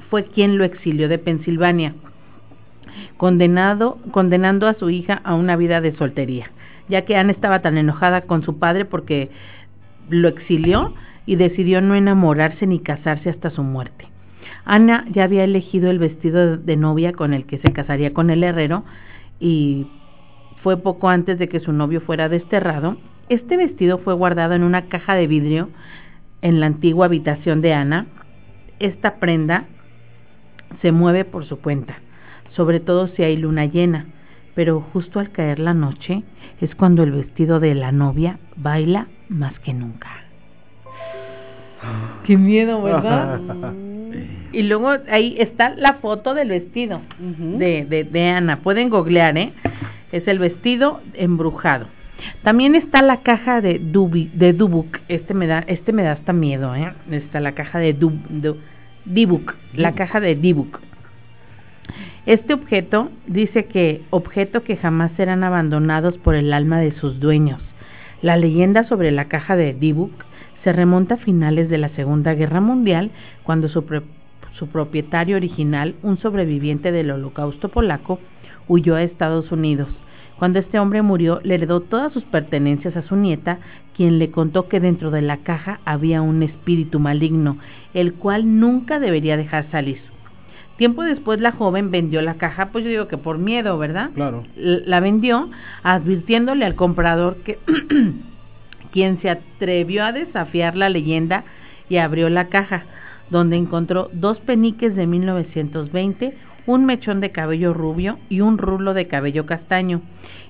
[0.10, 1.94] fue quien lo exilió de Pensilvania
[3.18, 6.52] condenando a su hija a una vida de soltería,
[6.90, 9.30] ya que Ana estaba tan enojada con su padre porque
[10.10, 10.94] lo exilió
[11.32, 14.06] y decidió no enamorarse ni casarse hasta su muerte.
[14.66, 18.44] Ana ya había elegido el vestido de novia con el que se casaría con el
[18.44, 18.84] herrero
[19.40, 19.88] y
[20.62, 22.98] fue poco antes de que su novio fuera desterrado.
[23.30, 25.70] Este vestido fue guardado en una caja de vidrio
[26.42, 28.08] en la antigua habitación de Ana.
[28.80, 29.68] Esta prenda
[30.82, 31.96] se mueve por su cuenta,
[32.58, 34.06] sobre todo si hay luna llena,
[34.54, 36.24] pero justo al caer la noche
[36.60, 40.11] es cuando el vestido de la novia baila más que nunca.
[42.26, 43.40] Qué miedo, ¿verdad?
[44.54, 47.02] y luego ahí está la foto del vestido
[47.60, 48.58] de, de, de Ana.
[48.58, 49.54] Pueden googlear, ¿eh?
[50.12, 51.88] Es el vestido embrujado.
[52.44, 55.00] También está la caja de Dubi, de Dubuk.
[55.08, 56.92] Este me da, este me da hasta miedo, ¿eh?
[57.12, 58.58] Está la caja de Dub, Du-
[59.06, 60.80] Dibuk, la caja de Dibuk.
[62.26, 67.60] Este objeto dice que objeto que jamás serán abandonados por el alma de sus dueños.
[68.22, 70.12] La leyenda sobre la caja de Dibuk
[70.64, 73.12] se remonta a finales de la Segunda Guerra Mundial,
[73.44, 73.84] cuando su,
[74.54, 78.20] su propietario original, un sobreviviente del Holocausto polaco,
[78.68, 79.90] huyó a Estados Unidos.
[80.38, 83.60] Cuando este hombre murió, le heredó todas sus pertenencias a su nieta,
[83.96, 87.58] quien le contó que dentro de la caja había un espíritu maligno,
[87.94, 90.00] el cual nunca debería dejar salir.
[90.78, 94.10] Tiempo después la joven vendió la caja, pues yo digo que por miedo, ¿verdad?
[94.16, 94.44] Claro.
[94.56, 95.52] La vendió
[95.84, 97.60] advirtiéndole al comprador que
[98.92, 101.44] quien se atrevió a desafiar la leyenda
[101.90, 102.86] y abrió la caja,
[103.30, 106.38] donde encontró dos peniques de 1920,
[106.68, 110.02] un mechón de cabello rubio y un rulo de cabello castaño,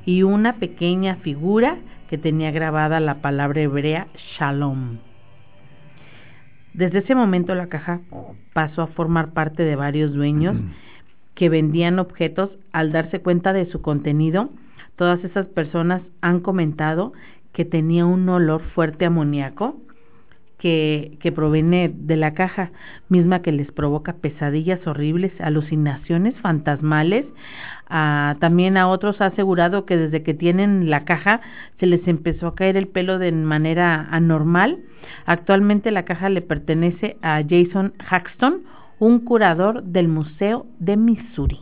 [0.06, 1.78] y una pequeña figura
[2.10, 4.08] que tenía grabada la palabra hebrea
[4.38, 4.98] Shalom.
[6.74, 8.02] Desde ese momento la caja
[8.54, 10.56] pasó a formar parte de varios dueños
[11.36, 14.50] que vendían objetos al darse cuenta de su contenido.
[14.96, 17.14] Todas esas personas han comentado
[17.62, 19.80] que tenía un olor fuerte amoníaco
[20.58, 22.72] que, que proviene de la caja
[23.08, 27.28] misma que les provoca pesadillas horribles, alucinaciones fantasmales.
[27.88, 31.42] Ah, también a otros ha asegurado que desde que tienen la caja
[31.80, 34.80] se les empezó a caer el pelo de manera anormal.
[35.28, 38.64] Actualmente la caja le pertenece a Jason Haxton,
[38.98, 41.60] un curador del Museo de Missouri.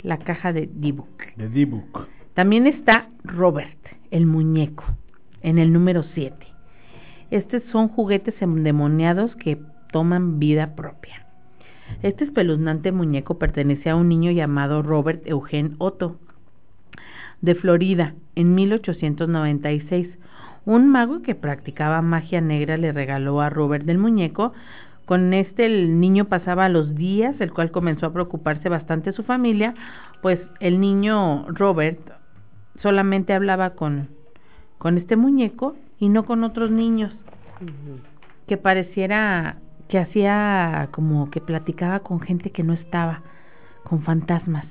[0.00, 1.24] La caja de D-Book.
[1.36, 2.08] De D-Book.
[2.32, 3.81] También está Robert,
[4.12, 4.84] el muñeco,
[5.40, 6.36] en el número 7.
[7.32, 9.58] Estos son juguetes endemoniados que
[9.90, 11.26] toman vida propia.
[12.02, 16.18] Este espeluznante muñeco pertenece a un niño llamado Robert Eugene Otto,
[17.40, 20.08] de Florida, en 1896.
[20.66, 24.52] Un mago que practicaba magia negra le regaló a Robert del muñeco.
[25.06, 29.74] Con este el niño pasaba los días, el cual comenzó a preocuparse bastante su familia,
[30.20, 31.98] pues el niño Robert
[32.82, 34.08] solamente hablaba con,
[34.78, 37.12] con este muñeco y no con otros niños.
[38.46, 39.56] Que pareciera
[39.88, 43.22] que hacía como que platicaba con gente que no estaba,
[43.84, 44.66] con fantasmas.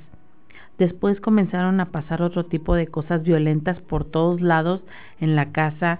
[0.77, 4.81] Después comenzaron a pasar otro tipo de cosas violentas por todos lados
[5.19, 5.99] en la casa.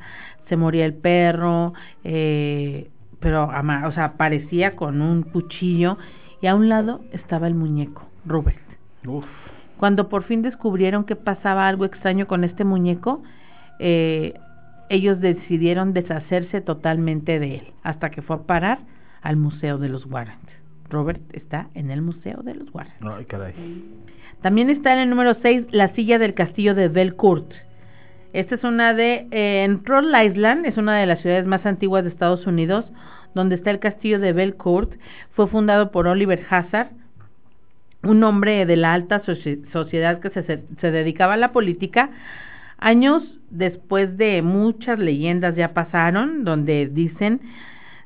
[0.50, 1.74] Se moría el perro,
[2.04, 2.90] eh,
[3.20, 5.98] pero, o sea, aparecía con un cuchillo
[6.42, 8.58] y a un lado estaba el muñeco, Robert.
[9.82, 13.24] Cuando por fin descubrieron que pasaba algo extraño con este muñeco,
[13.80, 14.36] eh,
[14.90, 18.78] ellos decidieron deshacerse totalmente de él, hasta que fue a parar
[19.24, 20.38] al Museo de los Warrens.
[20.88, 23.02] Robert está en el Museo de los Warrens.
[23.02, 23.56] Ay, caray.
[24.44, 27.52] También está en el número 6 la silla del castillo de Belcourt.
[28.34, 32.03] Esta es una de, eh, en Rhode Island, es una de las ciudades más antiguas
[32.03, 32.86] de Estados Unidos,
[33.34, 34.94] donde está el castillo de Belcourt.
[35.32, 36.91] Fue fundado por Oliver Hazard,
[38.03, 42.10] un hombre de la alta sociedad que se, dedicaba a la política.
[42.78, 47.41] Años después de muchas leyendas ya pasaron, donde dicen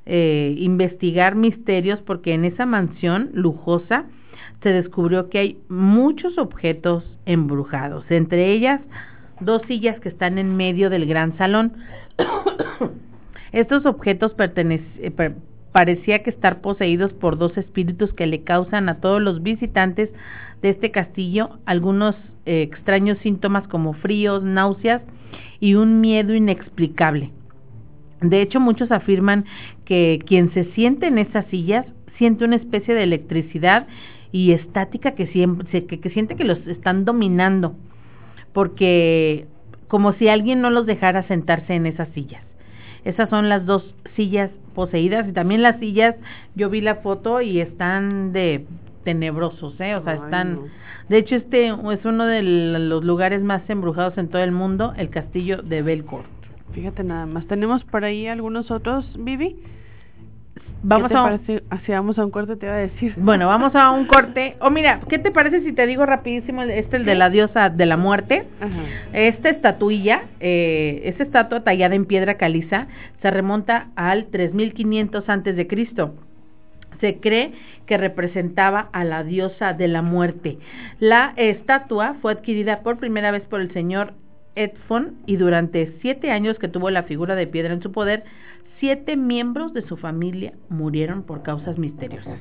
[0.05, 4.05] eh, investigar misterios, porque en esa mansión lujosa,
[4.61, 8.81] se descubrió que hay muchos objetos embrujados, entre ellas
[9.39, 11.73] dos sillas que están en medio del gran salón.
[13.51, 15.35] Estos objetos eh,
[15.75, 20.09] parecía que estar poseídos por dos espíritus que le causan a todos los visitantes
[20.61, 22.15] de este castillo algunos
[22.45, 25.01] eh, extraños síntomas como fríos, náuseas
[25.59, 27.31] y un miedo inexplicable.
[28.21, 29.43] De hecho, muchos afirman
[29.83, 31.85] que quien se siente en esas sillas
[32.17, 33.85] siente una especie de electricidad
[34.31, 37.75] y estática que, siempre, que, siente que los están dominando,
[38.53, 39.45] porque
[39.89, 42.44] como si alguien no los dejara sentarse en esas sillas.
[43.05, 46.15] Esas son las dos sillas poseídas y también las sillas,
[46.55, 48.65] yo vi la foto y están de
[49.03, 49.95] tenebrosos, ¿eh?
[49.95, 50.59] O sea, están...
[51.07, 55.09] De hecho, este es uno de los lugares más embrujados en todo el mundo, el
[55.09, 56.25] castillo de Belcourt.
[56.73, 57.45] Fíjate nada más.
[57.45, 59.55] ¿Tenemos por ahí algunos otros, Vivi?
[60.87, 61.63] Vamos ¿Qué te a parece?
[61.71, 63.15] Así vamos a un corte, te iba a decir.
[63.17, 64.55] Bueno, vamos a un corte.
[64.59, 67.69] O oh, mira, ¿qué te parece si te digo rapidísimo este, el de la diosa
[67.69, 68.45] de la muerte?
[69.11, 72.85] Esta estatuilla, eh, esta estatua tallada en piedra caliza,
[73.19, 76.13] se remonta al 3500 antes de Cristo.
[77.01, 77.53] Se cree
[77.87, 80.59] que representaba a la diosa de la muerte.
[80.99, 84.13] La estatua fue adquirida por primera vez por el señor
[84.55, 88.23] Edfon y durante siete años que tuvo la figura de piedra en su poder,
[88.85, 92.39] siete miembros de su familia murieron por causas misteriosas.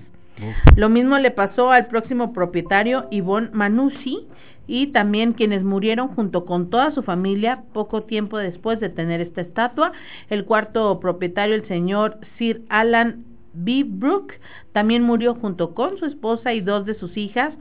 [0.77, 4.29] Lo mismo le pasó al próximo propietario Ivonne Manucci
[4.67, 9.41] y también quienes murieron junto con toda su familia poco tiempo después de tener esta
[9.41, 9.93] estatua.
[10.29, 13.85] El cuarto propietario, el señor Sir Alan B.
[13.87, 14.39] Brooke,
[14.73, 17.55] también murió junto con su esposa y dos de sus hijas.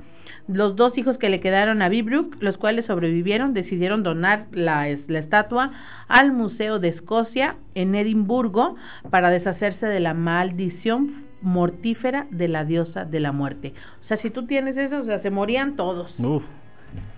[0.48, 5.20] Los dos hijos que le quedaron a Bibrook, los cuales sobrevivieron, decidieron donar la, la
[5.20, 5.72] estatua
[6.08, 8.76] al Museo de Escocia en Edimburgo
[9.10, 13.74] para deshacerse de la maldición mortífera de la diosa de la muerte.
[14.04, 16.14] O sea, si tú tienes eso, o sea, se morían todos.
[16.20, 16.44] Uf,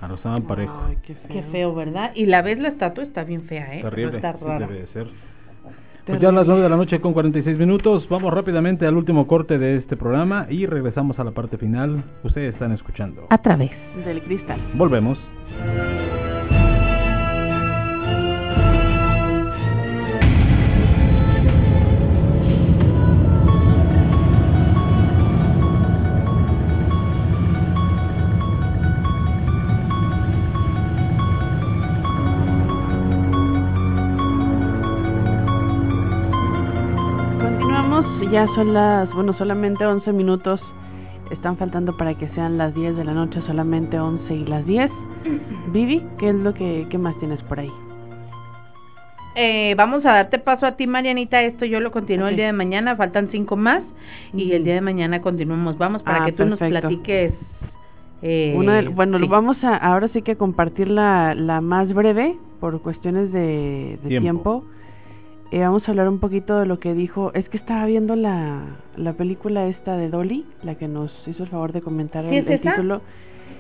[0.01, 0.91] arrozaban parejo.
[1.03, 1.73] qué, feo.
[1.73, 2.11] ¿verdad?
[2.15, 3.81] Y la ves la estatua está bien fea, ¿eh?
[3.81, 4.67] Terrible, está rara.
[4.67, 5.07] debe de ser.
[6.05, 9.25] Pues ya a las 9 de la noche con 46 minutos, vamos rápidamente al último
[9.25, 12.03] corte de este programa y regresamos a la parte final.
[12.23, 13.25] Ustedes están escuchando.
[13.29, 13.71] A través
[14.05, 14.61] del cristal.
[14.75, 15.17] Volvemos.
[38.35, 40.59] Ya son las, bueno, solamente 11 minutos.
[41.31, 44.91] Están faltando para que sean las 10 de la noche, solamente 11 y las 10.
[45.71, 47.71] Vivi, ¿qué es lo que qué más tienes por ahí?
[49.37, 51.43] Eh, vamos a darte paso a ti, Marianita.
[51.43, 52.97] Esto yo lo continúo el día de mañana.
[52.97, 53.83] Faltan cinco más.
[54.33, 55.77] Y el día de mañana continuamos.
[55.77, 57.33] Vamos para ah, que tú nos platiques.
[58.21, 63.31] Eh, bueno, lo vamos a ahora sí que compartir la, la más breve por cuestiones
[63.31, 64.65] de, tiempo
[65.55, 67.31] Eh, vamos a hablar un poquito de lo que dijo.
[67.33, 71.49] Es que estaba viendo la, la película esta de Dolly, la que nos hizo el
[71.49, 72.71] favor de comentar ¿Sí el, es el esa?
[72.71, 73.01] título.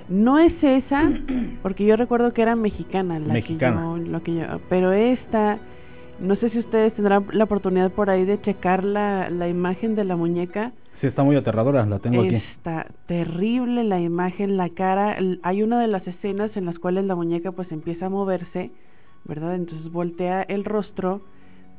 [0.09, 1.09] No es esa,
[1.63, 3.77] porque yo recuerdo que era mexicana, la Mexicana.
[3.77, 5.57] que yo, lo que yo, pero esta,
[6.19, 10.03] no sé si ustedes tendrán la oportunidad por ahí de checar la, la imagen de
[10.03, 10.73] la muñeca.
[10.99, 12.35] Sí, está muy aterradora, la tengo aquí.
[12.35, 15.15] Está terrible la imagen, la cara.
[15.43, 18.71] hay una de las escenas en las cuales la muñeca pues empieza a moverse,
[19.23, 19.55] ¿verdad?
[19.55, 21.21] Entonces voltea el rostro,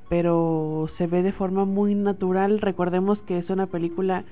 [0.09, 2.61] pero se ve de forma muy natural.
[2.61, 4.25] Recordemos que es una película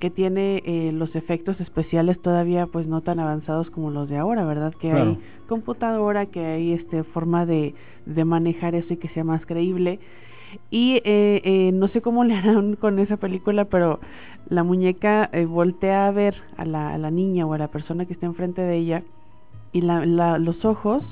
[0.00, 4.44] que tiene eh, los efectos especiales todavía pues no tan avanzados como los de ahora,
[4.44, 4.72] ¿verdad?
[4.80, 5.10] Que Claro.
[5.12, 7.74] hay computadora, que hay este forma de,
[8.06, 10.00] de manejar eso y que sea más creíble.
[10.70, 14.00] Y eh, eh, no sé cómo le harán con esa película, pero
[14.46, 18.04] la muñeca eh, voltea a ver a la, a la niña o a la persona
[18.04, 19.02] que está enfrente de ella
[19.70, 21.04] y la, la- los ojos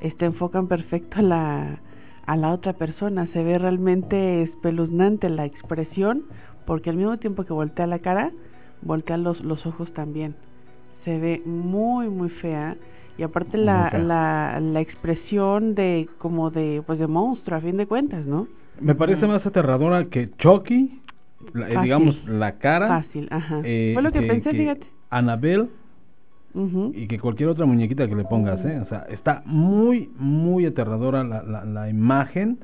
[0.00, 1.80] este, enfocan perfecto a la,
[2.30, 3.26] a la otra persona.
[3.32, 6.22] Se ve realmente espeluznante la expresión
[6.64, 8.30] porque al mismo tiempo que voltea la cara,
[8.82, 10.36] voltea los, los ojos también.
[11.04, 12.76] Se ve muy, muy fea.
[13.18, 17.86] Y aparte la, la, la expresión de como de pues de monstruo a fin de
[17.86, 18.46] cuentas, ¿no?
[18.80, 21.02] Me parece más aterradora que Chucky,
[21.52, 22.86] la- eh, digamos, la cara.
[23.02, 23.60] Fácil, ajá.
[23.64, 24.86] eh, Fue lo que, pensé, fíjate.
[25.10, 25.68] Annabelle
[26.54, 28.80] Y que cualquier otra muñequita que le pongas, ¿eh?
[28.80, 32.58] O sea, está muy, muy aterradora la, la, la imagen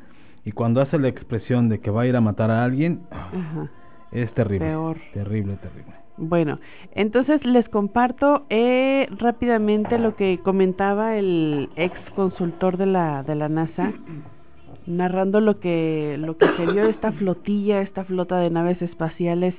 [0.44, 3.68] y cuando hace la expresión de que va a ir a matar a alguien, Ajá.
[4.12, 4.66] es terrible.
[4.66, 4.96] Peor.
[5.12, 5.92] Terrible, terrible.
[6.18, 6.60] Bueno,
[6.94, 13.48] entonces les comparto eh, rápidamente lo que comentaba el ex consultor de la de la
[13.48, 13.92] NASA,
[14.86, 19.54] narrando lo que lo que se vio de esta flotilla, esta flota de naves espaciales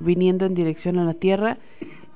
[0.00, 1.58] viniendo en dirección a la Tierra.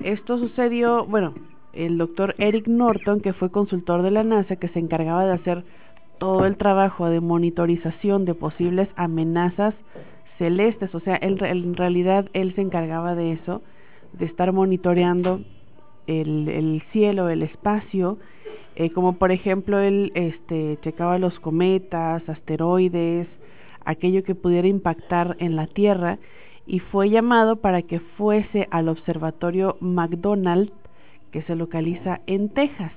[0.04, 1.34] Esto sucedió, bueno,
[1.72, 5.64] el doctor Eric Norton, que fue consultor de la NASA, que se encargaba de hacer
[6.18, 9.74] todo el trabajo de monitorización de posibles amenazas
[10.38, 13.62] celestes, o sea, en realidad él se encargaba de eso,
[14.12, 15.40] de estar monitoreando
[16.06, 18.18] el, el cielo, el espacio,
[18.74, 23.28] eh, como por ejemplo él este, checaba los cometas, asteroides,
[23.84, 26.18] aquello que pudiera impactar en la Tierra,
[26.66, 30.70] y fue llamado para que fuese al observatorio McDonald,
[31.30, 32.92] que se localiza en Texas.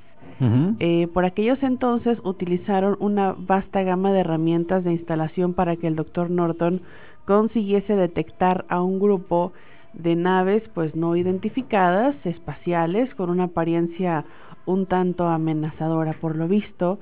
[0.80, 5.96] Eh, por aquellos entonces utilizaron una vasta gama de herramientas de instalación para que el
[5.96, 6.82] doctor Norton
[7.26, 9.54] consiguiese detectar a un grupo
[9.94, 14.26] de naves pues no identificadas espaciales con una apariencia
[14.66, 17.00] un tanto amenazadora por lo visto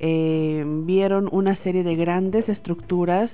[0.00, 3.30] eh, vieron una serie de grandes estructuras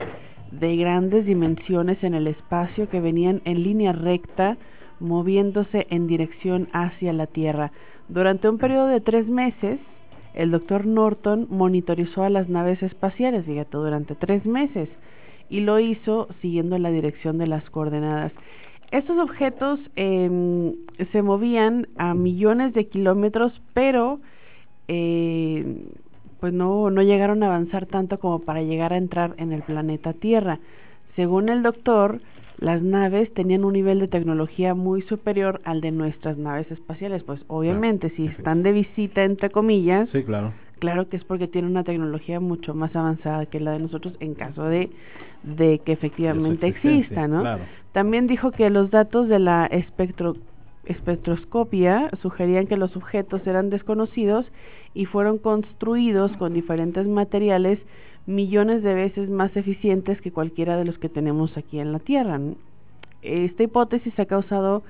[0.50, 4.56] de grandes dimensiones en el espacio que venían en línea recta
[5.00, 7.72] moviéndose en dirección hacia la Tierra.
[8.08, 9.78] Durante un periodo de tres meses,
[10.34, 14.88] el doctor Norton monitorizó a las naves espaciales, fíjate, durante tres meses,
[15.50, 18.32] y lo hizo siguiendo la dirección de las coordenadas.
[18.90, 20.74] Estos objetos em,
[21.12, 24.20] se movían a millones de kilómetros, pero
[24.88, 25.84] eh,
[26.40, 30.12] pues no, no llegaron a avanzar tanto como para llegar a entrar en el planeta
[30.12, 30.58] Tierra.
[31.16, 32.20] Según el doctor,
[32.58, 37.22] las naves tenían un nivel de tecnología muy superior al de nuestras naves espaciales.
[37.24, 40.52] Pues obviamente, si están de visita, entre comillas, Sí, claro.
[40.78, 44.34] claro que es porque tienen una tecnología mucho más avanzada que la de nosotros en
[44.34, 44.90] caso de,
[45.42, 47.40] de que efectivamente De exista, ¿no?
[47.40, 47.62] claro.
[47.92, 50.36] También dijo que los datos de la espectro,
[50.84, 54.46] espectroscopia sugerían que los objetos eran desconocidos
[54.94, 57.78] y fueron construidos con diferentes materiales
[58.26, 62.38] millones de veces más eficientes que cualquiera de los que tenemos aquí en la Tierra.
[63.22, 64.82] Esta hipótesis ha causado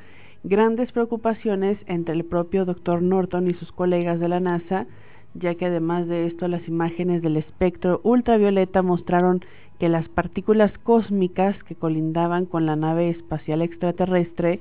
[0.42, 4.86] grandes preocupaciones entre el propio doctor Norton y sus colegas de la NASA,
[5.34, 9.40] ya que además de esto las imágenes del espectro ultravioleta mostraron
[9.78, 14.60] que las partículas cósmicas que colindaban con la nave espacial extraterrestre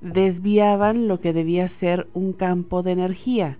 [0.00, 3.58] desviaban lo que debía ser un campo de energía,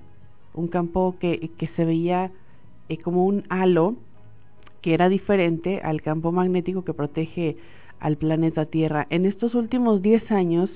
[0.57, 2.33] un campo que, que se veía
[2.89, 3.95] eh, como un halo
[4.83, 7.57] que era diferente al campo magnético que protege
[8.01, 9.07] al planeta Tierra.
[9.11, 10.71] En estos últimos 10 años,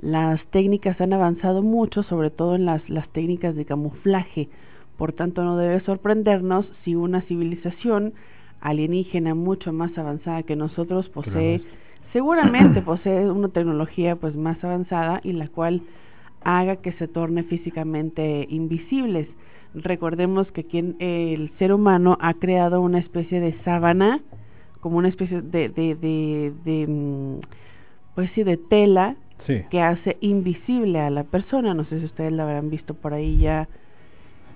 [0.00, 4.48] las técnicas han avanzado mucho, sobre todo en las, las técnicas de camuflaje.
[4.96, 8.14] Por tanto, no debe sorprendernos si una civilización
[8.60, 11.60] alienígena mucho más avanzada que nosotros posee,
[12.12, 15.82] seguramente posee una tecnología pues más avanzada y la cual
[16.42, 19.28] haga que se torne físicamente invisibles.
[19.74, 24.20] Recordemos que aquí en- el ser humano ha creado una especie de sábana,
[24.80, 27.40] como una especie de, de, de, de, mm,
[28.14, 29.62] pues sí, de tela Sí.
[29.70, 31.72] que hace invisible a la persona.
[31.74, 33.68] No sé si ustedes la habrán visto por ahí ya.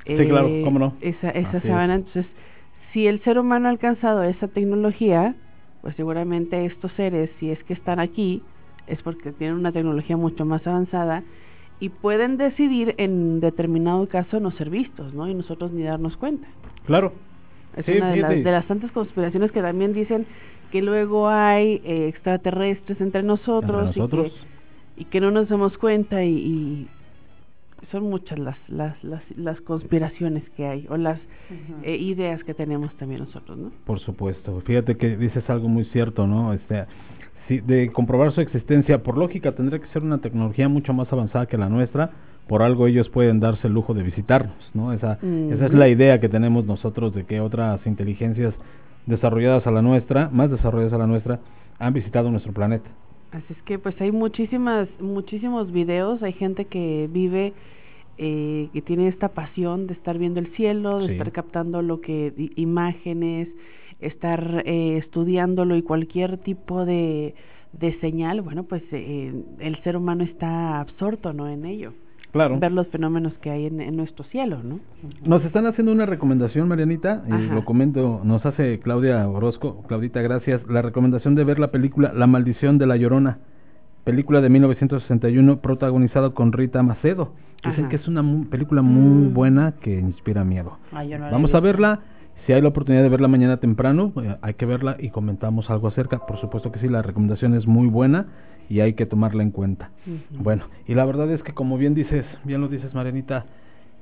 [0.07, 0.93] Sí, claro, cómo no.
[1.01, 1.95] Esa, esa Así sábana.
[1.95, 2.01] es.
[2.07, 2.27] Entonces,
[2.93, 5.35] si el ser humano ha alcanzado esa tecnología,
[5.81, 8.43] pues seguramente estos seres, si es que están aquí,
[8.87, 11.23] es porque tienen una tecnología mucho más avanzada
[11.81, 15.29] y pueden decidir en determinado caso no ser vistos, ¿no?
[15.29, 16.47] Y nosotros ni darnos cuenta.
[16.87, 17.13] Claro.
[17.77, 20.27] Es Sí, una de las, de las tantas conspiraciones que también dicen
[20.71, 24.33] que luego hay eh, extraterrestres entre nosotros, Entre nosotros.
[24.97, 26.89] Y, que, y que no nos damos cuenta y, y
[27.91, 31.21] son muchas las, las, las, las conspiraciones que hay o las
[31.83, 33.73] eh, ideas que tenemos también nosotros, ¿no?
[33.85, 34.61] Por supuesto.
[34.63, 36.53] Fíjate que dices algo muy cierto, ¿no?
[36.53, 36.87] Este,
[37.49, 41.47] si de comprobar su existencia, por lógica tendría que ser una tecnología mucho más avanzada
[41.47, 42.11] que la nuestra.
[42.49, 44.93] Por algo ellos pueden darse el lujo de visitarnos, ¿no?
[44.93, 45.19] Esa,
[45.51, 48.55] esa es la idea que tenemos nosotros de que otras inteligencias
[49.07, 51.41] desarrolladas a la nuestra, más desarrolladas a la nuestra,
[51.79, 52.91] han visitado nuestro planeta.
[53.33, 57.53] Así es que pues hay muchísimas, muchísimos videos, hay gente que vive,
[58.19, 61.13] eh, que tiene esta pasión de estar viendo el cielo, de Sí.
[61.13, 63.49] estar captando lo que, imágenes,
[64.07, 67.35] estar eh, estudiándolo y cualquier tipo de,
[67.73, 71.49] de señal, bueno pues eh, el ser humano está absorto, ¿no?
[71.49, 71.93] En ello.
[72.33, 72.59] Claro.
[72.59, 74.81] Ver los fenómenos que hay en, en nuestro cielo, ¿no?
[75.25, 77.55] Nos están haciendo una recomendación, Marianita, y Ajá.
[77.55, 82.27] lo comento, nos hace Claudia Orozco, Claudita, gracias, la recomendación de ver la película La
[82.27, 83.39] maldición de la Llorona,
[84.03, 87.35] película de 1961 protagonizada con Rita Macedo.
[87.65, 87.89] Dicen Ajá.
[87.89, 89.33] que es una mu- película muy Mm.
[89.35, 90.79] buena que inspira miedo.
[90.93, 92.01] Ay, no Vamos a verla,
[92.47, 95.89] si hay la oportunidad de verla mañana temprano, eh, hay que verla y comentamos algo
[95.89, 96.27] acerca.
[96.27, 98.27] Por supuesto que sí, la recomendación es muy buena
[98.69, 99.91] y hay que tomarla en cuenta.
[100.31, 103.47] Bueno, y la verdad es que como bien dices, bien lo dices Marianita,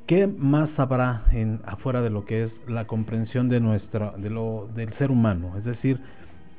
[0.06, 4.68] ¿qué más habrá en afuera de lo que es la comprensión de nuestra de lo
[4.74, 5.56] del ser humano?
[5.56, 6.00] Es decir,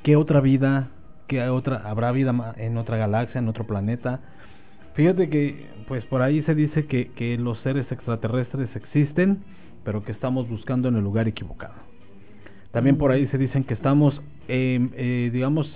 [0.03, 0.89] ¿qué otra vida,
[1.27, 4.21] qué otra habrá vida en otra galaxia, en otro planeta?
[4.95, 9.43] Fíjate que pues por ahí se dice que que los seres extraterrestres existen,
[9.83, 11.75] pero que estamos buscando en el lugar equivocado.
[12.71, 15.71] También por ahí se dicen que estamos eh, eh, digamos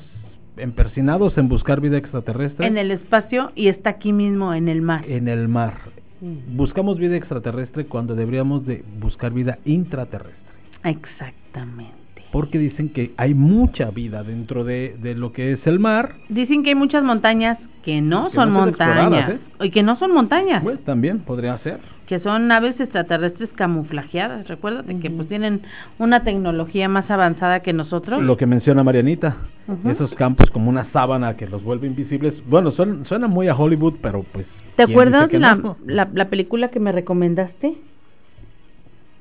[0.58, 5.06] empersinados en buscar vida extraterrestre En el espacio y está aquí mismo en el mar.
[5.08, 5.78] en el mar.
[6.20, 10.36] Buscamos vida extraterrestre cuando deberíamos de buscar vida intraterrestre.
[10.84, 12.07] Exactamente.
[12.32, 16.16] Porque dicen que hay mucha vida dentro de, de lo que es el mar.
[16.30, 19.40] Dicen que hay muchas montañas que no Que son no montañas.
[19.62, 20.62] Y que no son montañas.
[20.62, 21.80] Pues también podría ser.
[22.08, 24.48] que son naves extraterrestres camuflajeadas.
[24.48, 25.62] Recuérdate que pues tienen
[26.00, 28.22] una tecnología más avanzada que nosotros.
[28.22, 29.38] Lo que menciona Marianita.
[29.86, 32.34] Esos campos como una sábana que los vuelve invisibles.
[32.48, 34.46] Bueno, suena, suena muy a Hollywood, pero pues...
[34.78, 35.78] ¿Te ¿quién acuerdas no?
[35.86, 37.74] la, la película que me recomendaste?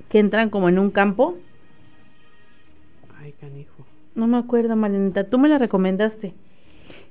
[0.09, 1.37] Que entran como en un campo.
[3.27, 3.85] Ay, canijo.
[4.15, 5.25] No me acuerdo, Marianita.
[5.25, 6.33] Tú me la recomendaste.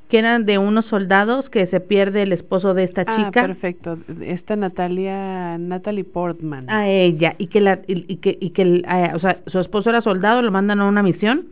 [0.08, 3.42] Que eran de unos soldados que se pierde el esposo de esta Ah, chica.
[3.48, 3.98] perfecto.
[4.22, 6.70] Esta Natalia, Natalie Portman.
[6.70, 9.60] a ella y que la y, y que y que el, eh, o sea su
[9.60, 11.48] esposo era soldado lo mandan a una misión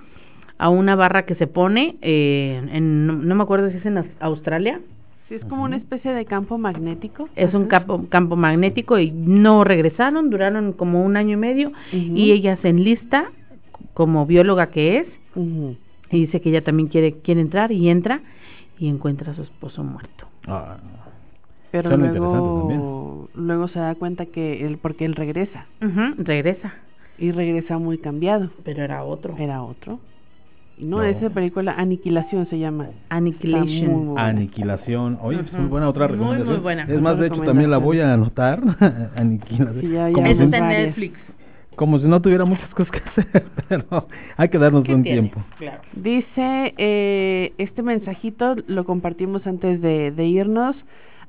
[0.60, 3.98] a una barra que se pone eh, en no, no me acuerdo si es en
[3.98, 4.80] Aus- Australia
[5.30, 7.28] Sí, es como una especie de campo magnético.
[7.36, 12.32] es un campo campo magnético y no regresaron duraron como un año y medio y
[12.32, 13.32] ella se enlista
[13.94, 18.22] como bióloga que es y dice que ella también quiere quiere entrar y entra
[18.78, 20.78] y encuentra a su esposo muerto Ah,
[21.72, 26.74] Pero Suena interesante luego, luego se da cuenta que él, porque él regresa Ujú, regresa
[27.18, 28.50] y regresa muy cambiado.
[28.64, 30.00] pero era otro Era otro.
[30.76, 31.04] Y no, No.
[31.04, 32.90] esa película Aniquilación se llama.
[33.12, 34.26] Muy buena.
[34.26, 35.20] Aniquilación.
[35.22, 36.56] Oye, pues muy buena otra Muy, recomendación.
[36.56, 36.84] muy buena.
[36.84, 38.60] Es más, de hecho, también la voy a anotar.
[39.16, 39.82] Aniquilación.
[39.82, 40.84] Sí, ya- ya si, está en.
[40.86, 41.20] Netflix
[41.76, 45.30] como si no tuviera muchas cosas que hacer, pero hay que darnos ¿Qué buen tiene?
[45.30, 45.44] tiempo.
[45.58, 50.76] claro Dice, eh, este mensajito lo compartimos antes de, de irnos.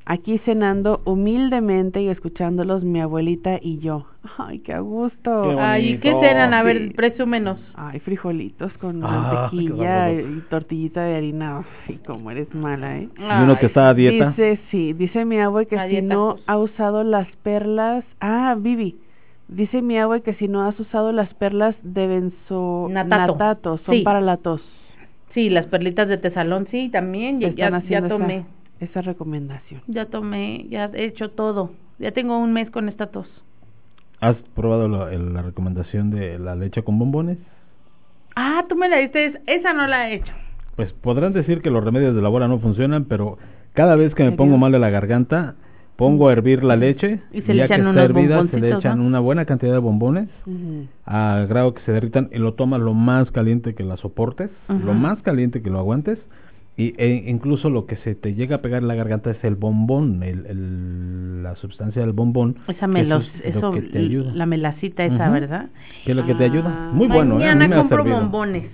[0.06, 4.04] Aquí cenando humildemente y escuchándolos mi abuelita y yo.
[4.36, 5.42] Ay, qué a gusto.
[5.48, 6.52] Qué Ay, ¿qué serán?
[6.52, 6.90] A ver, Sí.
[6.94, 7.58] presúmenos.
[7.74, 11.64] Ay, frijolitos con Ah, mantequilla y tortillita de harina.
[11.88, 13.08] Ay, cómo eres mala, ¿eh?
[13.18, 14.28] Y uno que está a dieta.
[14.36, 16.44] Dice, sí, dice mi abue que A si dieta, no pues.
[16.48, 18.04] ha usado las perlas...
[18.20, 18.96] Ah, Vivi.
[19.48, 22.06] Dice mi abue que si no has usado las perlas de
[22.88, 23.36] Natato.
[23.38, 23.78] benzo...
[23.84, 24.02] son Sí.
[24.02, 24.62] para la tos.
[25.34, 27.40] Sí, las perlitas de tesalón, sí, también.
[27.40, 28.46] Ya, Están ya, haciendo ya esa- tomé,
[28.80, 29.82] Esa, recomendación.
[29.86, 31.72] ya tomé, ya he hecho todo.
[31.98, 33.26] Ya tengo un mes con esta tos.
[34.20, 37.38] ¿Has probado la, la recomendación de la leche con bombones?
[38.36, 40.32] Ah, tú me la diste, es- esa no la he hecho.
[40.76, 43.38] Pues podrán decir que los remedios de la abuela no funcionan, pero
[43.74, 45.54] cada vez que me ¿En pongo mal de la garganta,
[45.96, 48.72] pongo a hervir la leche Y se y le ya que está hervida se le
[48.74, 49.04] echan ¿no?
[49.06, 50.28] una buena cantidad de bombones
[51.06, 54.94] a grado que se derritan y lo tomas lo más caliente que la soportes, lo
[54.94, 56.18] más caliente que lo aguantes
[56.76, 59.54] y, e incluso lo que se te llega a pegar en la garganta es el
[59.54, 62.56] bombón, el, el- la sustancia del bombón.
[62.66, 64.32] Esa que melos, es lo eso, que te ayuda.
[64.34, 65.30] la melacita esa.
[65.30, 65.66] ¿verdad?
[66.04, 66.88] Que es lo que te ayuda.
[66.88, 66.90] Ah.
[66.92, 67.48] Muy bueno, ¿eh?
[67.48, 68.64] A mí Mañana me ha compro bombones.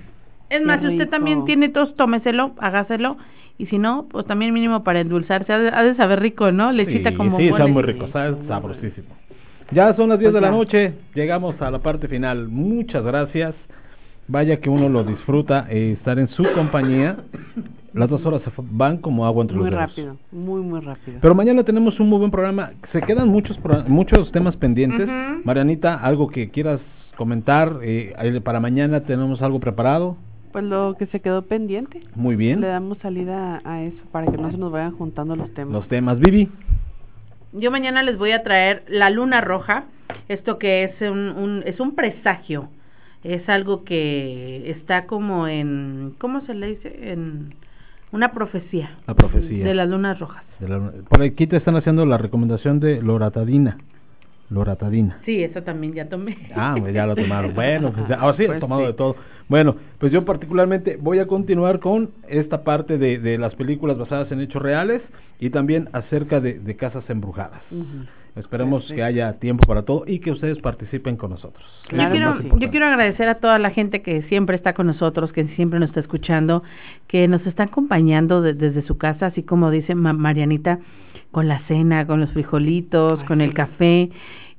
[0.48, 3.18] Es Qué más, si usted también tiene tos, tómeselo, hágaselo.
[3.60, 5.52] Y si no, pues también mínimo para endulzarse.
[5.52, 6.72] Ha de, ha de saber rico, ¿no?
[6.72, 9.08] Lechita sí, con Sí, está muy rico, está sabrosísimo.
[9.72, 10.56] Ya son las 10 de Pues la ya.
[10.56, 12.48] noche, llegamos a la parte final.
[12.48, 13.54] Muchas gracias.
[14.28, 17.16] Vaya que uno lo disfruta eh, estar en su compañía.
[17.92, 19.90] Las dos horas se van como agua entre Muy los dedos.
[19.90, 21.18] rápido, muy, muy rápido.
[21.20, 22.70] Pero mañana tenemos un muy buen programa.
[22.92, 23.58] Se quedan muchos
[23.88, 25.06] muchos temas pendientes.
[25.44, 26.80] Marianita, algo que quieras
[27.16, 27.80] comentar.
[27.82, 30.16] Eh, para mañana tenemos algo preparado.
[30.52, 32.02] Pues lo que se quedó pendiente.
[32.16, 32.60] Muy bien.
[32.60, 35.72] Le damos salida a eso para que no se nos vayan juntando los temas.
[35.74, 36.18] Los temas.
[36.18, 36.48] Vivi.
[37.52, 39.84] Yo mañana les voy a traer la luna roja.
[40.28, 42.68] Esto que es un, un- es un presagio.
[43.22, 47.12] Es algo que está como en, ¿cómo se le dice?
[47.12, 47.54] En
[48.12, 48.90] una profecía.
[49.06, 49.64] La profecía.
[49.64, 50.42] De las lunas rojas.
[50.58, 53.78] De la- por aquí te están haciendo la recomendación de loratadina.
[54.50, 55.18] Loratadina.
[55.24, 56.36] Sí, eso también ya tomé.
[56.54, 57.54] Ah, pues ya lo tomaron.
[57.54, 58.86] Bueno, pues ahora sí, he Pues tomado sí.
[58.88, 59.16] de todo.
[59.48, 64.30] Bueno, pues yo particularmente voy a continuar con esta parte de, de las películas basadas
[64.32, 65.02] en hechos reales
[65.38, 67.62] y también acerca de, de casas embrujadas.
[68.36, 71.64] Esperemos que haya tiempo para todo y que ustedes participen con nosotros.
[71.90, 75.44] Yo quiero, yo quiero agradecer a toda la gente que siempre está con nosotros, que
[75.56, 76.62] siempre nos está escuchando,
[77.08, 80.78] que nos está acompañando de- desde su casa, así como dice Ma- Marianita,
[81.30, 84.10] con la cena, con los frijolitos, Ay, con el café,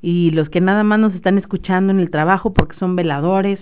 [0.01, 3.59] y los que nada más nos están escuchando en el trabajo porque son veladores,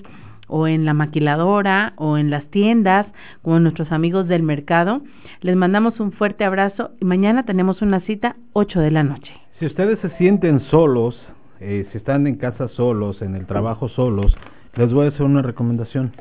[0.47, 3.05] o en la maquiladora, o en las tiendas,
[3.43, 5.01] como nuestros amigos del mercado.
[5.41, 9.31] Les mandamos un fuerte abrazo y mañana tenemos una cita 8 de la noche.
[9.59, 11.15] Si ustedes se sienten solos,
[11.59, 14.35] eh, si están en casa solos, en el trabajo solos,
[14.75, 16.13] les voy a hacer una recomendación.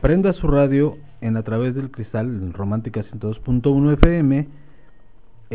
[0.00, 4.48] Prenda su radio en a través del cristal en Romántica 102.1 FM,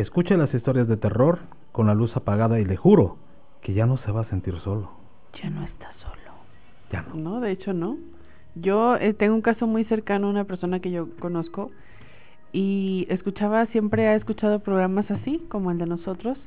[0.01, 1.39] escuche las historias de terror
[1.71, 3.17] con la luz apagada y le juro
[3.61, 4.91] que ya no se va a sentir solo.
[5.41, 6.15] Ya no está solo.
[6.91, 7.15] Ya no.
[7.15, 7.97] No, de hecho no.
[8.55, 11.71] Yo eh, tengo un caso muy cercano a una persona que yo conozco
[12.53, 16.37] y escuchaba, siempre ha escuchado programas así, como el de nosotros,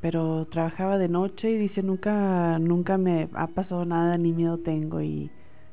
[0.00, 5.00] pero trabajaba de noche y dice, nunca, nunca me ha pasado nada, ni miedo tengo
[5.00, 5.30] y...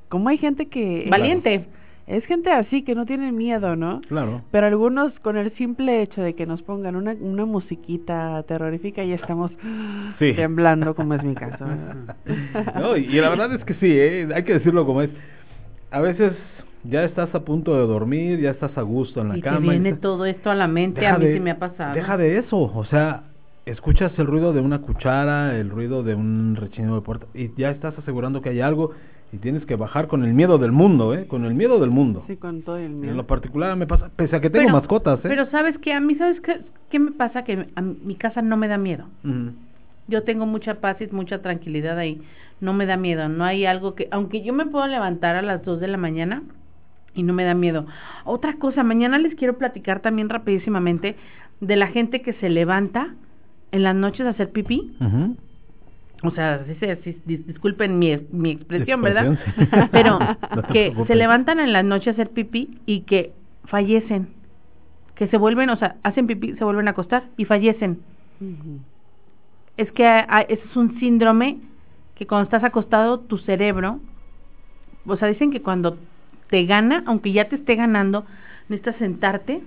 [0.10, 1.08] Como hay gente que...
[1.10, 1.56] Valiente.
[1.56, 1.81] Es
[2.26, 4.02] gente así, que no tiene miedo, ¿no?
[4.08, 4.42] Claro.
[4.52, 9.16] Pero algunos con el simple hecho de que nos pongan una, una musiquita terrorífica ya
[9.16, 9.52] estamos
[10.20, 10.34] Sí.
[10.34, 11.66] temblando, como es mi caso.
[12.76, 14.28] No, y, la verdad es que sí, ¿eh?
[14.34, 15.10] hay que decirlo como es.
[15.92, 16.34] A veces
[16.84, 19.60] ya estás a punto de dormir, ya estás a gusto en la y cama.
[19.60, 21.60] te y viene todo esto a la mente, deja a mí de- sí me ha
[21.60, 21.94] pasado.
[21.94, 23.24] Deja de eso, o sea,
[23.66, 27.70] escuchas el ruido de una cuchara, el ruido de un rechinido de puerta y ya
[27.70, 28.92] estás asegurando que hay algo
[29.34, 31.26] y tienes que bajar con el miedo del mundo, ¿eh?
[31.28, 32.24] Con el miedo del mundo.
[32.28, 33.16] Sí, con todo el En miedo.
[33.16, 35.28] lo particular me pasa, pese a que tengo Pero- mascotas, ¿eh?
[35.30, 37.44] Pero sabes que a mí, ¿sabes qué, qué me pasa?
[37.44, 39.06] Que a mi casa no me da miedo.
[40.08, 42.22] Yo tengo mucha paz y mucha tranquilidad ahí.
[42.60, 43.30] No me da miedo.
[43.30, 46.44] No hay algo que, aunque yo me puedo levantar a las 2 de la mañana
[47.16, 47.86] y no me da miedo.
[48.26, 51.16] Otra cosa, mañana les quiero platicar también rapidísimamente
[51.62, 53.16] de la gente que se levanta
[53.72, 54.92] en las noches a hacer pipí.
[55.00, 55.38] Ujú.
[56.24, 59.38] O sea, sí, sí, sí, dis- disculpen mi, mi expresión, ¿verdad?
[59.58, 59.66] Sí.
[59.92, 60.20] Pero
[60.56, 61.08] No que preocupes.
[61.08, 63.34] se levantan en la noche a hacer pipí y que
[63.66, 64.28] fallecen.
[65.16, 68.00] Que se vuelven, o sea, hacen pipí, se vuelven a acostar y fallecen.
[69.78, 71.58] Es que ah, ese es un síndrome
[72.16, 74.00] que cuando estás acostado, tu cerebro,
[75.06, 75.98] o sea, dicen que cuando
[76.50, 78.26] te gana, aunque ya te esté ganando,
[78.70, 79.62] necesitas sentarte,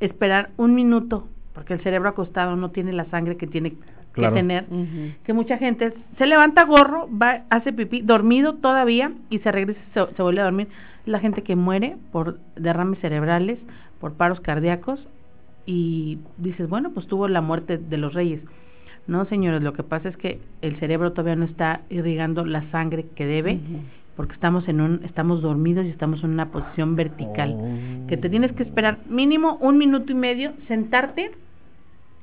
[0.00, 3.72] esperar un minuto, porque el cerebro acostado no tiene la sangre que tiene
[4.18, 4.34] Claro.
[4.34, 4.66] que tener.
[5.24, 9.92] Que mucha gente se levanta gorro, va, hace pipí, dormido todavía y se regresa y
[9.94, 10.68] se, se vuelve a dormir.
[11.06, 13.58] La gente que muere por derrames cerebrales,
[14.00, 15.00] por paros cardíacos
[15.66, 18.40] y dices, bueno, pues tuvo la muerte de los reyes.
[19.06, 23.06] No, señores, lo que pasa es que el cerebro todavía no está irrigando la sangre
[23.14, 23.58] que debe
[24.16, 28.06] porque estamos en un estamos dormidos y estamos en una posición vertical Oh.
[28.08, 31.30] que te tienes que esperar mínimo un minuto y medio sentarte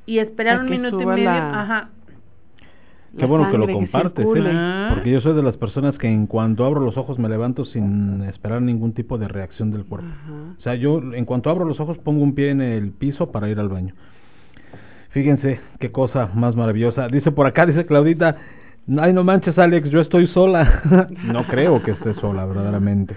[0.05, 1.89] y esperar un que minuto y medio la- ajá
[3.17, 4.27] Qué bueno que lo compartes, ¿eh?
[4.27, 4.49] circule.
[4.53, 4.91] Ah.
[4.93, 8.23] porque yo soy de las personas que en cuanto abro los ojos me levanto sin
[8.23, 10.07] esperar ningún tipo de reacción del cuerpo.
[10.11, 10.31] Ajá.
[10.59, 13.49] O sea, yo en cuanto abro los ojos pongo un pie en el piso para
[13.49, 13.93] ir al baño.
[15.11, 17.07] Fíjense qué cosa más maravillosa.
[17.07, 18.35] Dice por acá, dice Claudita,
[18.99, 20.81] ay no manches Alex, yo estoy sola.
[21.23, 23.15] no creo que esté sola, verdaderamente.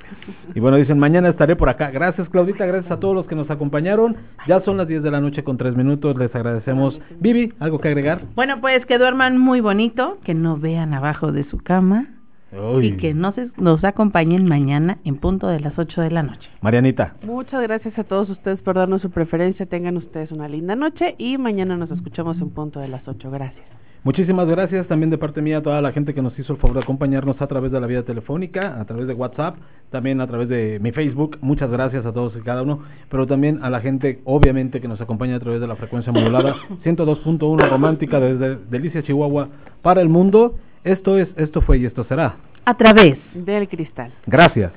[0.55, 1.91] Y bueno, dicen, mañana estaré por acá.
[1.91, 4.17] Gracias Claudita, gracias a todos los que nos acompañaron.
[4.47, 6.99] Ya son las 10 de la noche con 3 minutos, les agradecemos.
[7.21, 8.23] Vivi, ¿algo que agregar?
[8.35, 12.09] Bueno, pues que duerman muy bonito, que no vean abajo de su cama
[12.81, 16.49] y que nos, nos acompañen mañana en punto de las 8 de la noche.
[16.63, 17.15] Marianita.
[17.23, 19.67] Muchas gracias a todos ustedes por darnos su preferencia.
[19.67, 23.31] Tengan ustedes una linda noche y mañana nos escuchamos en punto de las 8.
[23.31, 23.78] Gracias.
[24.05, 26.77] Muchísimas gracias también de parte mía a toda la gente que nos hizo el favor
[26.77, 29.57] de acompañarnos a través de la vía telefónica, a través de WhatsApp,
[29.91, 31.39] también a través de mi Facebook.
[31.41, 35.01] Muchas gracias a todos y cada uno, pero también a la gente, obviamente, que nos
[35.01, 36.55] acompaña a través de la frecuencia modulada
[36.85, 39.49] 102.1 romántica desde Delicia, Chihuahua,
[39.83, 40.55] para el mundo.
[40.85, 42.37] Esto es, esto fue y esto será.
[42.65, 44.13] A través del cristal.
[44.27, 44.73] Gracias.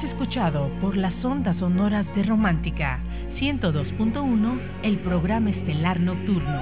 [0.00, 3.00] Has escuchado por las ondas sonoras de Romántica
[3.38, 6.58] 102.1 el programa estelar nocturno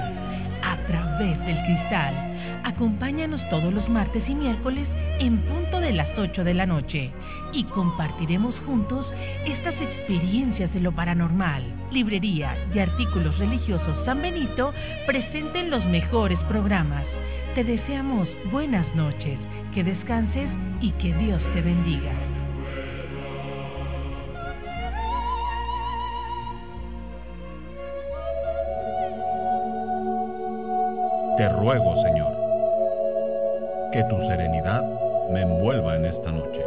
[0.64, 2.62] a través del cristal.
[2.64, 4.88] Acompáñanos todos los martes y miércoles
[5.20, 7.12] en punto de las 8 de la noche
[7.52, 9.06] y compartiremos juntos
[9.46, 11.62] estas experiencias de lo paranormal.
[11.92, 14.72] Librería y artículos religiosos San Benito
[15.06, 17.04] presenten los mejores programas.
[17.54, 19.38] Te deseamos buenas noches,
[19.72, 20.50] que descanses
[20.80, 22.37] y que Dios te bendiga.
[31.38, 32.32] Te ruego, Señor,
[33.92, 34.82] que tu serenidad
[35.30, 36.66] me envuelva en esta noche,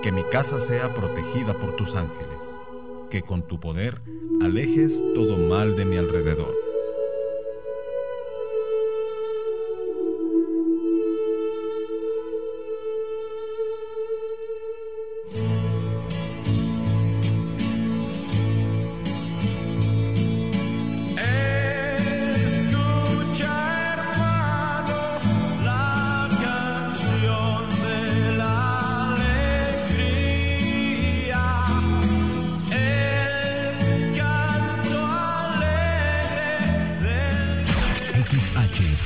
[0.00, 2.38] que mi casa sea protegida por tus ángeles,
[3.10, 4.00] que con tu poder
[4.40, 6.67] alejes todo mal de mi alrededor.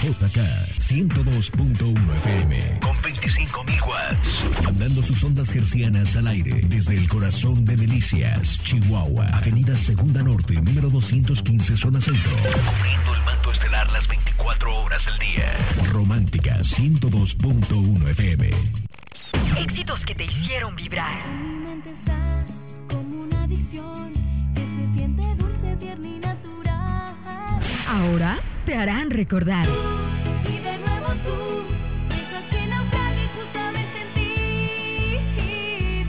[0.02, 0.38] XHJK
[0.88, 4.64] 102.1 FM con 25.000 watts.
[4.64, 9.28] Mandando sus ondas hercianas al aire desde el corazón de Delicias, Chihuahua.
[9.28, 12.36] Avenida Segunda Norte, número 215, zona centro.
[12.36, 15.92] Cubriendo el manto estelar las 24 horas del día.
[15.92, 18.50] Romántica 102.1 FM.
[19.56, 21.28] Éxitos que te hicieron vibrar.
[21.28, 22.46] Mi mente estás
[22.88, 24.14] como una adicción
[24.52, 27.14] que se siente dulce, tierna y natural.
[27.86, 28.40] Ahora
[28.72, 29.68] te harán recordar.
[30.48, 31.62] Y de nuevo tú
[32.08, 34.30] dejas que naufrague justamente en ti.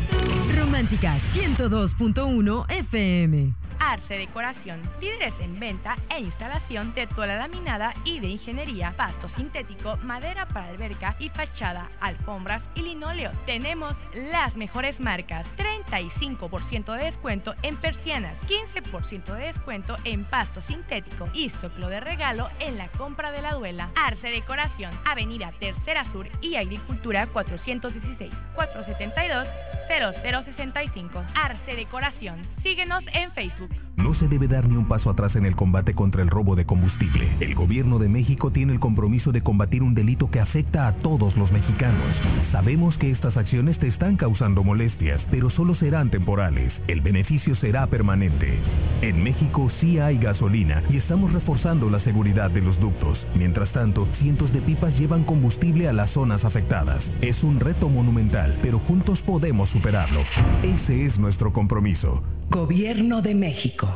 [0.10, 0.54] Tú.
[0.56, 3.54] Romántica 102.1 FM.
[3.84, 9.98] Arce Decoración, líderes en venta e instalación de toda laminada y de ingeniería, pasto sintético,
[9.98, 13.32] madera para alberca y fachada, alfombras y linóleo.
[13.46, 13.94] Tenemos
[14.32, 21.50] las mejores marcas, 35% de descuento en persianas, 15% de descuento en pasto sintético y
[21.62, 23.92] soplo de regalo en la compra de la duela.
[23.96, 29.48] Arce Decoración, Avenida Tercera Sur y Agricultura 416, 472
[29.88, 31.24] 0065.
[31.36, 32.48] Arce Decoración.
[32.64, 33.70] Síguenos en Facebook.
[33.96, 36.66] No se debe dar ni un paso atrás en el combate contra el robo de
[36.66, 37.30] combustible.
[37.40, 41.38] El gobierno de México tiene el compromiso de combatir un delito que afecta a todos
[41.38, 42.16] los mexicanos.
[42.52, 46.74] Sabemos que estas acciones te están causando molestias, pero solo serán temporales.
[46.88, 48.58] El beneficio será permanente.
[49.02, 53.20] En México sí hay gasolina y estamos reforzando la seguridad de los ductos.
[53.36, 57.04] Mientras tanto, cientos de pipas llevan combustible a las zonas afectadas.
[57.22, 60.22] Es un reto monumental, pero juntos podemos superarlo.
[60.62, 62.24] Ese es nuestro compromiso.
[62.50, 63.88] Gobierno de México.